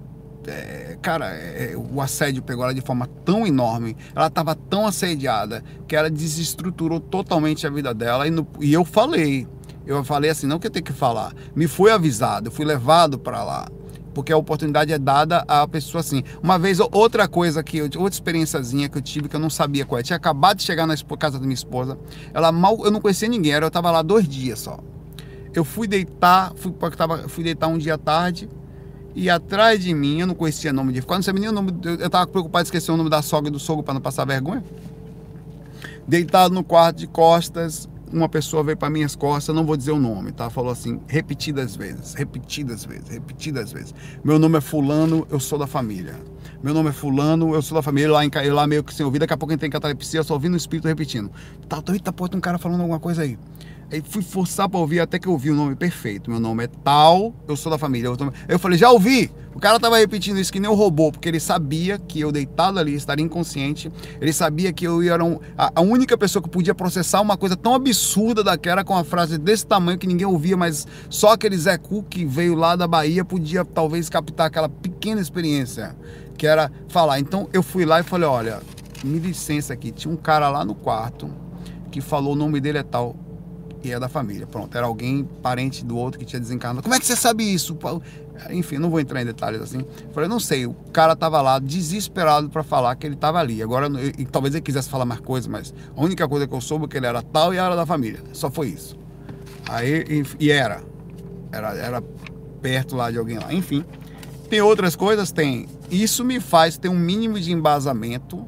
[0.47, 5.63] É, cara, é, o assédio pegou ela de forma tão enorme, ela estava tão assediada
[5.88, 8.27] que ela desestruturou totalmente a vida dela.
[8.27, 9.47] E, no, e eu falei,
[9.85, 13.17] eu falei assim, não que eu tenho que falar, me foi avisado, eu fui levado
[13.17, 13.67] para lá
[14.15, 16.23] porque a oportunidade é dada à pessoa assim.
[16.41, 19.85] Uma vez, outra coisa que eu, outra experiênciazinha que eu tive que eu não sabia
[19.85, 20.03] qual é.
[20.03, 21.99] Tinha acabado de chegar na casa da minha esposa,
[22.33, 24.79] ela mal, eu não conhecia ninguém, eu estava lá dois dias só.
[25.53, 28.49] Eu fui deitar, fui, tava, fui deitar um dia tarde,
[29.13, 32.05] e atrás de mim, eu não conhecia nome de quando não sabia o nome, eu
[32.05, 34.63] estava preocupado de esquecer o nome da sogra e do sogro para não passar vergonha.
[36.07, 39.99] Deitado no quarto de costas, uma pessoa veio para minhas costas, não vou dizer o
[39.99, 40.49] nome, tá?
[40.49, 43.94] Falou assim, repetidas vezes, repetidas vezes, repetidas vezes.
[44.23, 46.15] Meu nome é fulano, eu sou da família.
[46.64, 49.19] Meu nome é fulano, eu sou da família, lá, em, lá meio que sem ouvir,
[49.19, 51.32] daqui a pouco a gente tem catalepsia, só ouvindo o espírito repetindo.
[51.68, 53.38] Tá, eita, pô, tem um cara falando alguma coisa aí.
[53.91, 56.29] Aí fui forçar para ouvir até que eu ouvi o nome perfeito.
[56.29, 58.07] Meu nome é tal, eu sou da família.
[58.07, 58.31] Eu, tô...
[58.47, 59.31] eu falei, já ouvi.
[59.53, 62.77] O cara tava repetindo isso que nem o robô, porque ele sabia que eu deitado
[62.77, 63.89] ali estaria inconsciente.
[64.19, 65.39] Ele sabia que eu era um...
[65.57, 69.65] a, única pessoa que podia processar uma coisa tão absurda daquela com uma frase desse
[69.65, 73.63] tamanho que ninguém ouvia, mas só aquele Zé Cu que veio lá da Bahia podia
[73.63, 75.95] talvez captar aquela pequena experiência
[76.37, 77.19] que era falar.
[77.19, 78.61] Então eu fui lá e falei, olha,
[79.05, 81.29] me licença aqui, tinha um cara lá no quarto
[81.91, 83.15] que falou o nome dele é tal
[83.87, 84.47] e é da família.
[84.47, 86.83] Pronto, era alguém parente do outro que tinha desencarnado.
[86.83, 87.77] Como é que você sabe isso?
[88.49, 89.85] Enfim, não vou entrar em detalhes assim.
[90.13, 93.61] Falei, não sei, o cara tava lá desesperado para falar que ele tava ali.
[93.61, 93.87] Agora,
[94.17, 96.87] e, talvez ele quisesse falar mais coisas, mas a única coisa que eu soube é
[96.87, 98.21] que ele era tal e era da família.
[98.33, 98.97] Só foi isso.
[99.69, 100.83] Aí, e era.
[101.51, 102.01] Era, era
[102.61, 103.53] perto lá de alguém lá.
[103.53, 103.85] Enfim,
[104.49, 105.31] tem outras coisas?
[105.31, 105.67] Tem.
[105.89, 108.45] Isso me faz ter um mínimo de embasamento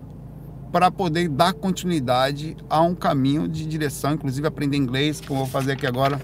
[0.72, 5.46] para poder dar continuidade a um caminho de direção, inclusive aprender inglês, que eu vou
[5.46, 6.22] fazer aqui agora.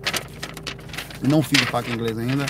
[1.21, 2.45] Não fiz o FAC inglês ainda,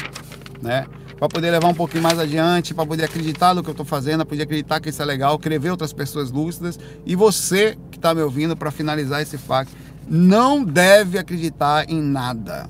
[0.62, 0.86] né?
[1.18, 4.26] Para poder levar um pouquinho mais adiante, para poder acreditar no que eu estou fazendo,
[4.26, 6.80] poder acreditar que isso é legal, querer ver outras pessoas lúcidas.
[7.06, 9.70] E você que está me ouvindo, para finalizar esse FAC,
[10.10, 12.68] não deve acreditar em nada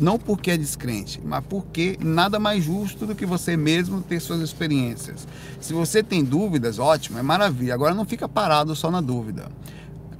[0.00, 4.40] não porque é descrente, mas porque nada mais justo do que você mesmo ter suas
[4.40, 5.26] experiências.
[5.60, 7.74] Se você tem dúvidas, ótimo, é maravilha.
[7.74, 9.48] Agora não fica parado só na dúvida.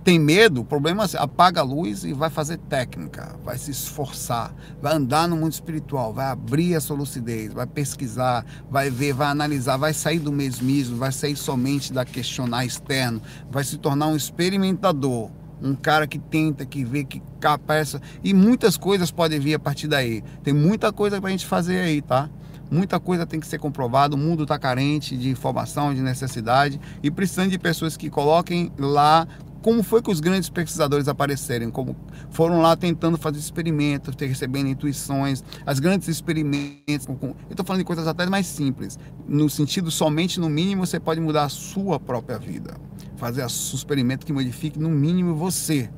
[0.04, 0.62] Tem medo?
[0.62, 5.28] O problema é apaga a luz e vai fazer técnica, vai se esforçar, vai andar
[5.28, 9.92] no mundo espiritual, vai abrir a sua lucidez, vai pesquisar, vai ver, vai analisar, vai
[9.92, 15.30] sair do mesmismo, vai sair somente da questionar externo, vai se tornar um experimentador
[15.62, 18.00] um cara que tenta, que vê, que capessa.
[18.22, 20.22] E muitas coisas podem vir a partir daí.
[20.42, 22.28] Tem muita coisa para a gente fazer aí, tá?
[22.70, 24.14] Muita coisa tem que ser comprovada.
[24.14, 29.26] O mundo está carente de informação, de necessidade e precisando de pessoas que coloquem lá
[29.62, 31.96] como foi que os grandes pesquisadores aparecerem, como
[32.30, 37.08] foram lá tentando fazer experimentos, recebendo intuições, as grandes experimentos.
[37.08, 41.20] eu estou falando de coisas até mais simples, no sentido somente no mínimo você pode
[41.20, 42.74] mudar a sua própria vida
[43.18, 45.90] fazer um experimento que modifique no mínimo você.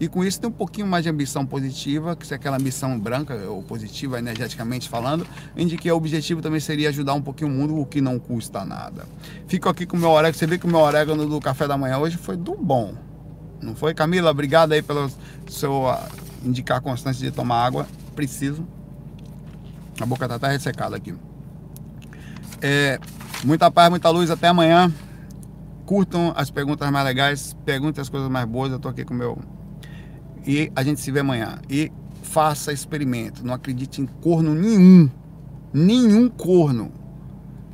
[0.00, 3.34] E com isso tem um pouquinho mais de ambição positiva, que se aquela ambição branca
[3.48, 5.26] ou positiva energeticamente falando,
[5.56, 8.64] em que o objetivo também seria ajudar um pouquinho o mundo, o que não custa
[8.64, 9.06] nada.
[9.48, 11.76] Fico aqui com o meu orégano, você vê que o meu orégano do café da
[11.76, 12.94] manhã hoje foi do bom.
[13.60, 14.30] Não foi, Camila?
[14.30, 15.10] Obrigado aí pelo
[15.48, 15.98] seu uh,
[16.44, 17.88] indicar a constância de tomar água.
[18.14, 18.64] Preciso.
[20.00, 21.12] A boca está até ressecada aqui.
[22.62, 23.00] É,
[23.42, 24.30] muita paz, muita luz.
[24.30, 24.92] Até amanhã
[25.88, 28.70] curtam as perguntas mais legais, perguntem as coisas mais boas.
[28.70, 29.38] Eu tô aqui com o meu.
[30.46, 31.58] E a gente se vê amanhã.
[31.66, 31.90] E
[32.22, 33.42] faça experimento.
[33.42, 35.10] Não acredite em corno nenhum.
[35.72, 36.92] Nenhum corno.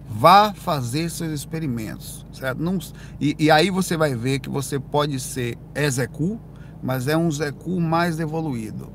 [0.09, 2.62] Vá fazer seus experimentos, certo?
[2.62, 2.78] Não,
[3.20, 6.39] e, e aí você vai ver que você pode ser execu,
[6.81, 8.93] mas é um Zecu mais evoluído.